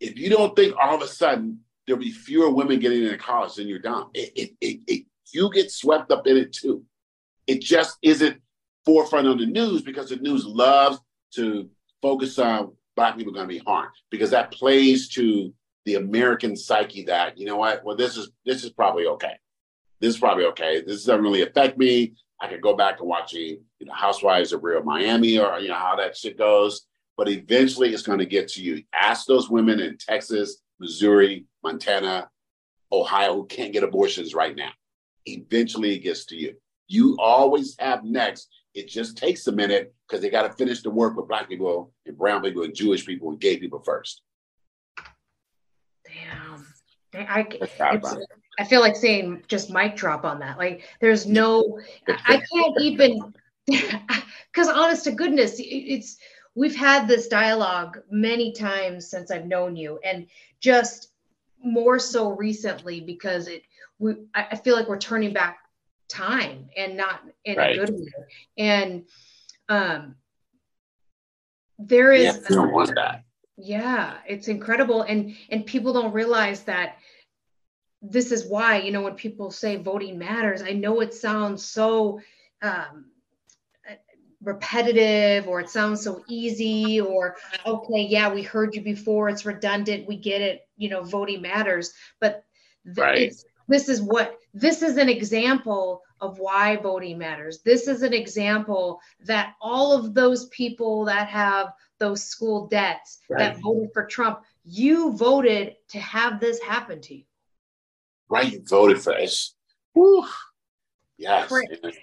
if 0.00 0.18
you 0.18 0.30
don't 0.30 0.54
think 0.54 0.74
all 0.80 0.94
of 0.94 1.02
a 1.02 1.08
sudden 1.08 1.60
there'll 1.86 2.00
be 2.00 2.12
fewer 2.12 2.50
women 2.50 2.78
getting 2.78 3.02
into 3.02 3.18
college, 3.18 3.56
then 3.56 3.66
you're 3.66 3.78
done. 3.78 4.06
It, 4.14 4.32
it, 4.36 4.50
it, 4.60 4.80
it, 4.86 5.06
you 5.32 5.50
get 5.52 5.70
swept 5.70 6.10
up 6.10 6.26
in 6.26 6.36
it 6.36 6.52
too. 6.52 6.84
It 7.46 7.60
just 7.60 7.98
isn't 8.02 8.40
forefront 8.84 9.26
on 9.26 9.38
the 9.38 9.46
news 9.46 9.82
because 9.82 10.10
the 10.10 10.16
news 10.16 10.44
loves 10.44 10.98
to 11.34 11.68
focus 12.00 12.38
on 12.38 12.72
black 12.96 13.16
people 13.16 13.32
going 13.32 13.48
to 13.48 13.54
be 13.54 13.62
harmed 13.64 13.94
because 14.10 14.30
that 14.30 14.50
plays 14.50 15.08
to 15.08 15.52
the 15.84 15.94
American 15.94 16.56
psyche 16.56 17.04
that 17.04 17.38
you 17.38 17.46
know 17.46 17.56
what, 17.56 17.84
well 17.84 17.96
this 17.96 18.16
is 18.16 18.30
this 18.44 18.64
is 18.64 18.70
probably 18.70 19.06
okay. 19.06 19.34
This 20.00 20.14
is 20.14 20.20
probably 20.20 20.44
okay. 20.46 20.82
This 20.82 21.04
doesn't 21.04 21.22
really 21.22 21.42
affect 21.42 21.78
me. 21.78 22.14
I 22.40 22.48
could 22.48 22.60
go 22.60 22.76
back 22.76 23.00
and 23.00 23.08
watching 23.08 23.60
you 23.78 23.86
know 23.86 23.94
Housewives 23.94 24.52
of 24.52 24.62
Real 24.62 24.82
Miami 24.82 25.38
or 25.38 25.58
you 25.58 25.68
know 25.68 25.74
how 25.74 25.96
that 25.96 26.16
shit 26.16 26.36
goes. 26.36 26.86
But 27.18 27.28
eventually, 27.28 27.92
it's 27.92 28.04
going 28.04 28.20
to 28.20 28.26
get 28.26 28.46
to 28.50 28.62
you. 28.62 28.84
Ask 28.94 29.26
those 29.26 29.50
women 29.50 29.80
in 29.80 29.98
Texas, 29.98 30.62
Missouri, 30.78 31.46
Montana, 31.64 32.30
Ohio 32.92 33.34
who 33.34 33.46
can't 33.46 33.72
get 33.72 33.82
abortions 33.82 34.34
right 34.34 34.54
now. 34.54 34.70
Eventually, 35.26 35.96
it 35.96 35.98
gets 35.98 36.24
to 36.26 36.36
you. 36.36 36.54
You 36.86 37.16
always 37.18 37.74
have 37.80 38.04
next. 38.04 38.48
It 38.72 38.88
just 38.88 39.18
takes 39.18 39.48
a 39.48 39.52
minute 39.52 39.92
because 40.06 40.22
they 40.22 40.30
got 40.30 40.46
to 40.46 40.52
finish 40.52 40.82
the 40.82 40.90
work 40.90 41.16
with 41.16 41.26
black 41.26 41.48
people 41.48 41.92
and 42.06 42.16
brown 42.16 42.40
people 42.40 42.62
and 42.62 42.74
Jewish 42.74 43.04
people 43.04 43.30
and 43.30 43.40
gay 43.40 43.58
people 43.58 43.80
first. 43.80 44.22
Damn. 46.06 46.66
I, 47.14 47.46
I, 47.80 48.00
I 48.60 48.64
feel 48.64 48.80
like 48.80 48.94
saying 48.94 49.42
just 49.48 49.70
mic 49.70 49.96
drop 49.96 50.24
on 50.24 50.38
that. 50.38 50.56
Like 50.56 50.84
there's 51.00 51.26
no, 51.26 51.80
I 52.06 52.40
can't 52.52 52.80
even, 52.80 53.34
because 53.66 54.68
honest 54.68 55.04
to 55.04 55.12
goodness, 55.12 55.56
it's, 55.58 56.18
we've 56.54 56.76
had 56.76 57.06
this 57.06 57.28
dialogue 57.28 58.00
many 58.10 58.52
times 58.52 59.08
since 59.08 59.30
I've 59.30 59.46
known 59.46 59.76
you 59.76 59.98
and 60.04 60.26
just 60.60 61.10
more 61.62 61.98
so 61.98 62.30
recently 62.30 63.00
because 63.00 63.48
it, 63.48 63.62
we, 63.98 64.14
I 64.34 64.56
feel 64.56 64.76
like 64.76 64.88
we're 64.88 64.98
turning 64.98 65.32
back 65.32 65.58
time 66.08 66.68
and 66.76 66.96
not 66.96 67.20
in 67.44 67.56
right. 67.56 67.78
a 67.78 67.84
good 67.84 67.94
way. 67.94 68.06
And 68.56 69.04
um, 69.68 70.16
there 71.78 72.12
is. 72.12 72.40
Yeah, 72.50 72.66
want 72.66 72.94
that. 72.94 73.24
Yeah, 73.56 74.14
it's 74.26 74.48
incredible, 74.48 75.02
and 75.02 75.36
and 75.50 75.66
people 75.66 75.92
don't 75.92 76.12
realize 76.12 76.62
that 76.64 76.96
this 78.00 78.30
is 78.30 78.46
why 78.46 78.78
you 78.78 78.92
know 78.92 79.02
when 79.02 79.14
people 79.14 79.50
say 79.50 79.76
voting 79.76 80.18
matters. 80.18 80.62
I 80.62 80.72
know 80.72 81.00
it 81.00 81.14
sounds 81.14 81.64
so. 81.64 82.20
Um, 82.62 83.06
repetitive 84.42 85.48
or 85.48 85.60
it 85.60 85.68
sounds 85.68 86.02
so 86.02 86.22
easy 86.28 87.00
or 87.00 87.36
okay 87.66 88.02
yeah 88.02 88.32
we 88.32 88.40
heard 88.40 88.72
you 88.72 88.80
before 88.80 89.28
it's 89.28 89.44
redundant 89.44 90.06
we 90.06 90.16
get 90.16 90.40
it 90.40 90.60
you 90.76 90.88
know 90.88 91.02
voting 91.02 91.42
matters 91.42 91.92
but 92.20 92.44
th- 92.84 92.98
right. 92.98 93.32
this 93.66 93.88
is 93.88 94.00
what 94.00 94.38
this 94.54 94.82
is 94.82 94.96
an 94.96 95.08
example 95.08 96.02
of 96.20 96.38
why 96.38 96.76
voting 96.76 97.18
matters. 97.18 97.60
This 97.62 97.86
is 97.88 98.02
an 98.02 98.12
example 98.12 99.00
that 99.24 99.54
all 99.60 99.92
of 99.92 100.14
those 100.14 100.46
people 100.46 101.04
that 101.04 101.28
have 101.28 101.72
those 101.98 102.24
school 102.24 102.66
debts 102.68 103.20
right. 103.28 103.38
that 103.38 103.60
voted 103.60 103.90
for 103.92 104.06
Trump, 104.06 104.40
you 104.64 105.12
voted 105.16 105.76
to 105.90 105.98
have 105.98 106.40
this 106.40 106.60
happen 106.60 107.00
to 107.02 107.16
you. 107.16 107.24
Right, 108.28 108.52
you 108.52 108.62
voted 108.68 109.00
for 109.00 109.14
this. 109.14 109.54
Whew. 109.94 110.26
Yes. 111.18 111.50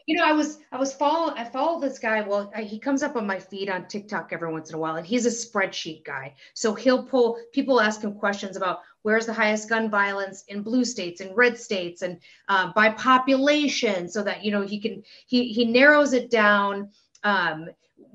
You 0.07 0.17
know, 0.17 0.25
I 0.25 0.33
was 0.33 0.59
I 0.73 0.77
was 0.77 0.93
following 0.93 1.37
I 1.37 1.45
follow 1.45 1.79
this 1.79 1.99
guy. 1.99 2.21
Well, 2.21 2.51
I, 2.53 2.63
he 2.63 2.77
comes 2.77 3.01
up 3.01 3.15
on 3.15 3.25
my 3.25 3.39
feed 3.39 3.69
on 3.69 3.87
TikTok 3.87 4.33
every 4.33 4.51
once 4.51 4.69
in 4.69 4.75
a 4.75 4.77
while, 4.77 4.97
and 4.97 5.07
he's 5.07 5.25
a 5.25 5.29
spreadsheet 5.29 6.03
guy. 6.03 6.35
So 6.53 6.73
he'll 6.73 7.03
pull 7.03 7.39
people 7.53 7.79
ask 7.79 8.01
him 8.01 8.13
questions 8.13 8.57
about 8.57 8.81
where's 9.03 9.25
the 9.25 9.33
highest 9.33 9.69
gun 9.69 9.89
violence 9.89 10.43
in 10.49 10.63
blue 10.63 10.83
states 10.83 11.21
and 11.21 11.35
red 11.35 11.57
states 11.57 12.01
and 12.01 12.19
uh, 12.49 12.73
by 12.73 12.89
population, 12.89 14.09
so 14.09 14.21
that 14.21 14.43
you 14.43 14.51
know 14.51 14.61
he 14.61 14.79
can 14.79 15.01
he 15.27 15.47
he 15.47 15.63
narrows 15.63 16.11
it 16.11 16.29
down. 16.29 16.89
Um, 17.23 17.69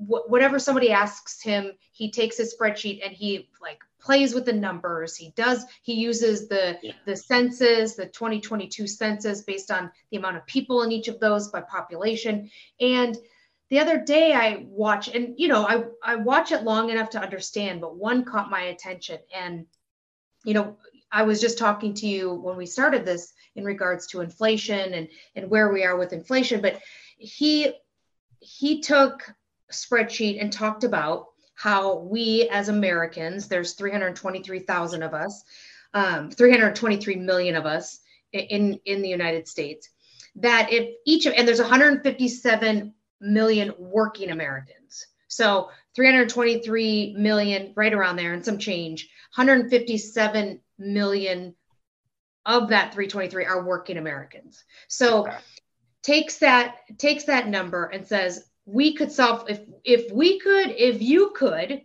wh- 0.07 0.29
whatever 0.29 0.59
somebody 0.59 0.91
asks 0.91 1.41
him, 1.41 1.71
he 1.91 2.11
takes 2.11 2.37
his 2.37 2.55
spreadsheet 2.55 3.03
and 3.03 3.11
he 3.11 3.49
like 3.59 3.79
plays 4.01 4.33
with 4.33 4.45
the 4.45 4.53
numbers. 4.53 5.15
He 5.15 5.31
does 5.35 5.65
he 5.83 5.93
uses 5.93 6.47
the 6.47 6.77
yeah. 6.81 6.93
the 7.05 7.15
census 7.15 7.95
the 7.95 8.07
2022 8.07 8.87
census 8.87 9.43
based 9.43 9.71
on 9.71 9.91
the 10.09 10.17
amount 10.17 10.37
of 10.37 10.45
people 10.47 10.83
in 10.83 10.91
each 10.91 11.07
of 11.07 11.19
those 11.19 11.49
by 11.49 11.61
population. 11.61 12.49
And 12.79 13.17
the 13.69 13.79
other 13.79 13.99
day 13.99 14.33
i 14.33 14.65
watch 14.67 15.07
and 15.07 15.35
you 15.37 15.47
know 15.47 15.65
i 15.65 15.83
i 16.03 16.15
watch 16.15 16.51
it 16.51 16.63
long 16.63 16.89
enough 16.89 17.09
to 17.11 17.21
understand 17.21 17.79
but 17.79 17.95
one 17.95 18.25
caught 18.25 18.49
my 18.49 18.63
attention. 18.63 19.19
And 19.33 19.65
you 20.43 20.53
know 20.53 20.77
i 21.11 21.23
was 21.23 21.39
just 21.39 21.57
talking 21.57 21.93
to 21.93 22.07
you 22.07 22.33
when 22.33 22.57
we 22.57 22.65
started 22.65 23.05
this 23.05 23.33
in 23.55 23.63
regards 23.63 24.07
to 24.07 24.21
inflation 24.21 24.93
and 24.93 25.07
and 25.35 25.49
where 25.49 25.71
we 25.71 25.83
are 25.83 25.97
with 25.97 26.13
inflation 26.13 26.61
but 26.61 26.81
he 27.17 27.73
he 28.39 28.81
took 28.81 29.31
spreadsheet 29.71 30.41
and 30.41 30.51
talked 30.51 30.83
about 30.83 31.27
how 31.61 31.99
we 31.99 32.49
as 32.51 32.69
Americans, 32.69 33.47
there's 33.47 33.73
323,000 33.73 35.03
of 35.03 35.13
us, 35.13 35.43
um, 35.93 36.31
323 36.31 37.17
million 37.17 37.55
of 37.55 37.67
us 37.67 37.99
in, 38.33 38.79
in 38.85 39.03
the 39.03 39.09
United 39.09 39.47
States, 39.47 39.87
that 40.37 40.73
if 40.73 40.95
each 41.05 41.27
of, 41.27 41.33
and 41.33 41.47
there's 41.47 41.61
157 41.61 42.95
million 43.19 43.73
working 43.77 44.31
Americans. 44.31 45.05
So 45.27 45.69
323 45.95 47.15
million, 47.19 47.73
right 47.75 47.93
around 47.93 48.15
there, 48.15 48.33
and 48.33 48.43
some 48.43 48.57
change. 48.57 49.07
157 49.35 50.59
million 50.79 51.55
of 52.43 52.69
that 52.69 52.91
323 52.91 53.45
are 53.45 53.63
working 53.63 53.97
Americans. 53.97 54.63
So 54.87 55.27
okay. 55.27 55.37
takes 56.01 56.39
that 56.39 56.77
takes 56.97 57.25
that 57.25 57.47
number 57.47 57.85
and 57.85 58.07
says 58.07 58.45
we 58.65 58.93
could 58.93 59.11
solve 59.11 59.49
if 59.49 59.61
if 59.83 60.11
we 60.11 60.39
could 60.39 60.71
if 60.71 61.01
you 61.01 61.31
could 61.35 61.81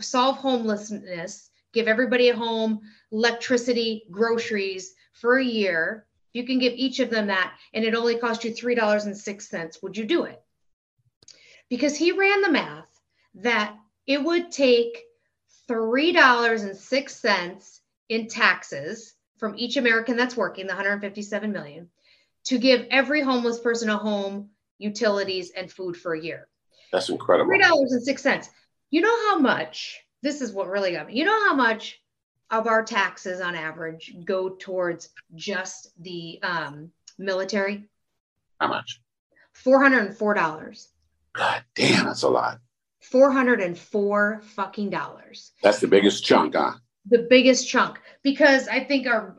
solve 0.00 0.36
homelessness 0.36 1.50
give 1.72 1.86
everybody 1.86 2.28
a 2.28 2.36
home 2.36 2.80
electricity 3.12 4.04
groceries 4.10 4.94
for 5.12 5.38
a 5.38 5.44
year 5.44 6.06
you 6.32 6.44
can 6.44 6.58
give 6.58 6.72
each 6.74 7.00
of 7.00 7.10
them 7.10 7.26
that 7.26 7.54
and 7.74 7.84
it 7.84 7.94
only 7.94 8.16
cost 8.16 8.44
you 8.44 8.52
$3.06 8.52 9.82
would 9.82 9.96
you 9.96 10.04
do 10.04 10.24
it? 10.24 10.40
Because 11.68 11.96
he 11.96 12.12
ran 12.12 12.42
the 12.42 12.50
math 12.50 12.88
that 13.36 13.76
it 14.06 14.22
would 14.22 14.50
take 14.50 15.02
$3.06 15.68 17.80
in 18.08 18.28
taxes 18.28 19.14
from 19.38 19.54
each 19.56 19.76
american 19.76 20.16
that's 20.16 20.36
working 20.36 20.66
the 20.66 20.74
157 20.74 21.52
million 21.52 21.88
to 22.44 22.58
give 22.58 22.86
every 22.90 23.22
homeless 23.22 23.60
person 23.60 23.90
a 23.90 23.96
home 23.96 24.50
utilities, 24.80 25.50
and 25.50 25.70
food 25.70 25.96
for 25.96 26.14
a 26.14 26.20
year. 26.20 26.48
That's 26.92 27.08
incredible. 27.08 27.50
Three 27.50 27.58
dollars 27.58 27.92
and 27.92 28.02
six 28.02 28.22
cents. 28.22 28.50
You 28.90 29.02
know 29.02 29.16
how 29.28 29.38
much? 29.38 30.00
This 30.22 30.40
is 30.40 30.52
what 30.52 30.68
really 30.68 30.92
got 30.92 31.06
me. 31.06 31.14
You 31.14 31.24
know 31.24 31.48
how 31.48 31.54
much 31.54 32.00
of 32.50 32.66
our 32.66 32.82
taxes 32.82 33.40
on 33.40 33.54
average 33.54 34.14
go 34.24 34.50
towards 34.50 35.10
just 35.34 35.92
the 36.02 36.40
um, 36.42 36.90
military? 37.18 37.88
How 38.60 38.68
much? 38.68 39.00
Four 39.52 39.82
hundred 39.82 40.06
and 40.06 40.16
four 40.16 40.34
dollars. 40.34 40.88
God 41.32 41.62
damn, 41.74 42.06
that's 42.06 42.22
a 42.22 42.28
lot. 42.28 42.58
Four 43.00 43.30
hundred 43.30 43.60
and 43.60 43.78
four 43.78 44.42
fucking 44.56 44.90
dollars. 44.90 45.52
That's 45.62 45.80
the 45.80 45.88
biggest 45.88 46.24
chunk, 46.24 46.54
huh? 46.54 46.72
The 47.08 47.26
biggest 47.30 47.68
chunk 47.68 47.98
because 48.22 48.68
I 48.68 48.84
think 48.84 49.06
our 49.06 49.36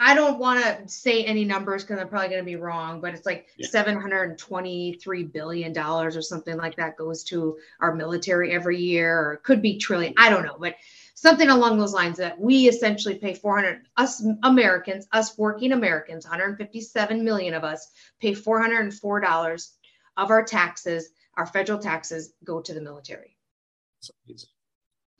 I 0.00 0.14
don't 0.14 0.38
want 0.38 0.64
to 0.64 0.88
say 0.88 1.24
any 1.24 1.44
numbers 1.44 1.82
because 1.82 1.98
I'm 2.00 2.08
probably 2.08 2.28
going 2.28 2.40
to 2.40 2.44
be 2.44 2.56
wrong, 2.56 3.00
but 3.00 3.14
it's 3.14 3.26
like 3.26 3.48
yeah. 3.56 3.66
723 3.68 5.24
billion 5.24 5.72
dollars 5.72 6.16
or 6.16 6.22
something 6.22 6.56
like 6.56 6.76
that 6.76 6.96
goes 6.96 7.24
to 7.24 7.58
our 7.80 7.94
military 7.94 8.52
every 8.52 8.78
year, 8.78 9.18
or 9.18 9.32
it 9.34 9.42
could 9.42 9.60
be 9.60 9.76
trillion. 9.76 10.14
I 10.16 10.30
don't 10.30 10.44
know, 10.44 10.56
but 10.58 10.76
something 11.14 11.48
along 11.48 11.78
those 11.78 11.92
lines 11.92 12.16
that 12.18 12.38
we 12.38 12.68
essentially 12.68 13.16
pay 13.16 13.34
400 13.34 13.88
us 13.96 14.24
Americans, 14.44 15.08
us 15.10 15.36
working 15.36 15.72
Americans, 15.72 16.24
157 16.24 17.24
million 17.24 17.54
of 17.54 17.64
us 17.64 17.88
pay 18.20 18.34
404 18.34 19.20
dollars 19.20 19.72
of 20.16 20.30
our 20.30 20.44
taxes. 20.44 21.10
Our 21.36 21.46
federal 21.46 21.78
taxes 21.78 22.34
go 22.44 22.60
to 22.60 22.72
the 22.74 22.80
military. 22.80 23.36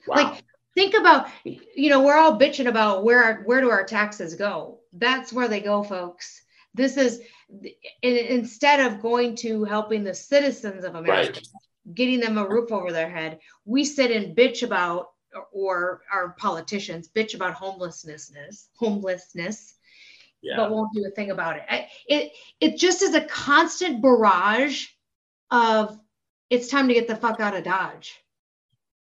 Wow. 0.06 0.16
Like 0.16 0.44
think 0.78 0.94
about 0.94 1.26
you 1.44 1.90
know 1.90 2.02
we're 2.04 2.16
all 2.16 2.38
bitching 2.38 2.68
about 2.68 3.02
where 3.02 3.42
where 3.42 3.60
do 3.60 3.68
our 3.68 3.82
taxes 3.82 4.36
go 4.36 4.78
that's 4.92 5.32
where 5.32 5.48
they 5.48 5.60
go 5.60 5.82
folks 5.82 6.42
this 6.72 6.96
is 6.96 7.20
instead 8.02 8.78
of 8.78 9.02
going 9.02 9.34
to 9.34 9.64
helping 9.64 10.04
the 10.04 10.14
citizens 10.14 10.84
of 10.84 10.94
america 10.94 11.32
right. 11.32 11.94
getting 11.94 12.20
them 12.20 12.38
a 12.38 12.48
roof 12.48 12.70
over 12.70 12.92
their 12.92 13.10
head 13.10 13.40
we 13.64 13.84
sit 13.84 14.12
and 14.12 14.36
bitch 14.36 14.62
about 14.62 15.08
or 15.52 16.02
our 16.12 16.36
politicians 16.38 17.08
bitch 17.08 17.34
about 17.34 17.54
homelessness 17.54 18.68
homelessness 18.76 19.74
yeah. 20.42 20.56
but 20.56 20.70
won't 20.70 20.94
do 20.94 21.04
a 21.04 21.10
thing 21.10 21.32
about 21.32 21.56
it 21.56 21.64
I, 21.68 21.88
it 22.06 22.32
it 22.60 22.78
just 22.78 23.02
is 23.02 23.14
a 23.14 23.22
constant 23.22 24.00
barrage 24.00 24.86
of 25.50 25.98
it's 26.50 26.68
time 26.68 26.86
to 26.86 26.94
get 26.94 27.08
the 27.08 27.16
fuck 27.16 27.40
out 27.40 27.56
of 27.56 27.64
dodge 27.64 28.22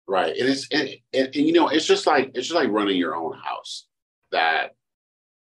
Right. 0.07 0.35
And 0.37 0.49
it's 0.49 0.67
and, 0.71 0.89
and, 1.13 1.27
and, 1.27 1.35
you 1.35 1.53
know, 1.53 1.67
it's 1.67 1.85
just 1.85 2.05
like 2.05 2.27
it's 2.35 2.47
just 2.47 2.53
like 2.53 2.69
running 2.69 2.97
your 2.97 3.15
own 3.15 3.33
house. 3.37 3.87
That 4.31 4.75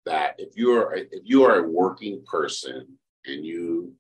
that 0.07 0.35
if 0.39 0.57
you're 0.57 0.95
if 0.95 1.23
you 1.25 1.45
are 1.45 1.59
a 1.59 1.69
working 1.69 2.23
person 2.25 2.87
and 3.27 3.45
you 3.45 3.95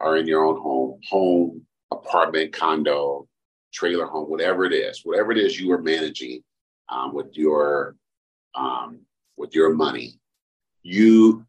are 0.00 0.16
in 0.16 0.26
your 0.26 0.44
own 0.44 0.60
home, 0.60 1.00
home, 1.08 1.62
apartment, 1.90 2.52
condo, 2.52 3.26
trailer 3.72 4.06
home, 4.06 4.30
whatever 4.30 4.64
it 4.64 4.72
is, 4.72 5.00
whatever 5.04 5.32
it 5.32 5.38
is 5.38 5.58
you 5.58 5.72
are 5.72 5.82
managing 5.82 6.42
um, 6.88 7.14
with 7.14 7.36
your 7.36 7.96
um, 8.54 9.00
with 9.36 9.54
your 9.54 9.74
money, 9.74 10.18
you 10.82 11.44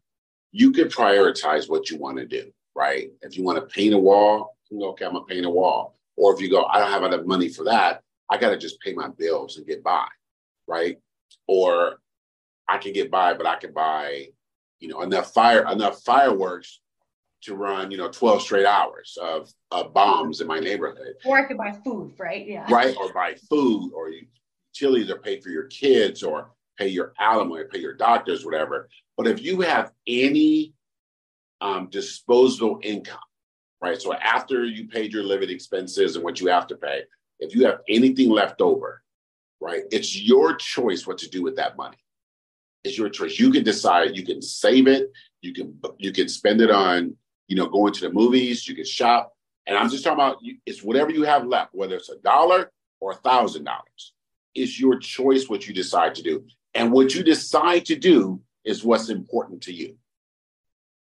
you 0.52 0.72
can 0.72 0.88
prioritize 0.88 1.68
what 1.68 1.90
you 1.90 1.98
want 1.98 2.18
to 2.18 2.26
do, 2.26 2.50
right? 2.74 3.10
If 3.22 3.36
you 3.36 3.44
want 3.44 3.58
to 3.58 3.74
paint 3.74 3.94
a 3.94 3.98
wall, 3.98 4.56
you 4.70 4.80
go, 4.80 4.90
okay, 4.90 5.04
I'm 5.04 5.12
gonna 5.12 5.24
paint 5.26 5.46
a 5.46 5.50
wall. 5.50 5.96
Or 6.16 6.34
if 6.34 6.40
you 6.40 6.50
go, 6.50 6.64
I 6.64 6.80
don't 6.80 6.90
have 6.90 7.04
enough 7.04 7.24
money 7.24 7.48
for 7.48 7.64
that, 7.64 8.02
I 8.30 8.36
got 8.36 8.50
to 8.50 8.58
just 8.58 8.80
pay 8.80 8.92
my 8.92 9.08
bills 9.08 9.56
and 9.56 9.66
get 9.66 9.82
by, 9.82 10.06
right? 10.66 10.98
Or 11.46 11.96
I 12.68 12.78
can 12.78 12.92
get 12.92 13.10
by, 13.10 13.34
but 13.34 13.46
I 13.46 13.56
can 13.56 13.72
buy, 13.72 14.26
you 14.80 14.88
know, 14.88 15.02
enough 15.02 15.32
fire, 15.32 15.66
enough 15.70 16.02
fireworks 16.02 16.80
to 17.42 17.54
run, 17.54 17.90
you 17.90 17.96
know, 17.96 18.10
12 18.10 18.42
straight 18.42 18.66
hours 18.66 19.16
of, 19.20 19.50
of 19.70 19.94
bombs 19.94 20.40
in 20.40 20.46
my 20.46 20.58
neighborhood. 20.58 21.14
Or 21.24 21.38
I 21.38 21.44
could 21.44 21.56
buy 21.56 21.72
food, 21.84 22.14
right? 22.18 22.46
Yeah. 22.46 22.66
Right. 22.68 22.96
Or 22.96 23.12
buy 23.12 23.36
food 23.48 23.92
or 23.94 24.10
utilities 24.74 25.10
or 25.10 25.18
pay 25.18 25.40
for 25.40 25.48
your 25.50 25.64
kids 25.64 26.22
or 26.22 26.50
pay 26.76 26.88
your 26.88 27.12
alimony, 27.18 27.64
pay 27.70 27.78
your 27.78 27.94
doctors, 27.94 28.44
whatever. 28.44 28.88
But 29.16 29.26
if 29.26 29.42
you 29.42 29.60
have 29.62 29.92
any 30.06 30.74
um, 31.60 31.88
disposable 31.90 32.80
income, 32.82 33.18
right? 33.80 34.00
So 34.00 34.12
after 34.14 34.64
you 34.64 34.88
paid 34.88 35.12
your 35.12 35.24
living 35.24 35.50
expenses 35.50 36.16
and 36.16 36.24
what 36.24 36.40
you 36.40 36.48
have 36.48 36.66
to 36.68 36.76
pay, 36.76 37.02
if 37.40 37.54
you 37.54 37.66
have 37.66 37.80
anything 37.88 38.30
left 38.30 38.60
over, 38.60 39.02
right, 39.60 39.82
it's 39.90 40.16
your 40.16 40.54
choice 40.56 41.06
what 41.06 41.18
to 41.18 41.28
do 41.28 41.42
with 41.42 41.56
that 41.56 41.76
money. 41.76 41.96
It's 42.84 42.96
your 42.96 43.08
choice. 43.08 43.38
You 43.38 43.50
can 43.50 43.64
decide. 43.64 44.16
You 44.16 44.24
can 44.24 44.40
save 44.40 44.86
it. 44.86 45.12
You 45.42 45.52
can 45.52 45.78
you 45.98 46.12
can 46.12 46.28
spend 46.28 46.60
it 46.60 46.70
on 46.70 47.16
you 47.48 47.56
know 47.56 47.66
going 47.66 47.92
to 47.94 48.00
the 48.00 48.12
movies. 48.12 48.66
You 48.68 48.74
can 48.74 48.84
shop. 48.84 49.32
And 49.66 49.76
I'm 49.76 49.90
just 49.90 50.04
talking 50.04 50.18
about 50.18 50.38
it's 50.64 50.82
whatever 50.82 51.10
you 51.10 51.24
have 51.24 51.46
left, 51.46 51.74
whether 51.74 51.96
it's 51.96 52.08
a 52.08 52.18
dollar 52.18 52.70
or 53.00 53.12
a 53.12 53.16
thousand 53.16 53.64
dollars. 53.64 54.12
It's 54.54 54.80
your 54.80 54.98
choice 54.98 55.48
what 55.48 55.66
you 55.66 55.74
decide 55.74 56.14
to 56.16 56.22
do. 56.22 56.44
And 56.74 56.92
what 56.92 57.14
you 57.14 57.22
decide 57.22 57.84
to 57.86 57.96
do 57.96 58.40
is 58.64 58.84
what's 58.84 59.10
important 59.10 59.62
to 59.62 59.72
you. 59.72 59.96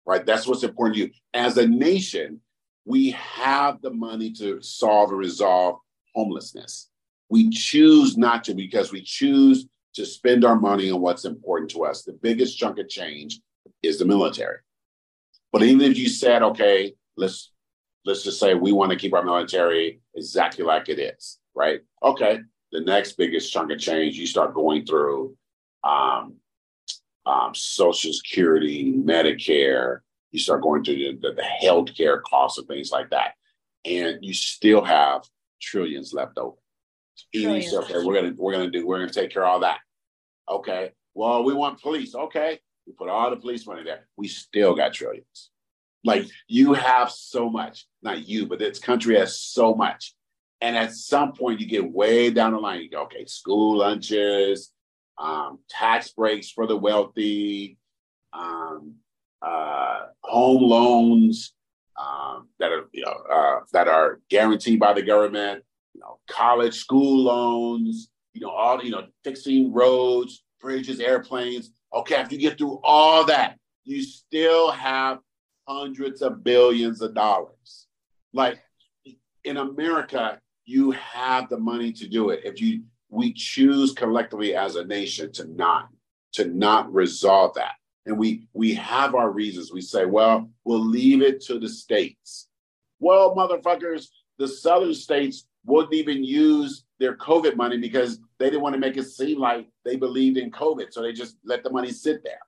Right? 0.06 0.24
That's 0.24 0.46
what's 0.46 0.62
important 0.62 0.96
to 0.96 1.02
you. 1.02 1.10
As 1.34 1.58
a 1.58 1.66
nation, 1.66 2.40
we 2.84 3.10
have 3.10 3.82
the 3.82 3.90
money 3.90 4.32
to 4.34 4.62
solve 4.62 5.10
and 5.10 5.18
resolve 5.18 5.80
homelessness. 6.16 6.88
We 7.28 7.50
choose 7.50 8.16
not 8.16 8.42
to 8.44 8.54
because 8.54 8.90
we 8.90 9.02
choose 9.02 9.66
to 9.94 10.06
spend 10.06 10.44
our 10.44 10.58
money 10.58 10.90
on 10.90 11.00
what's 11.00 11.24
important 11.24 11.70
to 11.72 11.84
us. 11.84 12.02
The 12.02 12.12
biggest 12.12 12.58
chunk 12.58 12.78
of 12.78 12.88
change 12.88 13.40
is 13.82 13.98
the 13.98 14.04
military. 14.04 14.58
But 15.52 15.62
even 15.62 15.90
if 15.90 15.98
you 15.98 16.08
said, 16.08 16.42
okay, 16.42 16.94
let's 17.16 17.52
let's 18.04 18.22
just 18.22 18.40
say 18.40 18.54
we 18.54 18.72
want 18.72 18.92
to 18.92 18.98
keep 18.98 19.14
our 19.14 19.24
military 19.24 20.00
exactly 20.14 20.64
like 20.64 20.88
it 20.88 20.98
is, 20.98 21.38
right? 21.54 21.80
Okay, 22.02 22.40
the 22.72 22.80
next 22.80 23.12
biggest 23.12 23.52
chunk 23.52 23.70
of 23.70 23.78
change 23.78 24.16
you 24.16 24.26
start 24.26 24.54
going 24.54 24.86
through 24.86 25.36
um, 25.84 26.34
um, 27.26 27.54
Social 27.54 28.12
Security, 28.12 28.92
Medicare. 28.92 30.00
You 30.30 30.38
start 30.38 30.62
going 30.62 30.84
through 30.84 30.96
the, 30.96 31.18
the, 31.20 31.34
the 31.34 31.66
healthcare 31.66 32.22
costs 32.22 32.58
and 32.58 32.68
things 32.68 32.90
like 32.90 33.10
that, 33.10 33.32
and 33.84 34.18
you 34.22 34.34
still 34.34 34.84
have 34.84 35.22
trillions 35.60 36.12
left 36.12 36.38
over. 36.38 36.56
Trillions. 37.34 37.72
okay, 37.72 38.04
we're 38.04 38.14
gonna 38.14 38.34
we're 38.36 38.52
gonna 38.52 38.70
do 38.70 38.86
we're 38.86 38.98
gonna 38.98 39.12
take 39.12 39.30
care 39.30 39.44
of 39.44 39.48
all 39.48 39.60
that. 39.60 39.78
Okay. 40.48 40.92
Well, 41.14 41.44
we 41.44 41.54
want 41.54 41.80
police. 41.80 42.14
Okay. 42.14 42.60
We 42.86 42.92
put 42.92 43.08
all 43.08 43.30
the 43.30 43.36
police 43.36 43.66
money 43.66 43.82
there. 43.82 44.06
We 44.16 44.28
still 44.28 44.74
got 44.74 44.92
trillions. 44.92 45.50
Like 46.04 46.26
you 46.46 46.74
have 46.74 47.10
so 47.10 47.50
much, 47.50 47.86
not 48.02 48.28
you, 48.28 48.46
but 48.46 48.58
this 48.58 48.78
country 48.78 49.18
has 49.18 49.40
so 49.40 49.74
much. 49.74 50.14
And 50.60 50.76
at 50.76 50.92
some 50.92 51.32
point, 51.32 51.60
you 51.60 51.66
get 51.66 51.90
way 51.90 52.30
down 52.30 52.52
the 52.52 52.58
line. 52.58 52.80
You 52.80 52.90
go, 52.90 53.02
okay, 53.02 53.26
school 53.26 53.78
lunches, 53.78 54.72
um, 55.18 55.58
tax 55.68 56.10
breaks 56.10 56.50
for 56.50 56.66
the 56.66 56.76
wealthy, 56.76 57.76
um, 58.32 58.94
uh, 59.42 60.02
home 60.22 60.62
loans, 60.62 61.54
um, 61.98 62.48
that 62.58 62.72
are 62.72 62.88
you 62.92 63.04
know 63.04 63.16
uh, 63.32 63.60
that 63.72 63.88
are 63.88 64.20
guaranteed 64.28 64.80
by 64.80 64.92
the 64.92 65.02
government. 65.02 65.64
You 65.94 66.00
know, 66.00 66.18
college 66.28 66.74
school 66.74 67.24
loans. 67.24 68.08
You 68.34 68.42
know, 68.42 68.50
all 68.50 68.82
you 68.84 68.90
know, 68.90 69.06
fixing 69.24 69.72
roads, 69.72 70.42
bridges, 70.60 71.00
airplanes. 71.00 71.70
Okay, 71.94 72.20
if 72.20 72.30
you 72.30 72.38
get 72.38 72.58
through 72.58 72.80
all 72.84 73.24
that, 73.26 73.58
you 73.84 74.02
still 74.02 74.70
have 74.70 75.20
hundreds 75.66 76.20
of 76.22 76.44
billions 76.44 77.00
of 77.00 77.14
dollars. 77.14 77.86
Like 78.32 78.60
in 79.44 79.56
America, 79.56 80.38
you 80.66 80.90
have 80.90 81.48
the 81.48 81.58
money 81.58 81.92
to 81.92 82.08
do 82.08 82.30
it. 82.30 82.40
If 82.44 82.60
you 82.60 82.82
we 83.08 83.32
choose 83.32 83.92
collectively 83.92 84.54
as 84.54 84.76
a 84.76 84.84
nation 84.84 85.32
to 85.32 85.46
not 85.46 85.88
to 86.32 86.44
not 86.46 86.92
resolve 86.92 87.54
that 87.54 87.76
and 88.06 88.16
we 88.16 88.46
we 88.52 88.74
have 88.74 89.14
our 89.14 89.30
reasons. 89.30 89.72
We 89.72 89.80
say, 89.80 90.06
well, 90.06 90.48
we'll 90.64 90.84
leave 90.84 91.22
it 91.22 91.40
to 91.42 91.58
the 91.58 91.68
states. 91.68 92.48
Well, 93.00 93.34
motherfuckers, 93.34 94.06
the 94.38 94.48
southern 94.48 94.94
states 94.94 95.46
wouldn't 95.64 95.92
even 95.94 96.24
use 96.24 96.84
their 96.98 97.16
COVID 97.16 97.56
money 97.56 97.76
because 97.78 98.20
they 98.38 98.46
didn't 98.46 98.62
want 98.62 98.74
to 98.74 98.80
make 98.80 98.96
it 98.96 99.04
seem 99.04 99.38
like 99.38 99.68
they 99.84 99.96
believed 99.96 100.38
in 100.38 100.50
COVID, 100.50 100.92
so 100.92 101.02
they 101.02 101.12
just 101.12 101.36
let 101.44 101.62
the 101.62 101.70
money 101.70 101.90
sit 101.90 102.22
there. 102.24 102.38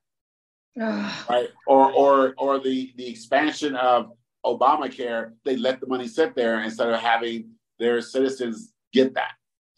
right? 1.29 1.49
Or 1.67 1.93
or 1.93 2.35
or 2.39 2.61
the 2.61 2.93
the 2.97 3.09
expansion 3.09 3.75
of 3.75 4.13
Obamacare, 4.47 5.33
they 5.45 5.57
let 5.57 5.81
the 5.81 5.89
money 5.89 6.07
sit 6.07 6.35
there 6.37 6.61
instead 6.63 6.89
of 6.89 7.01
having 7.01 7.51
their 7.79 8.01
citizens 8.01 8.73
get 8.93 9.15
that. 9.15 9.33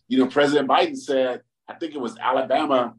You 0.08 0.18
know, 0.18 0.26
President 0.26 0.68
Biden 0.68 0.96
said, 0.96 1.42
I 1.68 1.74
think 1.74 1.94
it 1.94 2.00
was 2.00 2.18
Alabama 2.18 2.94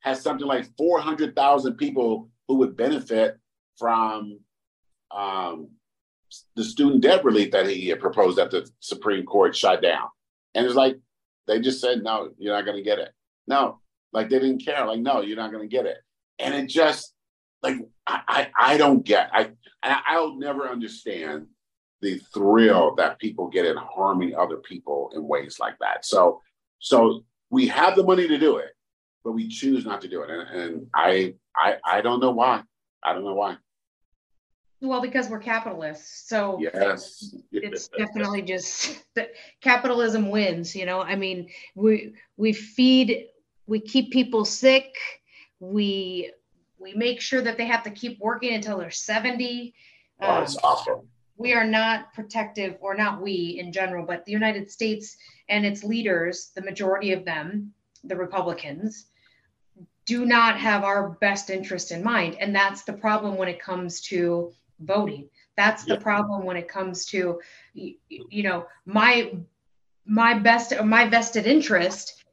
has 0.00 0.22
something 0.22 0.46
like 0.46 0.66
400,000 0.76 1.74
people 1.74 2.28
who 2.48 2.56
would 2.56 2.76
benefit 2.76 3.38
from 3.78 4.40
um, 5.10 5.68
the 6.56 6.64
student 6.64 7.02
debt 7.02 7.24
relief 7.24 7.52
that 7.52 7.66
he 7.66 7.88
had 7.88 8.00
proposed 8.00 8.38
that 8.38 8.50
the 8.50 8.68
Supreme 8.80 9.24
Court 9.24 9.54
shut 9.56 9.82
down. 9.82 10.08
And 10.54 10.66
it's 10.66 10.74
like, 10.74 10.98
they 11.46 11.60
just 11.60 11.80
said, 11.80 12.02
no, 12.02 12.30
you're 12.38 12.54
not 12.54 12.64
going 12.64 12.76
to 12.76 12.82
get 12.82 12.98
it. 12.98 13.10
No, 13.46 13.80
like 14.12 14.28
they 14.28 14.38
didn't 14.38 14.64
care. 14.64 14.86
Like, 14.86 15.00
no, 15.00 15.20
you're 15.20 15.36
not 15.36 15.52
going 15.52 15.68
to 15.68 15.76
get 15.76 15.86
it. 15.86 15.98
And 16.38 16.54
it 16.54 16.66
just, 16.66 17.12
like, 17.62 17.76
I, 18.06 18.20
I, 18.26 18.50
I 18.56 18.76
don't 18.76 19.04
get, 19.04 19.30
I, 19.32 19.50
I'll 19.82 20.36
never 20.36 20.68
understand 20.68 21.46
the 22.00 22.18
thrill 22.32 22.94
that 22.96 23.18
people 23.18 23.48
get 23.48 23.66
in 23.66 23.76
harming 23.76 24.34
other 24.34 24.56
people 24.56 25.10
in 25.14 25.26
ways 25.26 25.58
like 25.60 25.78
that. 25.80 26.04
So, 26.04 26.40
so 26.78 27.24
we 27.50 27.68
have 27.68 27.96
the 27.96 28.04
money 28.04 28.26
to 28.26 28.38
do 28.38 28.56
it 28.56 28.70
but 29.24 29.32
we 29.32 29.48
choose 29.48 29.84
not 29.84 30.00
to 30.02 30.08
do 30.08 30.22
it. 30.22 30.30
And, 30.30 30.48
and 30.48 30.86
I, 30.94 31.34
I, 31.56 31.76
I 31.84 32.00
don't 32.00 32.20
know 32.20 32.30
why. 32.30 32.62
I 33.02 33.12
don't 33.12 33.24
know 33.24 33.34
why. 33.34 33.56
Well, 34.82 35.02
because 35.02 35.28
we're 35.28 35.40
capitalists, 35.40 36.26
so 36.26 36.58
yes, 36.58 37.34
it's 37.52 37.88
definitely 37.88 38.40
just 38.40 39.04
that 39.14 39.32
capitalism 39.60 40.30
wins. 40.30 40.74
You 40.74 40.86
know, 40.86 41.02
I 41.02 41.16
mean, 41.16 41.50
we 41.74 42.14
we 42.38 42.54
feed, 42.54 43.26
we 43.66 43.78
keep 43.78 44.10
people 44.10 44.46
sick, 44.46 44.94
we 45.58 46.32
we 46.78 46.94
make 46.94 47.20
sure 47.20 47.42
that 47.42 47.58
they 47.58 47.66
have 47.66 47.82
to 47.82 47.90
keep 47.90 48.18
working 48.20 48.54
until 48.54 48.78
they're 48.78 48.90
seventy. 48.90 49.74
Oh, 50.18 50.30
um, 50.30 50.46
awesome. 50.64 51.08
We 51.36 51.52
are 51.52 51.66
not 51.66 52.14
protective, 52.14 52.78
or 52.80 52.94
not 52.94 53.20
we 53.20 53.58
in 53.60 53.74
general, 53.74 54.06
but 54.06 54.24
the 54.24 54.32
United 54.32 54.70
States 54.70 55.14
and 55.50 55.66
its 55.66 55.84
leaders, 55.84 56.52
the 56.54 56.62
majority 56.62 57.12
of 57.12 57.26
them, 57.26 57.74
the 58.04 58.16
Republicans, 58.16 59.09
do 60.06 60.24
not 60.24 60.58
have 60.58 60.84
our 60.84 61.10
best 61.20 61.50
interest 61.50 61.92
in 61.92 62.02
mind. 62.02 62.36
And 62.40 62.54
that's 62.54 62.82
the 62.82 62.92
problem 62.92 63.36
when 63.36 63.48
it 63.48 63.60
comes 63.60 64.00
to 64.02 64.52
voting. 64.80 65.28
That's 65.56 65.84
the 65.84 65.98
problem 65.98 66.44
when 66.44 66.56
it 66.56 66.68
comes 66.68 67.04
to, 67.06 67.40
you, 67.74 67.94
you 68.08 68.42
know, 68.42 68.66
my 68.86 69.32
my 70.06 70.34
best 70.38 70.72
my 70.82 71.08
vested 71.08 71.46
interest 71.46 72.24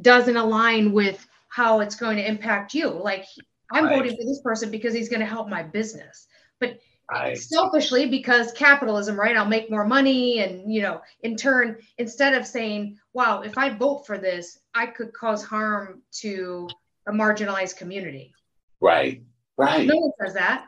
doesn't 0.00 0.36
align 0.36 0.92
with 0.92 1.26
how 1.48 1.80
it's 1.80 1.96
going 1.96 2.16
to 2.16 2.26
impact 2.26 2.74
you. 2.74 2.88
Like 2.88 3.26
I'm 3.72 3.84
right. 3.84 3.96
voting 3.96 4.16
for 4.16 4.24
this 4.24 4.40
person 4.42 4.70
because 4.70 4.94
he's 4.94 5.08
going 5.08 5.20
to 5.20 5.26
help 5.26 5.48
my 5.48 5.62
business. 5.62 6.26
But 6.58 6.78
right. 7.10 7.36
selfishly, 7.36 8.08
because 8.08 8.52
capitalism, 8.52 9.18
right? 9.18 9.36
I'll 9.36 9.46
make 9.46 9.70
more 9.70 9.86
money. 9.86 10.40
And, 10.40 10.72
you 10.72 10.82
know, 10.82 11.00
in 11.22 11.36
turn, 11.36 11.78
instead 11.98 12.34
of 12.34 12.46
saying, 12.46 12.98
wow, 13.12 13.42
if 13.42 13.56
I 13.56 13.70
vote 13.70 14.06
for 14.06 14.18
this, 14.18 14.58
I 14.74 14.86
could 14.86 15.12
cause 15.12 15.44
harm 15.44 16.02
to 16.20 16.68
a 17.10 17.12
marginalized 17.12 17.76
community. 17.76 18.32
Right. 18.80 19.22
Right. 19.58 19.86
No 19.86 19.96
one 19.96 20.12
says 20.20 20.34
that. 20.34 20.66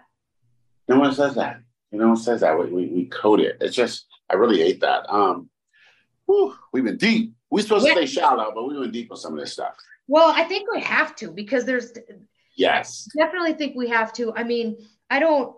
No 0.89 0.99
one 0.99 1.15
says 1.15 1.35
that. 1.37 1.61
No 1.91 2.09
one 2.09 2.17
says 2.17 2.41
that. 2.41 2.59
We, 2.59 2.67
we, 2.67 2.87
we 2.89 3.05
code 3.07 3.41
it. 3.41 3.57
It's 3.61 3.77
just, 3.77 4.07
I 4.29 4.35
really 4.35 4.59
hate 4.59 4.81
that. 4.81 5.11
Um, 5.11 5.49
whew, 6.27 6.55
we've 6.73 6.85
been 6.85 6.97
deep. 6.99 7.33
We're 7.51 7.63
supposed 7.63 7.87
yeah. 7.87 7.95
to 7.95 8.07
stay 8.07 8.21
shallow, 8.21 8.53
but 8.55 8.67
we 8.67 8.79
went 8.79 8.93
deep 8.93 9.11
on 9.11 9.17
some 9.17 9.35
of 9.35 9.39
this 9.39 9.53
stuff. 9.53 9.75
Well, 10.09 10.33
I 10.35 10.43
think 10.45 10.71
we 10.73 10.81
have 10.81 11.15
to 11.17 11.31
because 11.31 11.65
there's 11.65 11.93
yes, 12.57 13.09
definitely 13.17 13.55
think 13.55 13.77
we 13.77 13.89
have 13.89 14.13
to. 14.15 14.33
I 14.35 14.43
mean, 14.43 14.79
I 15.11 15.21
don't. 15.21 15.55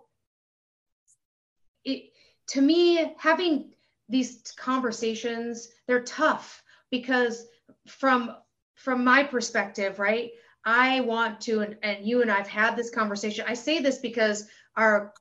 It, 1.85 2.11
to 2.49 2.61
me, 2.61 3.15
having 3.17 3.73
these 4.09 4.43
conversations, 4.57 5.69
they're 5.87 6.03
tough 6.03 6.63
because 6.91 7.47
from 7.87 8.35
from 8.75 9.05
my 9.05 9.23
perspective, 9.23 9.99
right? 9.99 10.33
I 10.65 11.01
want 11.01 11.41
to, 11.43 11.61
and, 11.61 11.77
and 11.83 12.07
you 12.07 12.23
and 12.23 12.31
I've 12.31 12.49
had 12.49 12.77
this 12.77 12.91
conversation. 12.91 13.45
I 13.47 13.55
say 13.55 13.81
this 13.81 13.99
because 13.99 14.49
our 14.77 15.13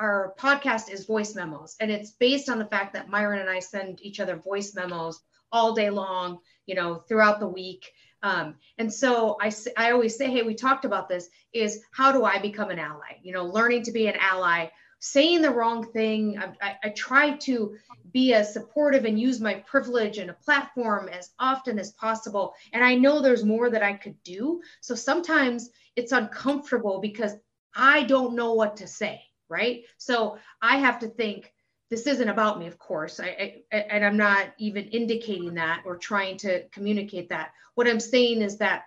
our 0.00 0.34
podcast 0.36 0.90
is 0.90 1.06
voice 1.06 1.36
memos, 1.36 1.76
and 1.78 1.90
it's 1.92 2.10
based 2.10 2.48
on 2.48 2.58
the 2.58 2.66
fact 2.66 2.92
that 2.94 3.08
Myron 3.08 3.38
and 3.38 3.48
I 3.48 3.60
send 3.60 4.02
each 4.02 4.18
other 4.18 4.36
voice 4.36 4.74
memos 4.74 5.20
all 5.52 5.74
day 5.74 5.90
long, 5.90 6.38
you 6.66 6.74
know, 6.74 6.96
throughout 6.96 7.38
the 7.38 7.48
week. 7.48 7.92
Um, 8.22 8.56
and 8.78 8.92
so 8.92 9.36
I, 9.40 9.52
I 9.76 9.92
always 9.92 10.16
say, 10.16 10.28
hey, 10.28 10.42
we 10.42 10.54
talked 10.54 10.84
about 10.84 11.08
this 11.08 11.28
is 11.52 11.84
how 11.92 12.10
do 12.10 12.24
I 12.24 12.38
become 12.38 12.70
an 12.70 12.78
ally? 12.78 13.18
You 13.22 13.32
know, 13.32 13.44
learning 13.44 13.84
to 13.84 13.92
be 13.92 14.08
an 14.08 14.16
ally, 14.18 14.66
saying 15.00 15.42
the 15.42 15.50
wrong 15.50 15.92
thing. 15.92 16.38
I, 16.38 16.52
I, 16.66 16.76
I 16.84 16.88
try 16.90 17.36
to 17.36 17.76
be 18.12 18.34
as 18.34 18.52
supportive 18.52 19.04
and 19.04 19.20
use 19.20 19.40
my 19.40 19.54
privilege 19.54 20.18
and 20.18 20.30
a 20.30 20.34
platform 20.34 21.08
as 21.08 21.30
often 21.38 21.78
as 21.78 21.92
possible. 21.92 22.54
And 22.72 22.82
I 22.82 22.94
know 22.94 23.20
there's 23.20 23.44
more 23.44 23.70
that 23.70 23.82
I 23.82 23.92
could 23.92 24.20
do. 24.22 24.60
So 24.80 24.94
sometimes 24.94 25.70
it's 25.94 26.12
uncomfortable 26.12 27.00
because 27.00 27.34
I 27.76 28.04
don't 28.04 28.34
know 28.34 28.54
what 28.54 28.78
to 28.78 28.86
say, 28.86 29.22
right? 29.48 29.84
So 29.98 30.38
I 30.60 30.78
have 30.78 30.98
to 31.00 31.08
think, 31.08 31.52
this 31.90 32.06
isn't 32.06 32.28
about 32.28 32.58
me, 32.58 32.66
of 32.66 32.78
course, 32.78 33.18
I, 33.18 33.62
I, 33.72 33.76
and 33.76 34.04
I'm 34.04 34.16
not 34.18 34.48
even 34.58 34.84
indicating 34.88 35.54
that 35.54 35.82
or 35.86 35.96
trying 35.96 36.36
to 36.38 36.68
communicate 36.68 37.30
that. 37.30 37.52
What 37.76 37.88
I'm 37.88 38.00
saying 38.00 38.42
is 38.42 38.58
that 38.58 38.84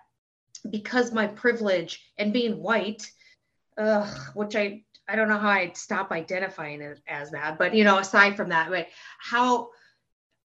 because 0.70 1.10
my 1.10 1.26
privilege 1.26 2.00
and 2.16 2.32
being 2.32 2.62
white, 2.62 3.10
which 4.34 4.54
I 4.54 4.84
I 5.12 5.16
don't 5.16 5.28
know 5.28 5.38
how 5.38 5.50
I'd 5.50 5.76
stop 5.76 6.10
identifying 6.10 6.80
it 6.80 6.98
as 7.06 7.30
that, 7.32 7.58
but 7.58 7.74
you 7.74 7.84
know, 7.84 7.98
aside 7.98 8.34
from 8.34 8.48
that, 8.48 8.70
like 8.70 8.88
how 9.18 9.68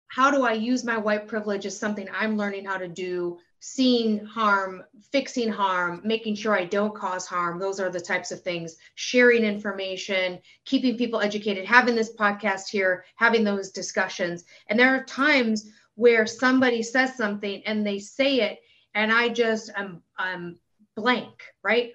how 0.09 0.31
do 0.31 0.45
I 0.45 0.53
use 0.55 0.85
my 0.85 0.97
white 0.97 1.29
privilege 1.29 1.67
as 1.67 1.79
something 1.79 2.09
I'm 2.13 2.37
learning 2.37 2.65
how 2.65 2.77
to 2.77 2.89
do 2.89 3.39
seeing 3.61 4.25
harm, 4.25 4.83
fixing 5.13 5.49
harm, 5.49 6.01
making 6.05 6.35
sure 6.35 6.55
I 6.55 6.65
don't 6.65 6.95
cause 6.95 7.27
harm. 7.27 7.59
Those 7.59 7.81
are 7.81 7.91
the 7.91 8.01
types 8.01 8.33
of 8.33 8.43
things. 8.43 8.77
Sharing 8.97 9.45
information, 9.45 10.41
keeping 10.65 10.97
people 10.97 11.21
educated, 11.21 11.65
having 11.65 11.95
this 11.95 12.15
podcast 12.15 12.69
here, 12.69 13.05
having 13.15 13.45
those 13.45 13.71
discussions. 13.71 14.45
And 14.69 14.79
there 14.79 14.95
are 14.95 15.05
times 15.05 15.71
where 15.95 16.27
somebody 16.27 16.83
says 16.83 17.17
something 17.17 17.63
and 17.67 17.87
they 17.87 17.99
say 18.01 18.41
it, 18.41 18.59
and 18.95 19.13
I 19.13 19.29
just 19.29 19.71
am 19.77 20.03
I'm 20.19 20.59
blank, 20.97 21.43
right? 21.63 21.93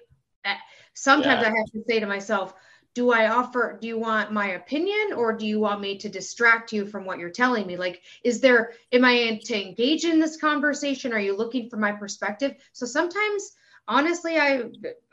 Sometimes 1.02 1.42
yeah. 1.42 1.48
I 1.48 1.56
have 1.56 1.72
to 1.72 1.82
say 1.88 1.98
to 1.98 2.06
myself, 2.06 2.54
do 2.94 3.10
I 3.10 3.26
offer, 3.26 3.76
do 3.80 3.88
you 3.88 3.98
want 3.98 4.30
my 4.30 4.50
opinion 4.50 5.14
or 5.16 5.32
do 5.32 5.44
you 5.44 5.58
want 5.58 5.80
me 5.80 5.98
to 5.98 6.08
distract 6.08 6.72
you 6.72 6.86
from 6.86 7.04
what 7.04 7.18
you're 7.18 7.28
telling 7.28 7.66
me? 7.66 7.76
Like, 7.76 8.02
is 8.22 8.40
there, 8.40 8.74
am 8.92 9.04
I 9.04 9.40
to 9.46 9.60
engage 9.60 10.04
in 10.04 10.20
this 10.20 10.36
conversation? 10.36 11.12
Are 11.12 11.18
you 11.18 11.36
looking 11.36 11.68
for 11.68 11.76
my 11.76 11.90
perspective? 11.90 12.54
So 12.72 12.86
sometimes, 12.86 13.50
honestly, 13.88 14.38
I, 14.38 14.62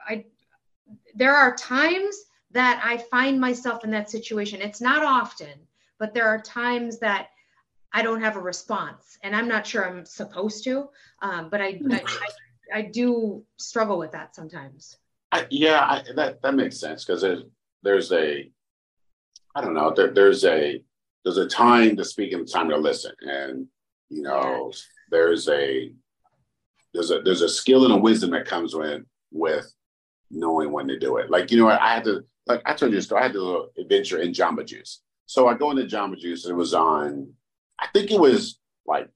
I, 0.07 0.25
there 1.15 1.33
are 1.35 1.55
times 1.55 2.15
that 2.51 2.79
I 2.85 2.97
find 2.97 3.41
myself 3.41 3.83
in 3.83 3.89
that 3.89 4.11
situation. 4.11 4.61
It's 4.61 4.81
not 4.81 5.03
often, 5.03 5.57
but 5.97 6.13
there 6.13 6.27
are 6.27 6.39
times 6.39 6.99
that 6.99 7.29
I 7.91 8.03
don't 8.03 8.21
have 8.21 8.35
a 8.35 8.41
response 8.41 9.17
and 9.23 9.35
I'm 9.35 9.47
not 9.47 9.65
sure 9.65 9.89
I'm 9.89 10.05
supposed 10.05 10.65
to. 10.65 10.89
Um, 11.23 11.49
but 11.49 11.61
I, 11.61 11.81
I, 11.89 11.95
I, 11.95 12.27
I, 12.75 12.81
do 12.83 13.43
struggle 13.57 13.97
with 13.97 14.11
that 14.11 14.35
sometimes. 14.35 14.95
I, 15.31 15.45
yeah, 15.49 15.79
I, 15.81 16.03
that, 16.15 16.41
that 16.41 16.55
makes 16.55 16.79
sense 16.79 17.05
because 17.05 17.23
there's 17.83 18.11
a 18.11 18.49
I 19.55 19.61
don't 19.61 19.73
know, 19.73 19.93
there, 19.95 20.11
there's 20.13 20.45
a 20.45 20.81
there's 21.23 21.37
a 21.37 21.47
time 21.47 21.95
to 21.97 22.05
speak 22.05 22.33
and 22.33 22.49
time 22.49 22.69
to 22.69 22.77
listen. 22.77 23.13
And 23.21 23.67
you 24.09 24.21
know, 24.21 24.71
there's 25.11 25.47
a 25.49 25.91
there's 26.93 27.11
a 27.11 27.21
there's 27.21 27.41
a 27.41 27.49
skill 27.49 27.85
and 27.85 27.93
a 27.93 27.97
wisdom 27.97 28.31
that 28.31 28.45
comes 28.45 28.75
with 28.75 29.03
with 29.31 29.71
knowing 30.31 30.71
when 30.71 30.87
to 30.87 30.99
do 30.99 31.17
it. 31.17 31.29
Like, 31.29 31.51
you 31.51 31.57
know, 31.57 31.69
I 31.69 31.93
had 31.93 32.03
to 32.05 32.23
like 32.47 32.61
I 32.65 32.73
told 32.73 32.91
you 32.91 32.99
a 32.99 33.01
story, 33.01 33.21
I 33.21 33.27
had 33.27 33.35
a 33.35 33.41
little 33.41 33.69
adventure 33.77 34.19
in 34.19 34.31
Jamba 34.31 34.65
Juice. 34.65 35.01
So 35.25 35.47
I 35.47 35.53
go 35.53 35.71
into 35.71 35.83
Jamba 35.83 36.17
Juice 36.17 36.45
and 36.45 36.53
it 36.53 36.57
was 36.57 36.73
on, 36.73 37.31
I 37.79 37.87
think 37.93 38.11
it 38.11 38.19
was 38.19 38.59
like 38.87 39.09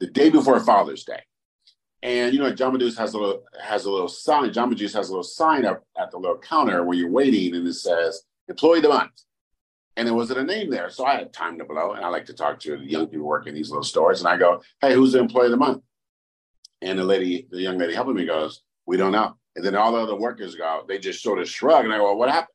the 0.00 0.08
day 0.08 0.30
before 0.30 0.58
Father's 0.60 1.04
Day. 1.04 1.22
And 2.06 2.32
you 2.32 2.38
know, 2.38 2.52
Jamba 2.52 2.78
Juice 2.78 2.96
has 2.98 3.14
a 3.14 3.18
little 3.18 3.42
has 3.60 3.84
a 3.84 3.90
little 3.90 4.06
sign. 4.06 4.48
Jamba 4.50 4.76
Juice 4.76 4.94
has 4.94 5.08
a 5.08 5.10
little 5.10 5.24
sign 5.24 5.66
up 5.66 5.82
at 5.98 6.12
the 6.12 6.18
little 6.18 6.38
counter 6.38 6.84
where 6.84 6.96
you're 6.96 7.10
waiting, 7.10 7.56
and 7.56 7.66
it 7.66 7.74
says 7.74 8.22
"Employee 8.48 8.78
of 8.78 8.84
the 8.84 8.90
Month." 8.90 9.24
And 9.96 10.06
there 10.06 10.14
wasn't 10.14 10.38
a 10.38 10.44
name 10.44 10.70
there, 10.70 10.88
so 10.88 11.04
I 11.04 11.16
had 11.16 11.32
time 11.32 11.58
to 11.58 11.64
blow, 11.64 11.94
and 11.94 12.04
I 12.04 12.08
like 12.08 12.26
to 12.26 12.32
talk 12.32 12.60
to 12.60 12.76
the 12.76 12.84
young 12.84 13.08
people 13.08 13.26
working 13.26 13.54
these 13.54 13.70
little 13.70 13.82
stores, 13.82 14.20
and 14.20 14.28
I 14.28 14.36
go, 14.36 14.62
"Hey, 14.80 14.94
who's 14.94 15.12
the 15.12 15.18
Employee 15.18 15.46
of 15.46 15.50
the 15.50 15.56
Month?" 15.56 15.82
And 16.80 16.96
the 16.96 17.02
lady, 17.02 17.48
the 17.50 17.60
young 17.60 17.76
lady 17.76 17.94
helping 17.94 18.14
me, 18.14 18.24
goes, 18.24 18.62
"We 18.86 18.96
don't 18.96 19.10
know." 19.10 19.34
And 19.56 19.64
then 19.64 19.74
all 19.74 19.90
the 19.90 19.98
other 19.98 20.14
workers 20.14 20.54
go, 20.54 20.84
they 20.86 21.00
just 21.00 21.24
sort 21.24 21.40
of 21.40 21.48
shrug, 21.48 21.84
and 21.84 21.92
I 21.92 21.96
go, 21.98 22.04
well, 22.04 22.18
"What 22.18 22.30
happened?" 22.30 22.54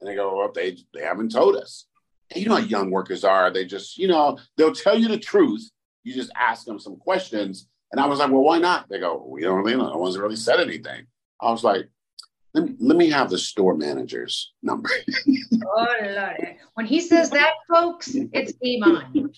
And 0.00 0.08
they 0.08 0.14
go, 0.14 0.36
"Well, 0.36 0.52
they 0.52 0.76
they 0.94 1.02
haven't 1.02 1.32
told 1.32 1.56
us." 1.56 1.86
And 2.30 2.40
you 2.40 2.48
know 2.48 2.54
how 2.54 2.62
young 2.62 2.92
workers 2.92 3.24
are; 3.24 3.50
they 3.50 3.64
just, 3.64 3.98
you 3.98 4.06
know, 4.06 4.38
they'll 4.56 4.72
tell 4.72 4.96
you 4.96 5.08
the 5.08 5.18
truth. 5.18 5.68
You 6.04 6.14
just 6.14 6.30
ask 6.36 6.66
them 6.66 6.78
some 6.78 6.96
questions, 6.98 7.66
and 7.92 8.00
I 8.00 8.06
was 8.06 8.18
like, 8.18 8.30
well, 8.30 8.42
why 8.42 8.58
not? 8.58 8.88
They 8.88 8.98
go, 8.98 9.24
we 9.26 9.42
don't 9.42 9.58
really 9.58 9.76
know. 9.76 9.90
No 9.90 9.98
one's 9.98 10.18
really 10.18 10.36
said 10.36 10.60
anything. 10.60 11.06
I 11.40 11.50
was 11.50 11.62
like, 11.62 11.88
let 12.54 12.64
me, 12.64 12.74
let 12.80 12.96
me 12.96 13.10
have 13.10 13.30
the 13.30 13.38
store 13.38 13.74
manager's 13.74 14.52
number. 14.62 14.90
oh, 15.66 15.86
Lord. 16.02 16.56
When 16.74 16.86
he 16.86 17.00
says 17.00 17.30
that, 17.30 17.52
folks, 17.68 18.14
it's 18.14 18.52
game 18.52 18.82
on. 18.82 19.30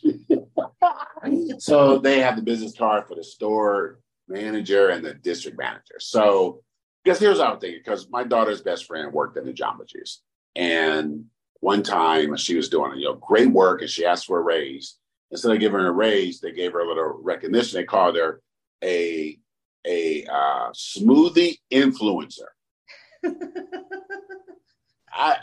so 1.59 1.98
they 1.98 2.20
have 2.20 2.36
the 2.36 2.42
business 2.42 2.76
card 2.76 3.07
for 3.09 3.14
the 3.14 3.24
store 3.24 4.00
manager 4.28 4.88
and 4.88 5.05
the 5.05 5.14
district 5.14 5.59
manager. 5.59 5.96
So 5.98 6.62
guess 7.05 7.18
here's 7.18 7.38
what 7.38 7.48
I 7.48 7.50
was 7.50 7.61
thinking, 7.61 7.80
because 7.84 8.09
my 8.11 8.24
daughter's 8.24 8.62
best 8.62 8.86
friend 8.86 9.12
worked 9.12 9.36
in 9.36 9.44
the 9.44 9.52
Jamba 9.52 9.86
Juice. 9.86 10.22
And 10.57 11.26
one 11.61 11.82
time 11.82 12.36
she 12.36 12.57
was 12.57 12.68
doing 12.68 12.98
you 12.98 13.07
know 13.07 13.14
great 13.14 13.48
work 13.48 13.80
and 13.80 13.90
she 13.90 14.05
asked 14.05 14.26
for 14.26 14.38
a 14.38 14.42
raise 14.42 14.96
instead 15.35 15.53
of 15.53 15.59
giving 15.59 15.80
her 15.80 15.89
a 15.89 15.93
raise, 15.93 16.41
they 16.41 16.53
gave 16.53 16.72
her 16.72 16.80
a 16.80 16.87
little 16.87 17.18
recognition. 17.20 17.80
They 17.80 17.85
called 17.85 18.16
her 18.16 18.41
a 18.82 19.37
a 19.85 20.24
uh, 20.24 20.70
smoothie 20.72 21.59
influencer. 21.72 22.47
I 25.12 25.37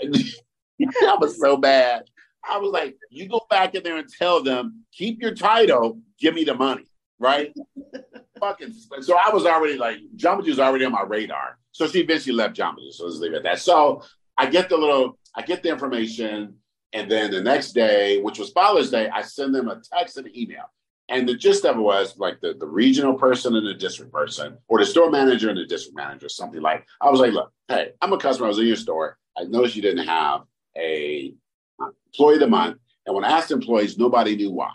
that 1.02 1.18
was 1.20 1.40
so 1.40 1.58
bad. 1.58 2.06
I 2.50 2.58
was 2.58 2.72
like, 2.72 2.96
you 3.10 3.28
go 3.28 3.42
back 3.50 3.76
in 3.76 3.84
there 3.84 3.98
and 3.98 4.10
tell 4.10 4.42
them, 4.42 4.86
keep 4.94 5.22
your 5.22 5.36
title, 5.36 6.00
give 6.20 6.34
me 6.34 6.46
the 6.46 6.56
money, 6.56 6.86
right? 7.20 7.54
Fucking. 8.40 8.74
So 9.02 9.16
I 9.16 9.30
was 9.32 9.46
already 9.46 9.78
like, 9.78 9.98
Jamba 10.16 10.44
Juice 10.44 10.58
already 10.58 10.86
on 10.86 10.94
my 10.94 11.04
radar. 11.04 11.60
So 11.72 11.86
she 11.86 12.00
eventually 12.00 12.34
left 12.36 12.56
Jamba 12.56 12.78
Juice. 12.78 12.98
So 12.98 13.06
let's 13.06 13.18
leave 13.18 13.34
it 13.34 13.38
at 13.38 13.44
that. 13.44 13.60
So 13.60 14.04
I 14.38 14.48
get 14.48 14.70
the 14.70 14.78
little, 14.78 15.20
I 15.36 15.44
get 15.44 15.62
the 15.62 15.70
information. 15.70 16.56
And 16.94 17.10
then 17.10 17.32
the 17.32 17.42
next 17.42 17.72
day, 17.72 18.22
which 18.22 18.38
was 18.38 18.52
Father's 18.52 18.92
Day, 18.92 19.10
I 19.10 19.22
send 19.22 19.56
them 19.56 19.70
a 19.70 19.82
text 19.82 20.18
and 20.18 20.36
email. 20.36 20.66
And 21.10 21.28
the 21.28 21.36
gist 21.36 21.66
of 21.66 21.78
it 21.78 21.82
was 21.82 22.18
like 22.18 22.40
the, 22.42 22.54
the 22.54 22.68
regional 22.68 23.14
person 23.14 23.56
and 23.56 23.68
the 23.68 23.74
district 23.74 24.14
person, 24.14 24.58
or 24.68 24.80
the 24.80 24.86
store 24.86 25.10
manager 25.10 25.50
and 25.50 25.58
the 25.58 25.66
district 25.66 25.96
manager, 25.96 26.30
something 26.30 26.62
like 26.62 26.86
I 27.02 27.10
was 27.10 27.20
like, 27.20 27.34
look, 27.34 27.52
hey, 27.68 27.92
I'm 28.02 28.14
a 28.14 28.18
customer. 28.18 28.48
I 28.48 28.50
was 28.50 28.60
in 28.60 28.68
your 28.68 28.76
store. 28.78 29.18
I 29.38 29.44
noticed 29.44 29.76
you 29.76 29.82
didn't 29.82 30.08
have 30.08 30.44
a 30.78 31.34
uh, 31.82 31.88
employee 32.08 32.36
of 32.36 32.40
the 32.42 32.48
month. 32.48 32.78
And 33.06 33.16
when 33.16 33.26
I 33.26 33.32
asked 33.32 33.52
employees, 33.52 33.98
nobody 33.98 34.36
knew 34.36 34.52
why. 34.52 34.72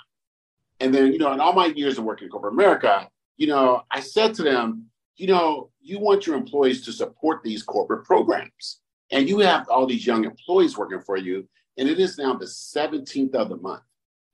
And 0.81 0.95
then, 0.95 1.13
you 1.13 1.19
know, 1.19 1.33
in 1.33 1.41
all 1.41 1.55
my 1.55 1.67
years 1.67 1.97
of 1.97 2.05
working 2.05 2.27
in 2.27 2.31
corporate 2.31 2.53
America, 2.53 3.09
you 3.37 3.47
know, 3.47 3.83
I 3.91 4.01
said 4.01 4.35
to 4.35 4.43
them, 4.43 4.87
you 5.17 5.27
know, 5.27 5.71
you 5.81 5.99
want 5.99 6.27
your 6.27 6.37
employees 6.37 6.85
to 6.85 6.93
support 6.93 7.43
these 7.43 7.63
corporate 7.63 8.05
programs. 8.05 8.81
And 9.11 9.29
you 9.29 9.39
have 9.39 9.69
all 9.69 9.87
these 9.87 10.07
young 10.07 10.25
employees 10.25 10.77
working 10.77 11.01
for 11.01 11.17
you 11.17 11.49
and 11.77 11.89
it 11.89 11.99
is 11.99 12.19
now 12.19 12.35
the 12.35 12.47
17th 12.47 13.35
of 13.35 13.49
the 13.49 13.57
month. 13.57 13.83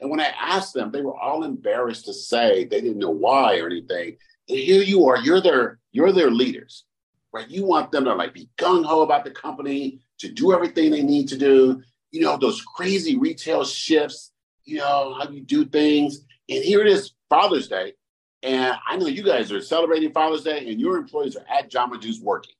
And 0.01 0.11
when 0.11 0.20
I 0.20 0.32
asked 0.38 0.74
them, 0.74 0.90
they 0.90 1.03
were 1.03 1.16
all 1.16 1.45
embarrassed 1.45 2.07
to 2.07 2.12
say 2.12 2.64
they 2.64 2.80
didn't 2.80 2.99
know 2.99 3.11
why 3.11 3.59
or 3.59 3.66
anything. 3.66 4.16
And 4.49 4.59
here 4.59 4.82
you 4.82 5.07
are, 5.07 5.18
you're 5.18 5.40
their 5.40 5.78
you're 5.93 6.12
their 6.12 6.30
leaders, 6.30 6.84
right? 7.32 7.49
You 7.49 7.64
want 7.64 7.93
them 7.93 8.05
to 8.05 8.14
like 8.14 8.34
be 8.34 8.49
gung 8.59 8.84
ho 8.84 9.03
about 9.03 9.24
the 9.24 9.30
company, 9.30 10.01
to 10.18 10.28
do 10.28 10.53
everything 10.53 10.90
they 10.90 11.03
need 11.03 11.28
to 11.28 11.38
do. 11.38 11.82
You 12.11 12.22
know 12.22 12.36
those 12.36 12.62
crazy 12.62 13.16
retail 13.16 13.64
shifts. 13.64 14.32
You 14.64 14.78
know 14.78 15.14
how 15.18 15.28
you 15.30 15.40
do 15.40 15.64
things. 15.64 16.20
And 16.49 16.64
here 16.64 16.80
it 16.80 16.88
is, 16.88 17.12
Father's 17.28 17.68
Day, 17.68 17.95
and 18.43 18.74
I 18.88 18.97
know 18.97 19.07
you 19.07 19.22
guys 19.22 19.53
are 19.53 19.61
celebrating 19.61 20.12
Father's 20.12 20.43
Day, 20.43 20.68
and 20.68 20.80
your 20.80 20.97
employees 20.97 21.36
are 21.36 21.45
at 21.49 21.70
Jamba 21.70 22.01
Juice 22.01 22.20
working. 22.20 22.55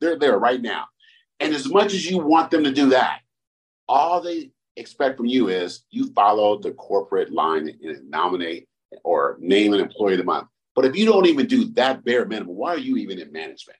They're 0.00 0.18
there 0.18 0.38
right 0.38 0.60
now. 0.60 0.86
And 1.40 1.54
as 1.54 1.68
much 1.68 1.94
as 1.94 2.08
you 2.08 2.18
want 2.18 2.50
them 2.50 2.64
to 2.64 2.72
do 2.72 2.90
that, 2.90 3.20
all 3.88 4.20
they 4.20 4.50
expect 4.76 5.16
from 5.16 5.26
you 5.26 5.48
is 5.48 5.84
you 5.90 6.12
follow 6.12 6.58
the 6.58 6.72
corporate 6.72 7.32
line 7.32 7.68
and 7.82 8.10
nominate 8.10 8.68
or 9.04 9.36
name 9.40 9.72
an 9.72 9.80
employee 9.80 10.14
of 10.14 10.18
the 10.18 10.24
month. 10.24 10.48
But 10.74 10.84
if 10.84 10.96
you 10.96 11.04
don't 11.04 11.26
even 11.26 11.46
do 11.46 11.66
that 11.72 12.04
bare 12.04 12.24
minimum, 12.24 12.56
why 12.56 12.70
are 12.70 12.78
you 12.78 12.96
even 12.96 13.18
in 13.18 13.32
management? 13.32 13.78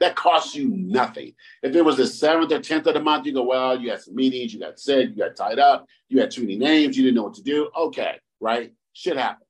That 0.00 0.16
costs 0.16 0.54
you 0.54 0.68
nothing. 0.68 1.34
If 1.62 1.74
it 1.74 1.82
was 1.82 1.96
the 1.96 2.06
seventh 2.06 2.52
or 2.52 2.60
tenth 2.60 2.86
of 2.86 2.94
the 2.94 3.00
month, 3.00 3.26
you 3.26 3.32
go, 3.32 3.44
well, 3.44 3.80
you 3.80 3.90
had 3.90 4.02
some 4.02 4.14
meetings, 4.14 4.52
you 4.52 4.60
got 4.60 4.78
sick, 4.78 5.10
you 5.10 5.16
got 5.16 5.36
tied 5.36 5.58
up, 5.58 5.86
you 6.08 6.20
had 6.20 6.30
too 6.30 6.42
many 6.42 6.56
names, 6.56 6.96
you 6.96 7.04
didn't 7.04 7.16
know 7.16 7.24
what 7.24 7.34
to 7.34 7.42
do. 7.42 7.70
Okay, 7.76 8.18
right? 8.40 8.72
Shit 8.92 9.16
happens. 9.16 9.48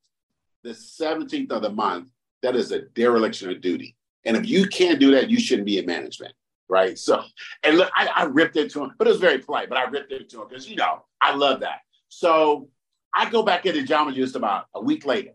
The 0.62 0.70
17th 0.70 1.50
of 1.52 1.62
the 1.62 1.70
month, 1.70 2.08
that 2.42 2.56
is 2.56 2.70
a 2.72 2.82
dereliction 2.82 3.50
of 3.50 3.60
duty. 3.60 3.96
And 4.24 4.36
if 4.36 4.46
you 4.46 4.66
can't 4.66 5.00
do 5.00 5.10
that, 5.12 5.30
you 5.30 5.40
shouldn't 5.40 5.66
be 5.66 5.78
in 5.78 5.86
management 5.86 6.34
right? 6.72 6.98
So, 6.98 7.22
and 7.62 7.76
look, 7.76 7.90
I, 7.94 8.08
I 8.14 8.24
ripped 8.24 8.56
into 8.56 8.82
him, 8.82 8.94
but 8.98 9.06
it 9.06 9.10
was 9.10 9.20
very 9.20 9.38
polite. 9.38 9.68
But 9.68 9.76
I 9.78 9.84
ripped 9.84 10.10
into 10.10 10.40
him 10.40 10.48
because 10.48 10.68
you 10.68 10.74
know 10.76 11.04
I 11.20 11.34
love 11.34 11.60
that. 11.60 11.80
So 12.08 12.70
I 13.14 13.28
go 13.30 13.42
back 13.42 13.66
into 13.66 13.82
Jamba 13.82 14.14
Juice 14.14 14.34
about 14.34 14.66
a 14.74 14.80
week 14.80 15.04
later, 15.04 15.32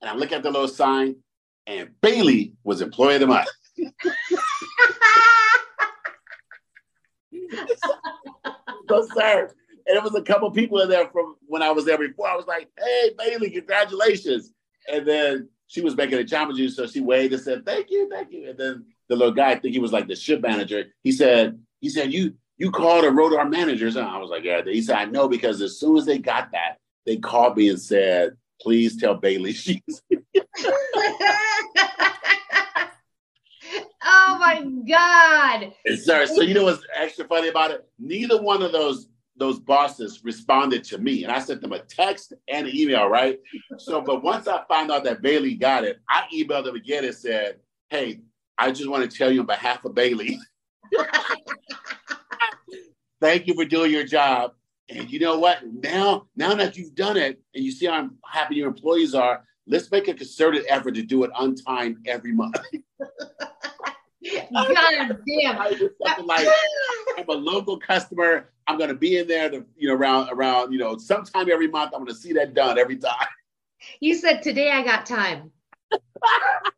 and 0.00 0.08
I 0.08 0.14
look 0.14 0.30
at 0.32 0.44
the 0.44 0.50
little 0.50 0.68
sign, 0.68 1.16
and 1.66 1.90
Bailey 2.00 2.54
was 2.62 2.80
employee 2.80 3.16
of 3.16 3.20
the 3.22 3.26
month. 3.26 3.48
so, 8.88 9.08
sir, 9.14 9.50
and 9.86 9.96
it 9.96 10.02
was 10.02 10.14
a 10.14 10.22
couple 10.22 10.48
people 10.52 10.80
in 10.80 10.88
there 10.88 11.08
from 11.08 11.34
when 11.46 11.62
I 11.62 11.72
was 11.72 11.84
there 11.84 11.98
before. 11.98 12.28
I 12.28 12.36
was 12.36 12.46
like, 12.46 12.68
"Hey, 12.78 13.10
Bailey, 13.18 13.50
congratulations!" 13.50 14.52
And 14.90 15.06
then 15.06 15.48
she 15.66 15.80
was 15.80 15.96
making 15.96 16.20
a 16.20 16.22
Jamba 16.22 16.56
Juice, 16.56 16.76
so 16.76 16.86
she 16.86 17.00
waved 17.00 17.34
and 17.34 17.42
said, 17.42 17.66
"Thank 17.66 17.90
you, 17.90 18.08
thank 18.08 18.30
you." 18.32 18.50
And 18.50 18.58
then 18.58 18.86
the 19.08 19.16
little 19.16 19.32
guy, 19.32 19.50
I 19.50 19.58
think 19.58 19.74
he 19.74 19.80
was 19.80 19.92
like 19.92 20.08
the 20.08 20.16
ship 20.16 20.40
manager. 20.42 20.84
He 21.02 21.12
said, 21.12 21.58
he 21.80 21.88
said, 21.88 22.12
you 22.12 22.34
you 22.58 22.70
called 22.70 23.04
and 23.04 23.16
wrote 23.16 23.32
our 23.34 23.48
managers. 23.48 23.96
And 23.96 24.06
I 24.06 24.18
was 24.18 24.30
like, 24.30 24.44
yeah. 24.44 24.62
He 24.64 24.82
said, 24.82 24.96
I 24.96 25.04
know 25.04 25.28
because 25.28 25.62
as 25.62 25.78
soon 25.78 25.96
as 25.96 26.04
they 26.04 26.18
got 26.18 26.50
that, 26.52 26.78
they 27.06 27.16
called 27.16 27.56
me 27.56 27.68
and 27.68 27.80
said, 27.80 28.36
please 28.60 29.00
tell 29.00 29.14
Bailey 29.14 29.52
she's. 29.52 30.02
oh 34.04 34.38
my 34.40 34.66
God. 34.88 35.72
Sir, 35.96 36.26
so 36.26 36.40
you 36.42 36.54
know 36.54 36.64
what's 36.64 36.84
extra 36.94 37.26
funny 37.26 37.48
about 37.48 37.70
it? 37.70 37.88
Neither 37.98 38.42
one 38.42 38.62
of 38.62 38.72
those 38.72 39.08
those 39.36 39.60
bosses 39.60 40.24
responded 40.24 40.82
to 40.82 40.98
me. 40.98 41.22
And 41.22 41.32
I 41.32 41.38
sent 41.38 41.60
them 41.60 41.72
a 41.72 41.78
text 41.78 42.32
and 42.48 42.66
an 42.66 42.76
email, 42.76 43.06
right? 43.06 43.38
So, 43.78 44.00
but 44.00 44.24
once 44.24 44.48
I 44.48 44.64
found 44.68 44.90
out 44.90 45.04
that 45.04 45.22
Bailey 45.22 45.54
got 45.54 45.84
it, 45.84 46.00
I 46.08 46.24
emailed 46.34 46.64
them 46.64 46.74
again 46.74 47.04
and 47.04 47.14
said, 47.14 47.60
Hey, 47.88 48.20
I 48.58 48.72
just 48.72 48.90
want 48.90 49.08
to 49.08 49.16
tell 49.16 49.30
you 49.30 49.40
on 49.40 49.46
behalf 49.46 49.84
of 49.84 49.94
Bailey, 49.94 50.38
thank 53.20 53.46
you 53.46 53.54
for 53.54 53.64
doing 53.64 53.92
your 53.92 54.04
job. 54.04 54.52
And 54.90 55.10
you 55.10 55.20
know 55.20 55.38
what? 55.38 55.58
Now, 55.66 56.26
now 56.34 56.54
that 56.54 56.76
you've 56.76 56.94
done 56.94 57.16
it 57.16 57.40
and 57.54 57.64
you 57.64 57.70
see 57.70 57.86
how 57.86 58.08
happy 58.26 58.56
your 58.56 58.68
employees 58.68 59.14
are, 59.14 59.44
let's 59.66 59.90
make 59.90 60.08
a 60.08 60.14
concerted 60.14 60.64
effort 60.68 60.94
to 60.94 61.02
do 61.02 61.24
it 61.24 61.30
on 61.34 61.54
time 61.54 62.02
every 62.06 62.32
month. 62.32 62.56
God 64.52 65.18
damn. 65.26 66.26
like 66.26 66.48
I'm 67.16 67.28
a 67.28 67.32
local 67.32 67.78
customer. 67.78 68.50
I'm 68.66 68.78
gonna 68.78 68.94
be 68.94 69.18
in 69.18 69.28
there 69.28 69.50
to, 69.50 69.64
you 69.76 69.88
know, 69.88 69.94
around 69.94 70.30
around, 70.30 70.72
you 70.72 70.78
know, 70.78 70.98
sometime 70.98 71.50
every 71.50 71.68
month. 71.68 71.92
I'm 71.94 72.00
gonna 72.00 72.14
see 72.14 72.32
that 72.32 72.54
done 72.54 72.78
every 72.78 72.96
time. 72.96 73.26
You 74.00 74.14
said 74.14 74.42
today 74.42 74.72
I 74.72 74.82
got 74.82 75.06
time. 75.06 75.52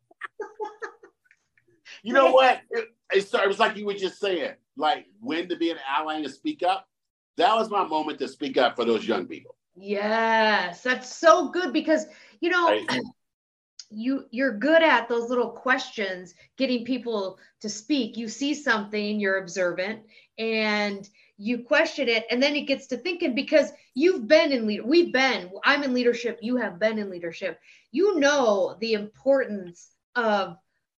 You 2.03 2.13
know 2.13 2.31
what? 2.31 2.61
It, 3.13 3.27
it, 3.27 3.33
it 3.33 3.47
was 3.49 3.59
like 3.59 3.75
you 3.75 3.85
were 3.85 3.93
just 3.93 4.21
saying, 4.21 4.53
like 4.77 5.05
when 5.19 5.49
to 5.49 5.57
be 5.57 5.69
an 5.69 5.77
ally 5.85 6.15
and 6.15 6.23
to 6.23 6.31
speak 6.31 6.63
up. 6.63 6.87
That 7.35 7.53
was 7.55 7.69
my 7.69 7.83
moment 7.85 8.19
to 8.19 8.27
speak 8.29 8.57
up 8.57 8.77
for 8.77 8.85
those 8.85 9.05
young 9.05 9.25
people. 9.25 9.55
Yes, 9.75 10.81
that's 10.81 11.13
so 11.13 11.49
good 11.49 11.73
because 11.73 12.05
you 12.39 12.49
know. 12.49 12.67
Right. 12.67 13.01
you 13.91 14.25
you're 14.31 14.57
good 14.57 14.81
at 14.81 15.09
those 15.09 15.29
little 15.29 15.49
questions 15.49 16.33
getting 16.57 16.85
people 16.85 17.37
to 17.59 17.67
speak 17.67 18.15
you 18.15 18.27
see 18.27 18.53
something 18.53 19.19
you're 19.19 19.39
observant 19.39 20.01
and 20.37 21.09
you 21.37 21.63
question 21.63 22.07
it 22.07 22.25
and 22.31 22.41
then 22.41 22.55
it 22.55 22.61
gets 22.61 22.87
to 22.87 22.97
thinking 22.97 23.35
because 23.35 23.73
you've 23.93 24.27
been 24.27 24.51
in 24.53 24.65
leader 24.65 24.85
we've 24.85 25.11
been 25.11 25.51
i'm 25.65 25.83
in 25.83 25.93
leadership 25.93 26.39
you 26.41 26.55
have 26.55 26.79
been 26.79 26.97
in 26.97 27.09
leadership 27.09 27.59
you 27.91 28.17
know 28.17 28.77
the 28.79 28.93
importance 28.93 29.89
of 30.15 30.55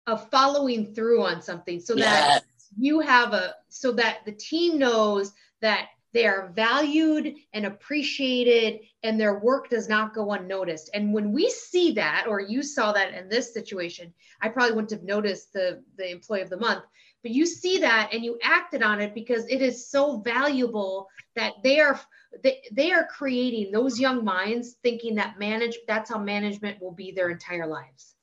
of 0.08 0.30
following 0.30 0.94
through 0.94 1.24
on 1.24 1.42
something 1.42 1.80
so 1.80 1.96
yes. 1.96 2.42
that 2.42 2.44
you 2.78 3.00
have 3.00 3.34
a 3.34 3.56
so 3.70 3.92
that 3.92 4.20
the 4.26 4.32
team 4.32 4.78
knows 4.78 5.34
that 5.62 5.90
they 6.14 6.26
are 6.26 6.52
valued 6.56 7.36
and 7.54 7.66
appreciated 7.66 8.82
and 9.04 9.20
their 9.20 9.40
work 9.40 9.70
does 9.70 9.88
not 9.88 10.14
go 10.14 10.32
unnoticed 10.32 10.90
and 10.94 11.14
when 11.14 11.32
we 11.32 11.50
see 11.50 11.92
that 11.92 12.26
or 12.28 12.40
you 12.40 12.64
saw 12.64 12.92
that 12.92 13.14
in 13.14 13.30
this 13.30 13.54
situation 13.54 14.14
i 14.42 14.50
probably 14.50 14.74
wouldn't 14.74 14.92
have 14.92 15.04
noticed 15.04 15.54
the 15.54 15.84
the 15.98 16.10
employee 16.10 16.42
of 16.42 16.50
the 16.50 16.58
month 16.58 16.84
but 17.22 17.32
you 17.32 17.46
see 17.46 17.78
that 17.78 18.10
and 18.12 18.24
you 18.26 18.40
acted 18.44 18.82
on 18.82 19.00
it 19.00 19.14
because 19.14 19.48
it 19.48 19.62
is 19.62 19.88
so 19.88 20.18
valuable 20.20 21.08
that 21.36 21.54
they 21.64 21.80
are 21.80 22.00
they, 22.44 22.62
they 22.72 22.92
are 22.92 23.06
creating 23.06 23.72
those 23.72 24.00
young 24.00 24.24
minds 24.24 24.78
thinking 24.84 25.16
that 25.16 25.38
manage 25.38 25.78
that's 25.88 26.10
how 26.10 26.18
management 26.18 26.82
will 26.82 26.94
be 26.94 27.12
their 27.12 27.30
entire 27.30 27.68
lives 27.68 28.16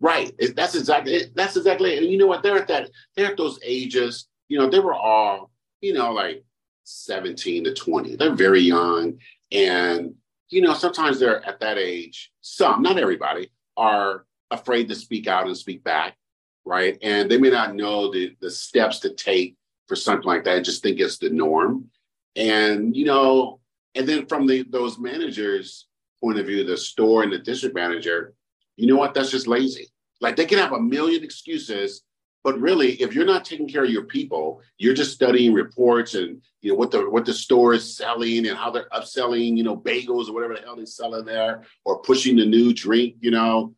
Right. 0.00 0.32
That's 0.56 0.74
exactly 0.74 1.26
that's 1.34 1.56
exactly 1.56 1.98
and 1.98 2.06
you 2.06 2.16
know 2.16 2.26
what? 2.26 2.42
They're 2.42 2.58
at 2.58 2.68
that 2.68 2.90
they're 3.16 3.32
at 3.32 3.36
those 3.36 3.58
ages, 3.62 4.28
you 4.48 4.58
know, 4.58 4.68
they 4.68 4.80
were 4.80 4.94
all, 4.94 5.50
you 5.82 5.92
know, 5.92 6.12
like 6.12 6.42
17 6.84 7.64
to 7.64 7.74
20. 7.74 8.16
They're 8.16 8.34
very 8.34 8.60
young. 8.60 9.18
And, 9.52 10.14
you 10.48 10.62
know, 10.62 10.74
sometimes 10.74 11.20
they're 11.20 11.46
at 11.46 11.60
that 11.60 11.78
age, 11.78 12.32
some, 12.40 12.82
not 12.82 12.98
everybody, 12.98 13.50
are 13.76 14.24
afraid 14.50 14.88
to 14.88 14.94
speak 14.94 15.26
out 15.26 15.46
and 15.46 15.56
speak 15.56 15.84
back. 15.84 16.16
Right. 16.64 16.98
And 17.02 17.30
they 17.30 17.38
may 17.38 17.50
not 17.50 17.74
know 17.74 18.12
the 18.12 18.36
the 18.40 18.50
steps 18.50 19.00
to 19.00 19.14
take 19.14 19.56
for 19.86 19.96
something 19.96 20.26
like 20.26 20.44
that 20.44 20.56
and 20.56 20.64
just 20.64 20.82
think 20.82 21.00
it's 21.00 21.18
the 21.18 21.30
norm. 21.30 21.90
And, 22.36 22.94
you 22.96 23.04
know, 23.04 23.60
and 23.94 24.08
then 24.08 24.26
from 24.26 24.46
the 24.46 24.64
those 24.68 24.98
managers' 24.98 25.86
point 26.22 26.38
of 26.38 26.46
view, 26.46 26.64
the 26.64 26.76
store 26.76 27.22
and 27.22 27.32
the 27.32 27.38
district 27.38 27.74
manager, 27.74 28.34
you 28.76 28.86
know 28.86 28.96
what? 28.96 29.14
That's 29.14 29.30
just 29.30 29.46
lazy. 29.46 29.88
Like 30.20 30.36
they 30.36 30.46
can 30.46 30.58
have 30.58 30.72
a 30.72 30.80
million 30.80 31.24
excuses, 31.24 32.02
but 32.42 32.58
really, 32.58 32.92
if 33.02 33.14
you're 33.14 33.26
not 33.26 33.44
taking 33.44 33.68
care 33.68 33.84
of 33.84 33.90
your 33.90 34.04
people, 34.04 34.62
you're 34.78 34.94
just 34.94 35.12
studying 35.12 35.52
reports 35.52 36.14
and 36.14 36.40
you 36.62 36.72
know 36.72 36.78
what 36.78 36.90
the 36.90 37.08
what 37.08 37.26
the 37.26 37.34
store 37.34 37.74
is 37.74 37.96
selling 37.96 38.46
and 38.46 38.56
how 38.56 38.70
they're 38.70 38.88
upselling, 38.90 39.56
you 39.56 39.62
know, 39.62 39.76
bagels 39.76 40.28
or 40.28 40.32
whatever 40.32 40.54
the 40.54 40.60
hell 40.60 40.76
they're 40.76 40.86
selling 40.86 41.24
there, 41.24 41.64
or 41.84 42.00
pushing 42.02 42.36
the 42.36 42.46
new 42.46 42.72
drink, 42.72 43.16
you 43.20 43.30
know. 43.30 43.74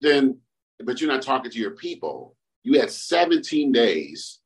Then, 0.00 0.38
but 0.80 1.00
you're 1.00 1.10
not 1.10 1.22
talking 1.22 1.50
to 1.50 1.58
your 1.58 1.72
people. 1.72 2.36
You 2.64 2.80
had 2.80 2.90
17 2.90 3.70
days 3.72 4.40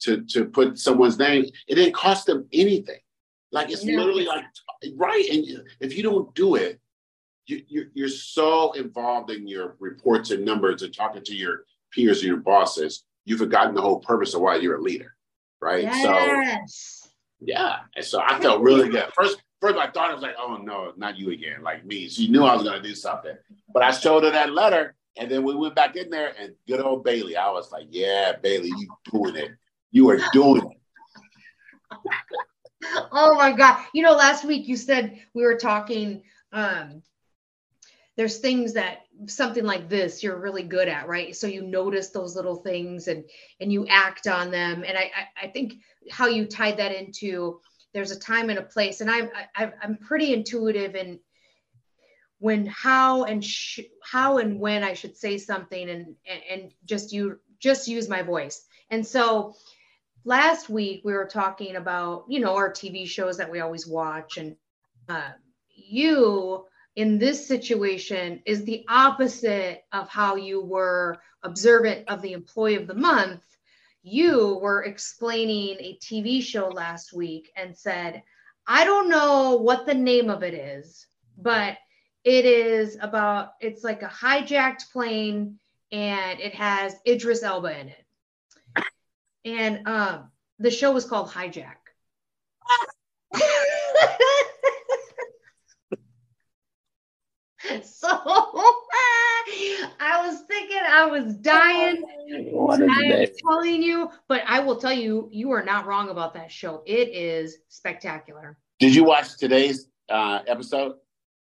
to 0.00 0.24
to 0.30 0.46
put 0.46 0.78
someone's 0.78 1.18
name. 1.18 1.44
It 1.68 1.74
didn't 1.74 1.94
cost 1.94 2.26
them 2.26 2.46
anything. 2.52 3.00
Like 3.52 3.70
it's 3.70 3.84
literally 3.84 4.24
like 4.24 4.44
right. 4.96 5.28
And 5.30 5.44
if 5.80 5.96
you 5.96 6.02
don't 6.02 6.34
do 6.34 6.54
it, 6.54 6.80
you, 7.50 7.64
you're, 7.68 7.86
you're 7.94 8.08
so 8.08 8.72
involved 8.72 9.30
in 9.30 9.46
your 9.46 9.76
reports 9.80 10.30
and 10.30 10.44
numbers 10.44 10.82
and 10.82 10.94
talking 10.94 11.22
to 11.24 11.34
your 11.34 11.64
peers 11.92 12.18
and 12.18 12.28
your 12.28 12.36
bosses, 12.38 13.04
you've 13.24 13.40
forgotten 13.40 13.74
the 13.74 13.80
whole 13.80 13.98
purpose 13.98 14.34
of 14.34 14.40
why 14.40 14.56
you're 14.56 14.76
a 14.76 14.82
leader, 14.82 15.14
right? 15.60 15.82
Yes. 15.82 17.00
So, 17.02 17.08
yeah. 17.40 17.76
And 17.96 18.04
so 18.04 18.20
I 18.24 18.38
felt 18.40 18.62
really 18.62 18.88
good. 18.88 19.06
First, 19.14 19.42
first 19.60 19.76
I 19.76 19.90
thought 19.90 20.10
I 20.10 20.14
was 20.14 20.22
like, 20.22 20.36
oh 20.38 20.56
no, 20.56 20.92
not 20.96 21.18
you 21.18 21.30
again, 21.30 21.62
like 21.62 21.84
me. 21.84 22.08
She 22.08 22.28
knew 22.28 22.44
I 22.44 22.54
was 22.54 22.62
going 22.62 22.80
to 22.80 22.88
do 22.88 22.94
something, 22.94 23.36
but 23.72 23.82
I 23.82 23.90
showed 23.90 24.24
her 24.24 24.30
that 24.30 24.52
letter, 24.52 24.94
and 25.16 25.30
then 25.30 25.42
we 25.42 25.54
went 25.54 25.74
back 25.74 25.96
in 25.96 26.10
there, 26.10 26.34
and 26.38 26.54
good 26.66 26.80
old 26.80 27.04
Bailey, 27.04 27.36
I 27.36 27.50
was 27.50 27.72
like, 27.72 27.86
yeah, 27.90 28.32
Bailey, 28.40 28.68
you 28.68 28.88
doing 29.12 29.36
it. 29.36 29.50
You 29.90 30.08
are 30.10 30.20
doing 30.32 30.62
it. 30.70 30.76
oh 33.12 33.34
my 33.34 33.52
god! 33.52 33.84
You 33.92 34.02
know, 34.02 34.12
last 34.12 34.44
week 34.44 34.68
you 34.68 34.76
said 34.76 35.18
we 35.34 35.42
were 35.42 35.56
talking 35.56 36.22
um 36.52 37.02
there's 38.20 38.36
things 38.36 38.74
that 38.74 39.06
something 39.28 39.64
like 39.64 39.88
this 39.88 40.22
you're 40.22 40.38
really 40.38 40.62
good 40.62 40.88
at 40.88 41.08
right? 41.08 41.34
So 41.34 41.46
you 41.46 41.62
notice 41.62 42.10
those 42.10 42.36
little 42.36 42.56
things 42.56 43.08
and 43.08 43.24
and 43.60 43.72
you 43.72 43.86
act 43.88 44.26
on 44.26 44.50
them. 44.50 44.84
And 44.86 44.98
i 44.98 45.10
i, 45.16 45.44
I 45.44 45.46
think 45.46 45.76
how 46.10 46.26
you 46.26 46.44
tied 46.44 46.76
that 46.76 46.92
into 46.92 47.60
there's 47.94 48.10
a 48.10 48.18
time 48.18 48.50
and 48.50 48.58
a 48.58 48.62
place, 48.62 49.00
and 49.00 49.10
I'm 49.10 49.30
I, 49.56 49.72
I'm 49.82 49.96
pretty 49.96 50.34
intuitive 50.34 50.96
in 50.96 51.18
when 52.40 52.66
how 52.66 53.24
and 53.24 53.42
sh- 53.42 53.88
how 54.02 54.36
and 54.36 54.60
when 54.60 54.84
I 54.84 54.92
should 54.92 55.16
say 55.16 55.38
something, 55.38 55.88
and, 55.88 56.14
and 56.26 56.40
and 56.50 56.72
just 56.84 57.14
you 57.14 57.38
just 57.58 57.88
use 57.88 58.06
my 58.06 58.20
voice. 58.20 58.66
And 58.90 59.06
so 59.06 59.54
last 60.26 60.68
week 60.68 61.00
we 61.06 61.14
were 61.14 61.24
talking 61.24 61.76
about 61.76 62.26
you 62.28 62.40
know 62.40 62.54
our 62.54 62.70
TV 62.70 63.08
shows 63.08 63.38
that 63.38 63.50
we 63.50 63.60
always 63.60 63.86
watch, 63.86 64.36
and 64.36 64.56
uh, 65.08 65.30
you 65.74 66.66
in 67.00 67.18
this 67.18 67.48
situation 67.48 68.42
is 68.44 68.64
the 68.64 68.84
opposite 68.86 69.84
of 69.90 70.08
how 70.10 70.36
you 70.36 70.60
were 70.60 71.18
observant 71.42 72.06
of 72.08 72.20
the 72.20 72.32
employee 72.32 72.74
of 72.74 72.86
the 72.86 72.94
month 72.94 73.42
you 74.02 74.58
were 74.62 74.84
explaining 74.84 75.76
a 75.78 75.98
TV 75.98 76.42
show 76.42 76.68
last 76.68 77.12
week 77.12 77.50
and 77.56 77.76
said, 77.76 78.22
I 78.66 78.84
don't 78.84 79.08
know 79.08 79.56
what 79.56 79.86
the 79.86 79.94
name 79.94 80.30
of 80.30 80.42
it 80.42 80.54
is, 80.54 81.06
but 81.38 81.78
it 82.24 82.44
is 82.44 82.98
about, 83.00 83.54
it's 83.60 83.82
like 83.82 84.02
a 84.02 84.06
hijacked 84.06 84.90
plane 84.92 85.58
and 85.92 86.40
it 86.40 86.54
has 86.54 86.94
Idris 87.06 87.42
Elba 87.42 87.80
in 87.80 87.88
it. 87.88 88.04
And 89.44 89.88
um, 89.88 90.30
the 90.58 90.70
show 90.70 90.92
was 90.92 91.06
called 91.06 91.30
Hijack. 91.30 91.76
so 97.82 98.08
I 100.00 100.22
was 100.24 100.42
thinking 100.48 100.80
I 100.86 101.06
was 101.06 101.34
dying. 101.36 102.02
What 102.52 102.80
is 102.80 102.88
I'm 102.90 103.26
telling 103.46 103.82
you, 103.82 104.10
but 104.28 104.42
I 104.46 104.60
will 104.60 104.76
tell 104.76 104.92
you, 104.92 105.28
you 105.32 105.50
are 105.50 105.62
not 105.62 105.86
wrong 105.86 106.08
about 106.08 106.34
that 106.34 106.50
show. 106.50 106.82
It 106.86 107.08
is 107.08 107.58
spectacular. 107.68 108.56
Did 108.78 108.94
you 108.94 109.04
watch 109.04 109.36
today's 109.36 109.88
uh, 110.08 110.40
episode? 110.46 110.94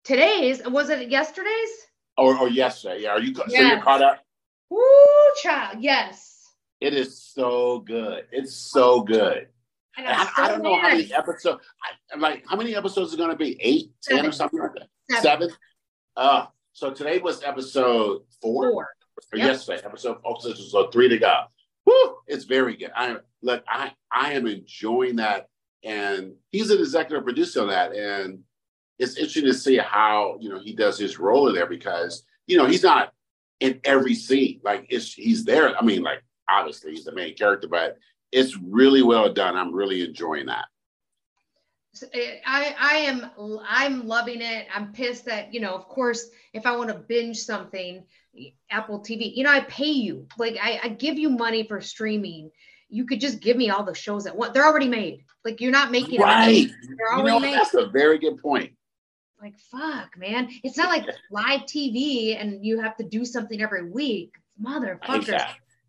Today's 0.05 0.63
was 0.67 0.91
it 0.91 1.09
yesterday's? 1.11 1.71
Or, 2.17 2.37
or 2.37 2.49
yesterday? 2.49 3.03
Yeah. 3.03 3.11
Are 3.11 3.21
you 3.21 3.33
yes. 3.49 3.53
so 3.53 3.69
you're 3.69 3.83
caught 3.83 4.03
up? 4.03 4.25
Woo, 4.71 4.81
child. 5.43 5.79
Yes. 5.81 6.49
It 6.81 6.95
is 6.95 7.23
so 7.23 7.81
good. 7.81 8.25
It's 8.33 8.55
so 8.57 9.03
good. 9.03 9.49
I, 9.97 10.31
I, 10.37 10.45
I 10.45 10.49
don't 10.49 10.63
know 10.63 10.81
how 10.81 10.89
many 10.89 11.13
episodes. 11.13 11.63
I, 12.13 12.19
like 12.19 12.45
how 12.49 12.57
many 12.57 12.75
episodes 12.75 13.11
is 13.11 13.17
going 13.17 13.31
to 13.31 13.37
be? 13.37 13.57
Eight, 13.61 13.93
ten, 14.03 14.27
or 14.27 14.33
something 14.33 14.61
like 14.61 14.75
that. 14.75 14.89
Seven. 15.21 15.49
Seven? 15.49 15.57
Uh, 16.19 16.47
so 16.73 16.91
today 16.91 17.19
was 17.19 17.43
episode 17.45 18.23
four. 18.43 18.73
four. 18.73 18.89
Yep. 19.33 19.47
Yesterday, 19.47 19.83
episode 19.85 20.21
four. 20.21 20.37
So 20.41 20.89
three 20.89 21.09
to 21.09 21.17
go. 21.17 21.45
Woo! 21.87 22.17
It's 22.27 22.45
very 22.45 22.77
good. 22.77 22.91
I 22.95 23.17
look, 23.41 23.63
I 23.69 23.93
I 24.11 24.33
am 24.33 24.49
enjoying 24.49 25.17
that, 25.17 25.47
and 25.85 26.33
he's 26.51 26.71
an 26.71 26.81
executive 26.81 27.25
producer 27.25 27.63
on 27.63 27.69
that, 27.69 27.95
and 27.95 28.41
it's 28.99 29.17
interesting 29.17 29.45
to 29.45 29.55
see 29.55 29.77
how 29.77 30.39
you 30.41 30.49
know 30.49 30.59
he 30.59 30.75
does 30.75 30.99
his 30.99 31.21
role 31.21 31.49
in 31.49 31.55
there 31.55 31.69
because 31.69 32.25
you 32.49 32.59
know 32.59 32.67
he's 32.67 32.83
not 32.83 33.13
in 33.61 33.81
every 33.85 34.15
scene. 34.15 34.61
Like 34.65 34.87
it's 34.91 35.15
he's 35.15 35.45
there. 35.45 35.77
I 35.77 35.83
mean, 35.85 36.03
like 36.03 36.23
obviously 36.51 36.91
he's 36.91 37.05
the 37.05 37.15
main 37.15 37.37
character, 37.37 37.69
but 37.69 37.97
it's 38.33 38.57
really 38.57 39.03
well 39.03 39.33
done. 39.33 39.57
I'm 39.57 39.73
really 39.73 40.05
enjoying 40.05 40.47
that. 40.47 40.67
I 42.15 42.75
I 42.79 42.97
am 42.97 43.31
I'm 43.67 44.07
loving 44.07 44.41
it. 44.41 44.67
I'm 44.75 44.93
pissed 44.93 45.25
that 45.27 45.53
you 45.53 45.61
know, 45.61 45.75
of 45.75 45.89
course, 45.89 46.29
if 46.53 46.67
I 46.67 46.77
want 46.77 46.91
to 46.91 46.97
binge 46.97 47.39
something, 47.39 48.05
Apple 48.71 49.01
TV, 49.01 49.35
you 49.35 49.45
know, 49.45 49.51
I 49.51 49.61
pay 49.61 49.91
you. 49.91 50.27
Like 50.39 50.57
I, 50.61 50.81
I 50.83 50.89
give 50.89 51.19
you 51.19 51.31
money 51.31 51.65
for 51.65 51.81
streaming. 51.81 52.51
You 52.89 53.05
could 53.07 53.21
just 53.21 53.41
give 53.41 53.57
me 53.57 53.71
all 53.71 53.85
the 53.85 53.95
shows 53.95 54.27
at 54.27 54.37
once. 54.37 54.53
They're 54.55 54.67
already 54.67 54.89
made. 54.89 55.25
Like 55.45 55.61
you're 55.61 55.73
not 55.73 55.91
making 55.91 56.21
right. 56.21 56.69
They're 56.97 57.13
already 57.13 57.29
you 57.29 57.41
know, 57.41 57.41
made. 57.41 57.55
That's 57.55 57.75
a 57.75 57.87
very 57.87 58.19
good 58.19 58.41
point. 58.41 58.73
Like 59.41 59.59
fuck, 59.71 60.17
man. 60.19 60.49
It's 60.65 60.77
not 60.77 60.89
like 60.89 61.07
live 61.31 61.63
TV 61.63 62.41
and 62.41 62.65
you 62.65 62.81
have 62.81 62.97
to 62.97 63.05
do 63.05 63.25
something 63.25 63.63
every 63.63 63.89
week. 63.91 64.35
Motherfuckers. 64.63 65.45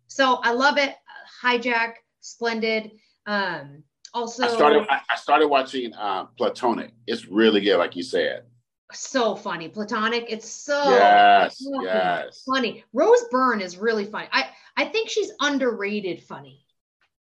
So 0.06 0.40
I 0.42 0.52
love 0.52 0.78
it. 0.78 0.94
Hijack, 1.42 1.94
splendid. 2.20 2.92
Um, 3.26 3.82
also, 4.12 4.44
I 4.44 4.48
started. 4.48 4.86
I 4.88 5.16
started 5.16 5.48
watching 5.48 5.94
uh, 5.94 6.24
Platonic. 6.36 6.92
It's 7.06 7.26
really 7.26 7.60
good, 7.60 7.78
like 7.78 7.96
you 7.96 8.02
said. 8.02 8.44
So 8.92 9.36
funny, 9.36 9.68
Platonic. 9.68 10.26
It's 10.28 10.48
so 10.50 10.82
yes, 10.90 11.56
yes, 11.82 12.42
funny. 12.44 12.84
Rose 12.92 13.24
Byrne 13.30 13.60
is 13.60 13.76
really 13.76 14.04
funny. 14.04 14.28
I 14.32 14.48
I 14.76 14.86
think 14.86 15.08
she's 15.08 15.30
underrated 15.40 16.22
funny. 16.22 16.64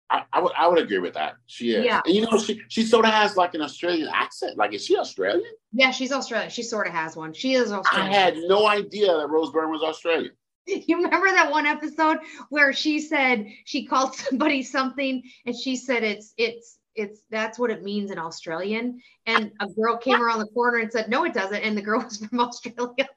I, 0.09 0.23
I, 0.33 0.41
would 0.41 0.51
I 0.57 0.67
would 0.67 0.79
agree 0.79 0.97
with 0.97 1.13
that. 1.13 1.35
She 1.45 1.71
is. 1.71 1.85
Yeah. 1.85 2.01
And 2.05 2.13
you 2.13 2.21
know, 2.21 2.37
she 2.37 2.61
she 2.67 2.83
sort 2.83 3.05
of 3.05 3.11
has 3.11 3.37
like 3.37 3.53
an 3.53 3.61
Australian 3.61 4.09
accent. 4.13 4.57
Like, 4.57 4.73
is 4.73 4.85
she 4.85 4.97
Australian? 4.97 5.53
Yeah, 5.71 5.91
she's 5.91 6.11
Australian. 6.11 6.49
She 6.49 6.63
sort 6.63 6.87
of 6.87 6.93
has 6.93 7.15
one. 7.15 7.33
She 7.33 7.53
is 7.53 7.71
Australian. 7.71 8.11
I 8.11 8.13
had 8.13 8.35
no 8.47 8.67
idea 8.67 9.07
that 9.07 9.29
Rose 9.29 9.51
Byrne 9.51 9.71
was 9.71 9.81
Australian. 9.81 10.31
You 10.87 10.97
remember 10.97 11.27
that 11.27 11.51
one 11.51 11.65
episode 11.65 12.19
where 12.49 12.71
she 12.71 12.99
said 12.99 13.47
she 13.65 13.85
called 13.85 14.15
somebody 14.29 14.63
something 14.63 15.23
and 15.45 15.55
she 15.55 15.75
said 15.75 16.03
it's 16.03 16.33
it's 16.37 16.77
it's 16.95 17.21
that's 17.29 17.57
what 17.57 17.71
it 17.71 17.83
means 17.83 18.11
in 18.11 18.19
Australian. 18.19 19.01
And 19.25 19.51
a 19.59 19.67
girl 19.67 19.97
came 19.97 20.21
around 20.21 20.39
the 20.39 20.47
corner 20.47 20.79
and 20.79 20.91
said, 20.91 21.09
No, 21.09 21.23
it 21.23 21.33
doesn't. 21.33 21.61
And 21.61 21.77
the 21.77 21.81
girl 21.81 22.01
was 22.03 22.17
from 22.17 22.39
Australia. 22.39 23.07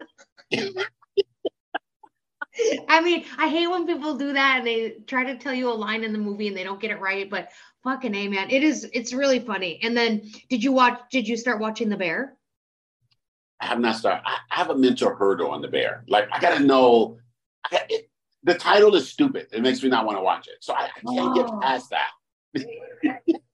I 2.88 3.00
mean, 3.02 3.24
I 3.36 3.48
hate 3.48 3.66
when 3.66 3.86
people 3.86 4.16
do 4.16 4.32
that 4.32 4.58
and 4.58 4.66
they 4.66 4.98
try 5.06 5.24
to 5.24 5.36
tell 5.36 5.52
you 5.52 5.68
a 5.68 5.74
line 5.74 6.04
in 6.04 6.12
the 6.12 6.18
movie 6.18 6.46
and 6.46 6.56
they 6.56 6.62
don't 6.62 6.80
get 6.80 6.92
it 6.92 7.00
right, 7.00 7.28
but 7.28 7.48
fucking 7.82 8.14
A 8.14 8.28
man. 8.28 8.48
It 8.50 8.62
is 8.62 8.88
it's 8.92 9.12
really 9.12 9.40
funny. 9.40 9.80
And 9.82 9.96
then 9.96 10.30
did 10.48 10.62
you 10.62 10.72
watch 10.72 11.00
did 11.10 11.26
you 11.26 11.36
start 11.36 11.60
watching 11.60 11.88
The 11.88 11.96
Bear? 11.96 12.36
I 13.60 13.66
have 13.66 13.80
not 13.80 13.96
started. 13.96 14.22
I 14.26 14.38
have 14.48 14.70
a 14.70 14.76
mental 14.76 15.14
hurdle 15.14 15.50
on 15.50 15.62
the 15.62 15.68
bear. 15.68 16.04
Like 16.06 16.28
I 16.32 16.38
gotta 16.38 16.62
know 16.62 17.18
it, 17.72 18.10
the 18.42 18.54
title 18.54 18.94
is 18.94 19.08
stupid. 19.08 19.48
It 19.52 19.62
makes 19.62 19.82
me 19.82 19.88
not 19.88 20.06
want 20.06 20.18
to 20.18 20.22
watch 20.22 20.48
it. 20.48 20.56
So 20.60 20.74
I, 20.74 20.84
I 20.84 21.14
can't 21.14 21.30
oh. 21.30 21.34
get 21.34 21.60
past 21.60 21.90
that. 21.90 22.10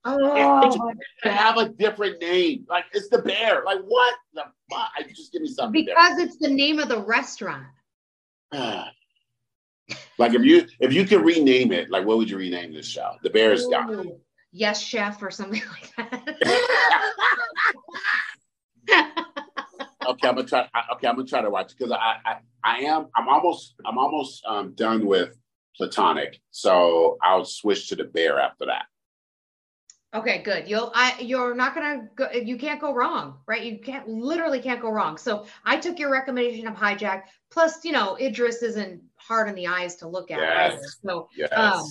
oh. 0.05 0.93
have 1.23 1.57
a 1.57 1.69
different 1.69 2.21
name. 2.21 2.65
Like 2.69 2.85
it's 2.93 3.09
the 3.09 3.19
bear. 3.19 3.63
Like 3.65 3.79
what? 3.85 4.15
The 4.33 4.43
fuck? 4.69 4.89
I 4.97 5.03
just 5.03 5.31
give 5.31 5.41
me 5.41 5.47
something. 5.47 5.85
Because 5.85 6.09
different. 6.09 6.29
it's 6.29 6.37
the 6.37 6.49
name 6.49 6.79
of 6.79 6.89
the 6.89 6.99
restaurant. 6.99 7.65
like 8.51 10.33
if 10.33 10.43
you 10.43 10.67
if 10.79 10.93
you 10.93 11.05
could 11.05 11.23
rename 11.23 11.71
it, 11.71 11.89
like 11.89 12.05
what 12.05 12.17
would 12.17 12.29
you 12.29 12.37
rename 12.37 12.73
this 12.73 12.87
show? 12.87 13.13
The 13.23 13.29
Bear's 13.29 13.65
Gone. 13.67 14.11
Yes, 14.53 14.81
chef, 14.81 15.23
or 15.23 15.31
something 15.31 15.61
like 15.97 16.11
that. 16.11 16.35
okay, 20.11 20.27
I'm 20.27 20.35
gonna 20.35 20.47
try. 20.47 20.67
Okay, 20.93 21.07
I'm 21.07 21.15
gonna 21.15 21.27
try 21.27 21.41
to 21.41 21.49
watch 21.49 21.73
because 21.77 21.91
I, 21.91 22.15
I 22.25 22.35
I 22.63 22.77
am. 22.79 23.07
I'm 23.15 23.27
almost. 23.27 23.75
I'm 23.85 23.97
almost 23.97 24.43
um, 24.45 24.73
done 24.73 25.05
with 25.05 25.37
Platonic, 25.75 26.39
so 26.51 27.17
I'll 27.21 27.45
switch 27.45 27.89
to 27.89 27.95
the 27.95 28.03
Bear 28.03 28.39
after 28.39 28.65
that. 28.67 28.85
Okay, 30.13 30.41
good. 30.43 30.69
You'll. 30.69 30.91
I. 30.93 31.19
You're 31.19 31.55
not 31.55 31.73
gonna. 31.73 32.09
Go, 32.15 32.29
you 32.31 32.57
can't 32.57 32.79
go 32.79 32.93
wrong, 32.93 33.37
right? 33.47 33.63
You 33.63 33.79
can't. 33.79 34.07
Literally 34.07 34.59
can't 34.59 34.81
go 34.81 34.89
wrong. 34.89 35.17
So 35.17 35.45
I 35.65 35.77
took 35.77 35.99
your 35.99 36.11
recommendation 36.11 36.67
of 36.67 36.75
Hijack. 36.75 37.23
Plus, 37.49 37.83
you 37.83 37.91
know, 37.91 38.17
Idris 38.17 38.61
isn't 38.61 39.01
hard 39.15 39.49
in 39.49 39.55
the 39.55 39.67
eyes 39.67 39.95
to 39.97 40.07
look 40.07 40.31
at. 40.31 40.39
Yes. 40.39 40.73
Either. 40.73 40.87
So. 41.03 41.29
Yes. 41.35 41.49
Um, 41.53 41.83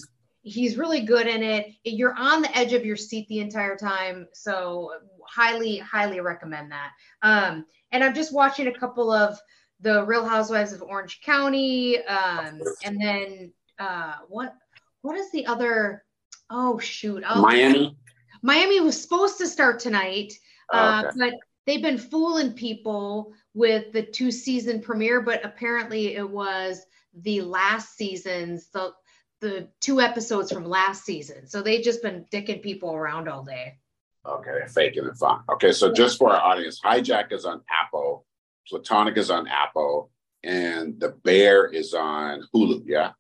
he's 0.43 0.79
really 0.79 1.03
good 1.03 1.27
in 1.27 1.43
it. 1.43 1.75
You're 1.85 2.15
on 2.17 2.43
the 2.43 2.57
edge 2.57 2.73
of 2.73 2.85
your 2.85 2.97
seat 2.97 3.29
the 3.29 3.41
entire 3.41 3.77
time. 3.77 4.27
So 4.33 4.91
highly, 5.27 5.79
highly 5.79 6.21
recommend 6.21 6.73
that. 6.73 6.93
Um, 7.23 7.67
and 7.93 8.05
I'm 8.05 8.15
just 8.15 8.33
watching 8.33 8.67
a 8.67 8.79
couple 8.79 9.11
of 9.11 9.39
the 9.81 10.05
Real 10.05 10.27
Housewives 10.27 10.73
of 10.73 10.83
Orange 10.83 11.21
County, 11.23 12.05
um, 12.05 12.61
and 12.85 13.01
then 13.01 13.53
uh, 13.79 14.15
what 14.29 14.55
what 15.03 15.17
is 15.17 15.31
the 15.33 15.47
other? 15.47 16.05
Oh 16.51 16.79
shoot, 16.79 17.25
oh, 17.29 17.43
Miami. 17.43 17.97
Miami 18.43 18.81
was 18.81 19.01
supposed 19.01 19.39
to 19.39 19.47
start 19.47 19.79
tonight, 19.79 20.33
oh, 20.73 20.79
uh, 20.79 21.03
okay. 21.07 21.17
but 21.19 21.35
they've 21.67 21.83
been 21.83 21.99
fooling 21.99 22.53
people 22.53 23.33
with 23.55 23.93
the 23.93 24.03
two 24.03 24.31
season 24.31 24.81
premiere. 24.81 25.21
But 25.21 25.45
apparently, 25.45 26.17
it 26.17 26.29
was 26.29 26.85
the 27.15 27.41
last 27.43 27.97
season's 27.97 28.69
the 28.71 28.93
the 29.41 29.69
two 29.81 30.01
episodes 30.01 30.53
from 30.53 30.67
last 30.67 31.05
season. 31.05 31.47
So 31.47 31.63
they've 31.63 31.83
just 31.83 32.03
been 32.03 32.27
dicking 32.31 32.63
people 32.63 32.95
around 32.95 33.29
all 33.29 33.43
day. 33.43 33.79
Okay, 34.27 34.51
they're 34.51 34.69
faking 34.69 35.07
it 35.07 35.17
fun. 35.17 35.41
Okay, 35.51 35.73
so 35.73 35.93
just 35.93 36.19
for 36.19 36.31
our 36.31 36.41
audience, 36.41 36.81
Hijack 36.81 37.33
is 37.33 37.45
on 37.45 37.63
Apple. 37.71 38.27
Platonic 38.69 39.17
is 39.17 39.31
on 39.31 39.49
Apple, 39.49 40.11
and 40.45 41.01
The 41.01 41.11
Bear 41.25 41.67
is 41.67 41.95
on 41.95 42.45
Hulu. 42.55 42.83
Yeah. 42.87 43.13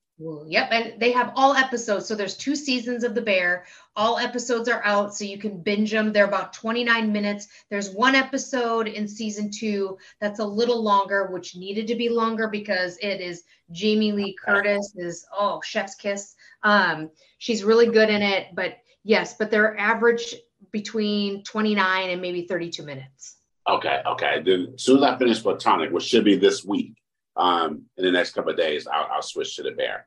Yep, 0.47 0.69
and 0.71 1.01
they 1.01 1.13
have 1.13 1.33
all 1.35 1.55
episodes. 1.55 2.05
So 2.05 2.15
there's 2.15 2.37
two 2.37 2.55
seasons 2.55 3.05
of 3.05 3.15
The 3.15 3.23
Bear. 3.23 3.65
All 3.97 4.19
episodes 4.19 4.69
are 4.69 4.85
out, 4.85 5.15
so 5.15 5.25
you 5.25 5.39
can 5.39 5.63
binge 5.63 5.91
them. 5.91 6.13
They're 6.13 6.27
about 6.27 6.53
29 6.53 7.11
minutes. 7.11 7.49
There's 7.71 7.89
one 7.89 8.15
episode 8.15 8.87
in 8.87 9.09
season 9.09 9.51
two 9.51 9.97
that's 10.21 10.39
a 10.39 10.45
little 10.45 10.83
longer, 10.83 11.29
which 11.29 11.57
needed 11.57 11.87
to 11.87 11.95
be 11.95 12.11
longer 12.11 12.49
because 12.49 12.99
it 12.99 13.23
is 13.23 13.45
Jamie 13.73 14.13
Lee 14.13 14.37
Curtis 14.45 14.93
is 14.95 15.25
oh 15.33 15.63
chef's 15.65 15.95
kiss. 15.95 16.35
Um, 16.63 17.11
she's 17.39 17.65
really 17.65 17.87
good 17.87 18.11
in 18.11 18.21
it, 18.21 18.49
but 18.55 18.77
yes, 19.05 19.37
but 19.39 19.51
their 19.51 19.79
average 19.79 20.35
between 20.73 21.43
29 21.45 22.11
and 22.11 22.21
maybe 22.21 22.47
32 22.47 22.83
minutes. 22.83 23.37
Okay, 23.69 24.03
okay. 24.07 24.43
Then 24.45 24.73
as 24.75 24.83
soon 24.83 24.99
as 24.99 25.03
I 25.05 25.19
finish 25.19 25.43
Platonic, 25.43 25.93
which 25.93 26.05
should 26.05 26.25
be 26.25 26.37
this 26.37 26.65
week, 26.65 26.95
um, 27.37 27.83
in 27.97 28.05
the 28.05 28.11
next 28.11 28.33
couple 28.33 28.51
of 28.51 28.57
days, 28.57 28.87
I'll, 28.87 29.09
I'll 29.13 29.23
switch 29.23 29.57
to 29.57 29.63
the 29.63 29.71
Bear. 29.73 30.07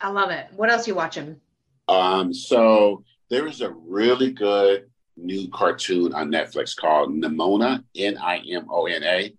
I 0.00 0.10
love 0.10 0.30
it. 0.30 0.46
What 0.54 0.70
else 0.70 0.86
are 0.86 0.90
you 0.90 0.94
watching? 0.94 1.40
Um, 1.88 2.32
so 2.32 3.04
there 3.30 3.46
is 3.46 3.60
a 3.60 3.70
really 3.70 4.32
good 4.32 4.90
new 5.16 5.48
cartoon 5.50 6.12
on 6.14 6.30
Netflix 6.30 6.76
called 6.76 7.10
Nimona, 7.10 7.82
N 7.94 8.18
I 8.18 8.38
M 8.50 8.66
O 8.70 8.86
N 8.86 9.02
A. 9.02 9.34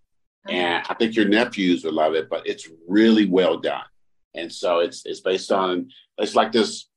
And 0.50 0.86
I 0.88 0.94
think 0.94 1.16
your 1.16 1.28
nephews 1.28 1.84
will 1.84 1.94
love 1.94 2.16
it, 2.16 2.30
but 2.30 2.48
it's 2.48 2.70
really 2.88 3.26
well 3.26 3.58
done. 3.58 3.84
And 4.34 4.52
so 4.52 4.80
it's 4.80 5.06
it's 5.06 5.20
based 5.20 5.52
on 5.52 5.90
it's 6.18 6.36
like 6.36 6.52
this 6.52 6.88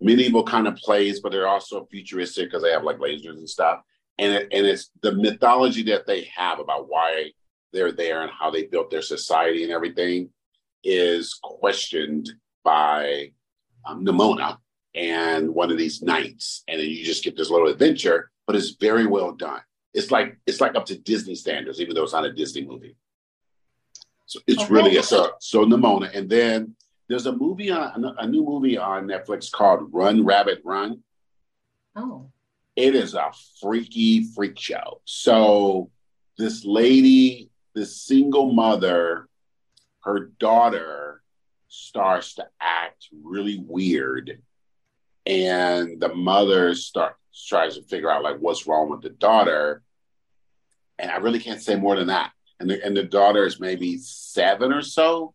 medieval 0.00 0.44
kind 0.44 0.66
of 0.66 0.76
plays, 0.76 1.20
but 1.20 1.32
they're 1.32 1.48
also 1.48 1.86
futuristic 1.90 2.46
because 2.46 2.62
they 2.62 2.70
have 2.70 2.84
like 2.84 2.98
lasers 2.98 3.38
and 3.38 3.48
stuff. 3.48 3.82
And 4.18 4.32
it, 4.32 4.48
and 4.52 4.66
it's 4.66 4.90
the 5.02 5.12
mythology 5.12 5.82
that 5.84 6.06
they 6.06 6.28
have 6.34 6.58
about 6.58 6.88
why 6.88 7.32
they're 7.72 7.92
there 7.92 8.22
and 8.22 8.30
how 8.30 8.50
they 8.50 8.64
built 8.64 8.90
their 8.90 9.02
society 9.02 9.62
and 9.62 9.72
everything 9.72 10.30
is 10.84 11.38
questioned 11.42 12.30
by 12.64 13.32
um, 13.86 14.04
Nimona 14.04 14.58
and 14.94 15.54
one 15.54 15.70
of 15.70 15.78
these 15.78 16.02
knights, 16.02 16.64
and 16.66 16.80
then 16.80 16.88
you 16.88 17.04
just 17.04 17.24
get 17.24 17.36
this 17.36 17.50
little 17.50 17.68
adventure. 17.68 18.30
But 18.46 18.56
it's 18.56 18.70
very 18.70 19.06
well 19.06 19.32
done. 19.32 19.60
It's 19.94 20.10
like 20.10 20.38
it's 20.46 20.60
like 20.60 20.74
up 20.74 20.86
to 20.86 20.98
Disney 20.98 21.34
standards, 21.34 21.80
even 21.80 21.94
though 21.94 22.04
it's 22.04 22.12
not 22.12 22.24
a 22.24 22.32
Disney 22.32 22.64
movie. 22.64 22.96
So 24.26 24.40
it's 24.46 24.62
okay. 24.62 24.72
really 24.72 24.96
a 24.96 25.02
so 25.02 25.32
so 25.40 25.64
Nimona, 25.64 26.14
and 26.14 26.28
then 26.28 26.74
there's 27.08 27.26
a 27.26 27.32
movie 27.32 27.70
on 27.70 28.14
a 28.18 28.26
new 28.26 28.44
movie 28.44 28.76
on 28.76 29.06
Netflix 29.06 29.50
called 29.50 29.92
Run 29.92 30.24
Rabbit 30.24 30.60
Run. 30.64 31.02
Oh. 31.96 32.30
It 32.76 32.94
is 32.94 33.14
a 33.14 33.32
freaky 33.60 34.24
freak 34.24 34.58
show. 34.58 35.00
So 35.04 35.90
this 36.36 36.64
lady, 36.64 37.50
this 37.74 38.00
single 38.00 38.52
mother, 38.52 39.28
her 40.00 40.30
daughter 40.38 41.22
starts 41.68 42.34
to 42.34 42.46
act 42.60 43.08
really 43.24 43.58
weird. 43.58 44.42
And 45.26 46.00
the 46.00 46.14
mother 46.14 46.74
starts 46.74 47.16
tries 47.46 47.76
to 47.76 47.82
figure 47.84 48.10
out 48.10 48.22
like 48.22 48.38
what's 48.38 48.66
wrong 48.66 48.90
with 48.90 49.00
the 49.00 49.10
daughter. 49.10 49.82
And 50.98 51.10
I 51.10 51.16
really 51.18 51.38
can't 51.38 51.62
say 51.62 51.76
more 51.76 51.96
than 51.96 52.08
that. 52.08 52.32
And 52.60 52.68
the 52.68 52.84
and 52.84 52.96
the 52.96 53.04
daughter 53.04 53.46
is 53.46 53.60
maybe 53.60 53.98
seven 53.98 54.72
or 54.72 54.82
so 54.82 55.34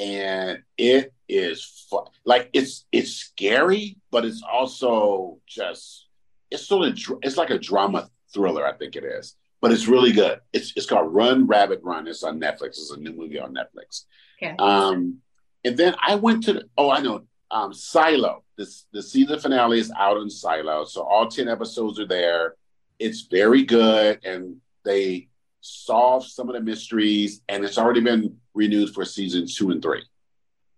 and 0.00 0.62
it 0.78 1.12
is 1.28 1.86
fu- 1.90 2.06
like 2.24 2.48
it's 2.54 2.86
it's 2.90 3.12
scary, 3.12 3.98
but 4.10 4.24
it's 4.24 4.42
also 4.42 5.38
just 5.46 6.06
it's 6.50 6.66
sort 6.66 6.88
of 6.88 6.98
it's 7.22 7.36
like 7.36 7.50
a 7.50 7.58
drama 7.58 8.08
thriller. 8.32 8.66
I 8.66 8.72
think 8.72 8.96
it 8.96 9.04
is, 9.04 9.36
but 9.60 9.72
it's 9.72 9.86
really 9.86 10.12
good. 10.12 10.40
It's 10.54 10.72
it's 10.74 10.86
called 10.86 11.12
Run 11.12 11.46
Rabbit 11.46 11.80
Run. 11.82 12.08
It's 12.08 12.22
on 12.22 12.40
Netflix. 12.40 12.78
It's 12.78 12.92
a 12.96 12.98
new 12.98 13.12
movie 13.12 13.38
on 13.38 13.54
Netflix. 13.54 14.04
Okay. 14.42 14.56
Um, 14.58 15.18
and 15.64 15.76
then 15.76 15.94
I 16.04 16.14
went 16.14 16.44
to 16.44 16.54
the, 16.54 16.64
oh 16.78 16.90
I 16.90 17.00
know 17.00 17.24
um, 17.50 17.74
Silo. 17.74 18.42
This 18.56 18.86
the 18.92 19.02
season 19.02 19.38
finale 19.38 19.80
is 19.80 19.92
out 19.98 20.16
on 20.16 20.30
Silo, 20.30 20.84
so 20.84 21.02
all 21.02 21.28
ten 21.28 21.48
episodes 21.48 22.00
are 22.00 22.06
there. 22.06 22.54
It's 22.98 23.22
very 23.22 23.64
good, 23.64 24.24
and 24.24 24.56
they 24.82 25.28
solve 25.60 26.26
some 26.26 26.48
of 26.48 26.54
the 26.54 26.60
mysteries, 26.60 27.42
and 27.48 27.64
it's 27.64 27.78
already 27.78 28.00
been 28.00 28.36
renewed 28.54 28.94
for 28.94 29.04
season 29.04 29.46
two 29.46 29.70
and 29.70 29.82
three, 29.82 30.02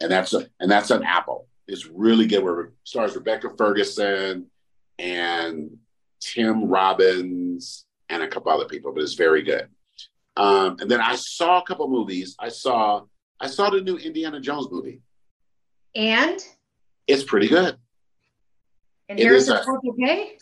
and 0.00 0.10
that's 0.10 0.34
a, 0.34 0.46
and 0.60 0.70
that's 0.70 0.90
an 0.90 1.02
Apple. 1.02 1.46
It's 1.68 1.86
really 1.86 2.26
good. 2.26 2.42
Where 2.42 2.72
stars 2.84 3.14
Rebecca 3.14 3.50
Ferguson 3.56 4.46
and 4.98 5.76
Tim 6.20 6.68
Robbins 6.68 7.86
and 8.08 8.22
a 8.22 8.28
couple 8.28 8.52
other 8.52 8.66
people, 8.66 8.92
but 8.92 9.02
it's 9.02 9.14
very 9.14 9.42
good. 9.42 9.68
Um, 10.36 10.76
and 10.80 10.90
then 10.90 11.00
I 11.00 11.16
saw 11.16 11.60
a 11.60 11.64
couple 11.64 11.88
movies. 11.88 12.36
I 12.38 12.48
saw 12.48 13.02
I 13.40 13.46
saw 13.46 13.70
the 13.70 13.80
new 13.80 13.96
Indiana 13.96 14.40
Jones 14.40 14.68
movie, 14.70 15.00
and 15.94 16.40
it's 17.06 17.24
pretty 17.24 17.48
good. 17.48 17.76
And 19.08 19.18
Harrison 19.18 19.62
Ford 19.64 19.80
okay? 19.90 20.38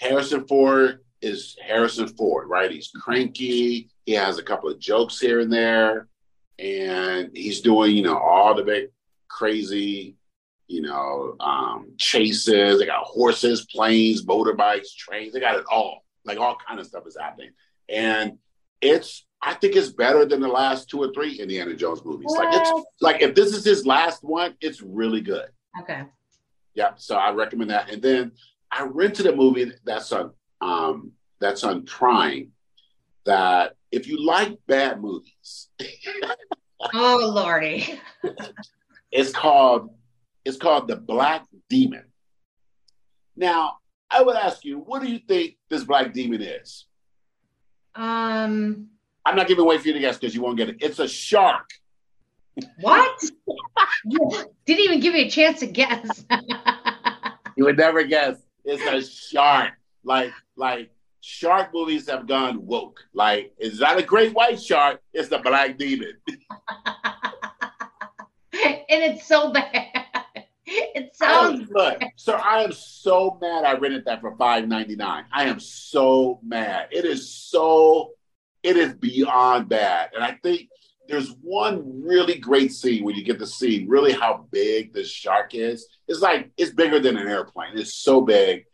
Harrison 0.00 0.46
Ford 0.46 1.03
is 1.24 1.56
Harrison 1.66 2.08
Ford, 2.08 2.48
right? 2.48 2.70
He's 2.70 2.90
cranky. 2.90 3.88
He 4.04 4.12
has 4.12 4.38
a 4.38 4.42
couple 4.42 4.70
of 4.70 4.78
jokes 4.78 5.18
here 5.18 5.40
and 5.40 5.52
there, 5.52 6.08
and 6.58 7.30
he's 7.34 7.60
doing, 7.60 7.96
you 7.96 8.02
know, 8.02 8.18
all 8.18 8.54
the 8.54 8.62
big 8.62 8.90
crazy, 9.28 10.16
you 10.68 10.82
know, 10.82 11.36
um, 11.40 11.92
chases. 11.98 12.78
They 12.78 12.86
got 12.86 13.04
horses, 13.04 13.66
planes, 13.66 14.24
motorbikes, 14.24 14.94
trains. 14.96 15.32
They 15.32 15.40
got 15.40 15.56
it 15.56 15.64
all. 15.70 16.04
Like 16.24 16.38
all 16.38 16.56
kind 16.66 16.78
of 16.80 16.86
stuff 16.86 17.06
is 17.06 17.16
happening, 17.18 17.50
and 17.88 18.38
it's. 18.80 19.26
I 19.46 19.52
think 19.52 19.76
it's 19.76 19.90
better 19.90 20.24
than 20.24 20.40
the 20.40 20.48
last 20.48 20.88
two 20.88 21.02
or 21.02 21.12
three 21.12 21.38
Indiana 21.38 21.74
Jones 21.74 22.02
movies. 22.02 22.28
What? 22.28 22.46
Like 22.46 22.60
it's 22.62 22.86
like 23.02 23.20
if 23.20 23.34
this 23.34 23.54
is 23.54 23.62
his 23.62 23.84
last 23.84 24.24
one, 24.24 24.54
it's 24.62 24.80
really 24.80 25.20
good. 25.20 25.48
Okay. 25.82 26.04
Yeah, 26.74 26.92
so 26.96 27.16
I 27.16 27.30
recommend 27.30 27.70
that. 27.70 27.90
And 27.90 28.00
then 28.00 28.32
I 28.70 28.84
rented 28.84 29.26
a 29.26 29.36
movie 29.36 29.70
that's 29.84 30.10
on 30.12 30.32
um, 30.64 31.12
that's 31.40 31.62
on 31.62 31.84
Prime 31.84 32.52
that 33.26 33.76
if 33.92 34.08
you 34.08 34.24
like 34.24 34.58
bad 34.66 35.00
movies, 35.00 35.68
oh 36.94 37.32
lordy, 37.34 38.00
it's 39.12 39.32
called 39.32 39.90
it's 40.44 40.56
called 40.56 40.88
the 40.88 40.96
Black 40.96 41.44
Demon. 41.68 42.04
Now, 43.36 43.78
I 44.10 44.22
would 44.22 44.36
ask 44.36 44.64
you, 44.64 44.78
what 44.78 45.02
do 45.02 45.10
you 45.10 45.18
think 45.18 45.56
this 45.68 45.84
Black 45.84 46.12
Demon 46.12 46.40
is? 46.40 46.86
Um, 47.94 48.88
I'm 49.24 49.36
not 49.36 49.48
giving 49.48 49.64
away 49.64 49.78
for 49.78 49.88
you 49.88 49.94
to 49.94 50.00
guess 50.00 50.18
because 50.18 50.34
you 50.34 50.42
won't 50.42 50.56
get 50.56 50.68
it. 50.68 50.76
It's 50.80 50.98
a 50.98 51.08
shark. 51.08 51.68
What? 52.80 53.22
didn't 54.66 54.84
even 54.84 55.00
give 55.00 55.14
me 55.14 55.26
a 55.26 55.30
chance 55.30 55.60
to 55.60 55.66
guess. 55.66 56.24
you 57.56 57.64
would 57.64 57.76
never 57.76 58.04
guess. 58.04 58.36
It's 58.64 58.82
a 58.82 59.10
shark. 59.10 59.72
Like 60.04 60.32
like 60.56 60.90
shark 61.20 61.72
movies 61.72 62.08
have 62.08 62.26
gone 62.26 62.66
woke. 62.66 63.00
Like 63.12 63.54
it's 63.58 63.80
not 63.80 63.98
a 63.98 64.02
great 64.02 64.34
white 64.34 64.60
shark, 64.60 65.00
it's 65.12 65.28
the 65.28 65.38
black 65.38 65.78
demon. 65.78 66.12
and 66.28 66.36
it's 68.52 69.26
so 69.26 69.52
bad. 69.52 69.86
It 70.66 71.14
sounds 71.14 71.68
good. 71.68 72.02
So 72.16 72.32
I 72.32 72.62
am 72.62 72.72
so 72.72 73.38
mad 73.40 73.64
I 73.64 73.74
rented 73.74 74.06
that 74.06 74.22
for 74.22 74.34
five 74.36 74.66
ninety 74.66 74.96
nine. 74.96 75.26
I 75.30 75.44
am 75.44 75.60
so 75.60 76.40
mad. 76.42 76.88
It 76.90 77.04
is 77.04 77.30
so 77.30 78.12
it 78.62 78.78
is 78.78 78.94
beyond 78.94 79.68
bad. 79.68 80.10
And 80.14 80.24
I 80.24 80.38
think 80.42 80.70
there's 81.06 81.28
one 81.42 82.02
really 82.02 82.38
great 82.38 82.72
scene 82.72 83.04
when 83.04 83.14
you 83.14 83.22
get 83.22 83.38
to 83.40 83.46
see 83.46 83.84
really 83.86 84.12
how 84.12 84.46
big 84.50 84.94
this 84.94 85.10
shark 85.10 85.54
is. 85.54 85.86
It's 86.08 86.20
like 86.20 86.50
it's 86.56 86.72
bigger 86.72 86.98
than 86.98 87.18
an 87.18 87.28
airplane. 87.28 87.76
It's 87.76 87.94
so 87.94 88.22
big 88.22 88.64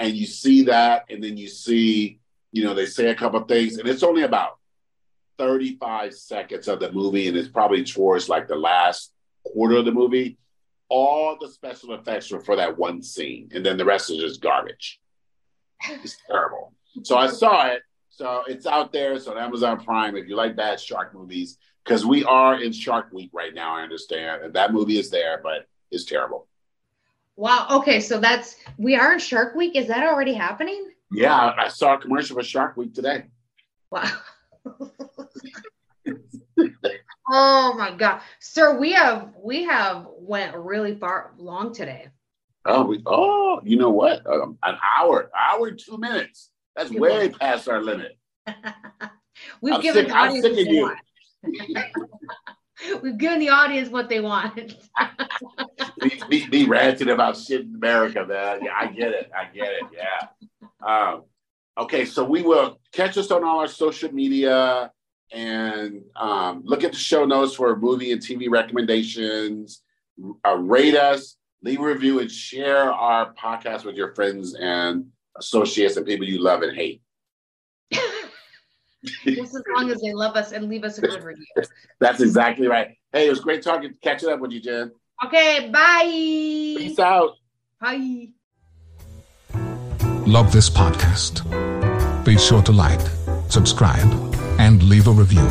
and 0.00 0.16
you 0.16 0.26
see 0.26 0.64
that, 0.64 1.04
and 1.10 1.22
then 1.22 1.36
you 1.36 1.46
see, 1.46 2.18
you 2.52 2.64
know, 2.64 2.74
they 2.74 2.86
say 2.86 3.10
a 3.10 3.14
couple 3.14 3.40
things, 3.42 3.76
and 3.76 3.86
it's 3.88 4.02
only 4.02 4.22
about 4.22 4.58
35 5.38 6.14
seconds 6.14 6.68
of 6.68 6.80
the 6.80 6.90
movie, 6.90 7.28
and 7.28 7.36
it's 7.36 7.48
probably 7.48 7.84
towards 7.84 8.28
like 8.28 8.48
the 8.48 8.56
last 8.56 9.12
quarter 9.44 9.76
of 9.76 9.84
the 9.84 9.92
movie. 9.92 10.38
All 10.88 11.36
the 11.40 11.48
special 11.48 11.94
effects 11.94 12.30
were 12.30 12.40
for 12.40 12.56
that 12.56 12.78
one 12.78 13.02
scene, 13.02 13.50
and 13.54 13.64
then 13.64 13.76
the 13.76 13.84
rest 13.84 14.10
is 14.10 14.18
just 14.18 14.40
garbage. 14.40 15.00
It's 15.88 16.16
terrible. 16.26 16.74
So 17.04 17.16
I 17.16 17.28
saw 17.28 17.68
it. 17.68 17.82
So 18.08 18.42
it's 18.48 18.66
out 18.66 18.92
there. 18.92 19.18
So 19.18 19.30
on 19.32 19.38
Amazon 19.38 19.82
Prime, 19.84 20.16
if 20.16 20.28
you 20.28 20.34
like 20.34 20.56
bad 20.56 20.80
shark 20.80 21.14
movies, 21.14 21.58
because 21.84 22.04
we 22.04 22.24
are 22.24 22.60
in 22.60 22.72
Shark 22.72 23.12
Week 23.12 23.30
right 23.32 23.54
now, 23.54 23.76
I 23.76 23.82
understand, 23.82 24.42
and 24.42 24.54
that 24.54 24.72
movie 24.72 24.98
is 24.98 25.10
there, 25.10 25.40
but 25.42 25.66
it's 25.90 26.04
terrible. 26.04 26.46
Wow. 27.40 27.66
Okay. 27.70 28.00
So 28.00 28.20
that's, 28.20 28.56
we 28.76 28.96
are 28.96 29.14
in 29.14 29.18
Shark 29.18 29.54
Week. 29.54 29.74
Is 29.74 29.86
that 29.86 30.06
already 30.06 30.34
happening? 30.34 30.90
Yeah. 31.10 31.54
I 31.56 31.68
saw 31.68 31.94
a 31.94 31.98
commercial 31.98 32.36
for 32.36 32.42
Shark 32.42 32.76
Week 32.76 32.92
today. 32.92 33.28
Wow. 33.90 34.12
oh 37.32 37.74
my 37.78 37.94
God. 37.96 38.20
Sir, 38.40 38.78
we 38.78 38.92
have, 38.92 39.30
we 39.42 39.64
have 39.64 40.06
went 40.18 40.54
really 40.54 40.94
far 40.94 41.32
long 41.38 41.72
today. 41.72 42.08
Oh, 42.66 42.84
we, 42.84 43.02
oh, 43.06 43.62
you 43.64 43.78
know 43.78 43.88
what? 43.88 44.26
Um, 44.26 44.58
an 44.62 44.76
hour, 44.98 45.30
hour 45.34 45.68
and 45.68 45.78
two 45.78 45.96
minutes. 45.96 46.50
That's 46.76 46.90
way 46.90 47.30
past 47.30 47.70
our 47.70 47.82
limit. 47.82 48.18
We've 49.62 49.76
I'm 49.76 49.80
given 49.80 50.04
sick, 50.04 50.14
I'm 50.14 50.42
sick 50.42 50.52
of 50.52 50.58
you. 50.58 50.94
We've 53.02 53.18
given 53.18 53.40
the 53.40 53.48
audience 53.48 53.88
what 53.88 54.08
they 54.08 54.20
want 54.20 54.74
be, 56.00 56.22
be, 56.28 56.46
be 56.46 56.64
ranting 56.66 57.10
about 57.10 57.36
shit 57.36 57.62
in 57.62 57.74
America, 57.74 58.24
man. 58.26 58.60
Yeah, 58.64 58.72
I 58.78 58.86
get 58.86 59.12
it. 59.12 59.30
I 59.36 59.44
get 59.54 59.72
it. 59.72 59.82
Yeah. 59.92 60.28
Um, 60.86 61.24
okay, 61.78 62.04
so 62.04 62.24
we 62.24 62.42
will 62.42 62.80
catch 62.92 63.18
us 63.18 63.30
on 63.30 63.44
all 63.44 63.60
our 63.60 63.68
social 63.68 64.12
media 64.12 64.90
and 65.32 66.02
um, 66.16 66.62
look 66.64 66.84
at 66.84 66.92
the 66.92 66.98
show 66.98 67.24
notes 67.24 67.54
for 67.54 67.76
movie 67.76 68.12
and 68.12 68.20
TV 68.20 68.48
recommendations. 68.50 69.82
Uh, 70.46 70.56
rate 70.56 70.96
us, 70.96 71.36
leave 71.62 71.80
a 71.80 71.84
review, 71.84 72.20
and 72.20 72.30
share 72.30 72.92
our 72.92 73.32
podcast 73.34 73.84
with 73.84 73.96
your 73.96 74.14
friends 74.14 74.54
and 74.54 75.06
associates 75.38 75.96
and 75.96 76.06
people 76.06 76.26
you 76.26 76.42
love 76.42 76.62
and 76.62 76.76
hate. 76.76 77.02
Just 79.24 79.54
as 79.54 79.62
long 79.74 79.90
as 79.90 80.00
they 80.00 80.12
love 80.12 80.36
us 80.36 80.52
and 80.52 80.68
leave 80.68 80.84
us 80.84 80.98
a 80.98 81.00
good 81.02 81.22
review. 81.22 81.46
That's 82.00 82.20
exactly 82.20 82.66
right. 82.66 82.96
Hey, 83.12 83.26
it 83.26 83.30
was 83.30 83.40
great 83.40 83.62
talking, 83.62 83.94
catching 84.02 84.28
up 84.28 84.40
with 84.40 84.52
you, 84.52 84.60
Jenn. 84.60 84.92
Okay, 85.24 85.70
bye. 85.70 86.02
Peace 86.04 86.98
out. 86.98 87.36
Bye. 87.80 88.28
Love 90.26 90.52
this 90.52 90.70
podcast? 90.70 91.44
Be 92.24 92.38
sure 92.38 92.62
to 92.62 92.72
like, 92.72 93.00
subscribe, 93.48 94.12
and 94.58 94.82
leave 94.82 95.08
a 95.08 95.12
review. 95.12 95.46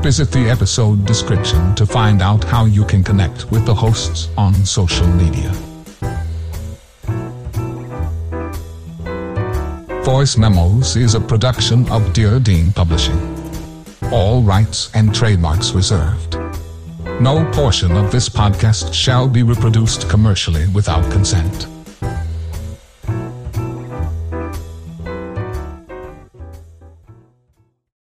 Visit 0.00 0.30
the 0.30 0.50
episode 0.50 1.04
description 1.06 1.74
to 1.74 1.86
find 1.86 2.22
out 2.22 2.44
how 2.44 2.66
you 2.66 2.84
can 2.84 3.02
connect 3.02 3.50
with 3.50 3.64
the 3.66 3.74
hosts 3.74 4.28
on 4.36 4.54
social 4.54 5.06
media. 5.08 5.52
Voice 10.04 10.36
Memos 10.36 10.96
is 10.96 11.14
a 11.14 11.20
production 11.20 11.88
of 11.90 12.12
Dear 12.12 12.38
Dean 12.38 12.70
Publishing. 12.72 13.18
All 14.12 14.42
rights 14.42 14.90
and 14.94 15.14
trademarks 15.14 15.72
reserved. 15.72 16.36
No 17.22 17.50
portion 17.54 17.92
of 17.92 18.12
this 18.12 18.28
podcast 18.28 18.92
shall 18.92 19.26
be 19.26 19.42
reproduced 19.42 20.10
commercially 20.10 20.68
without 20.74 21.10
consent. 21.10 21.73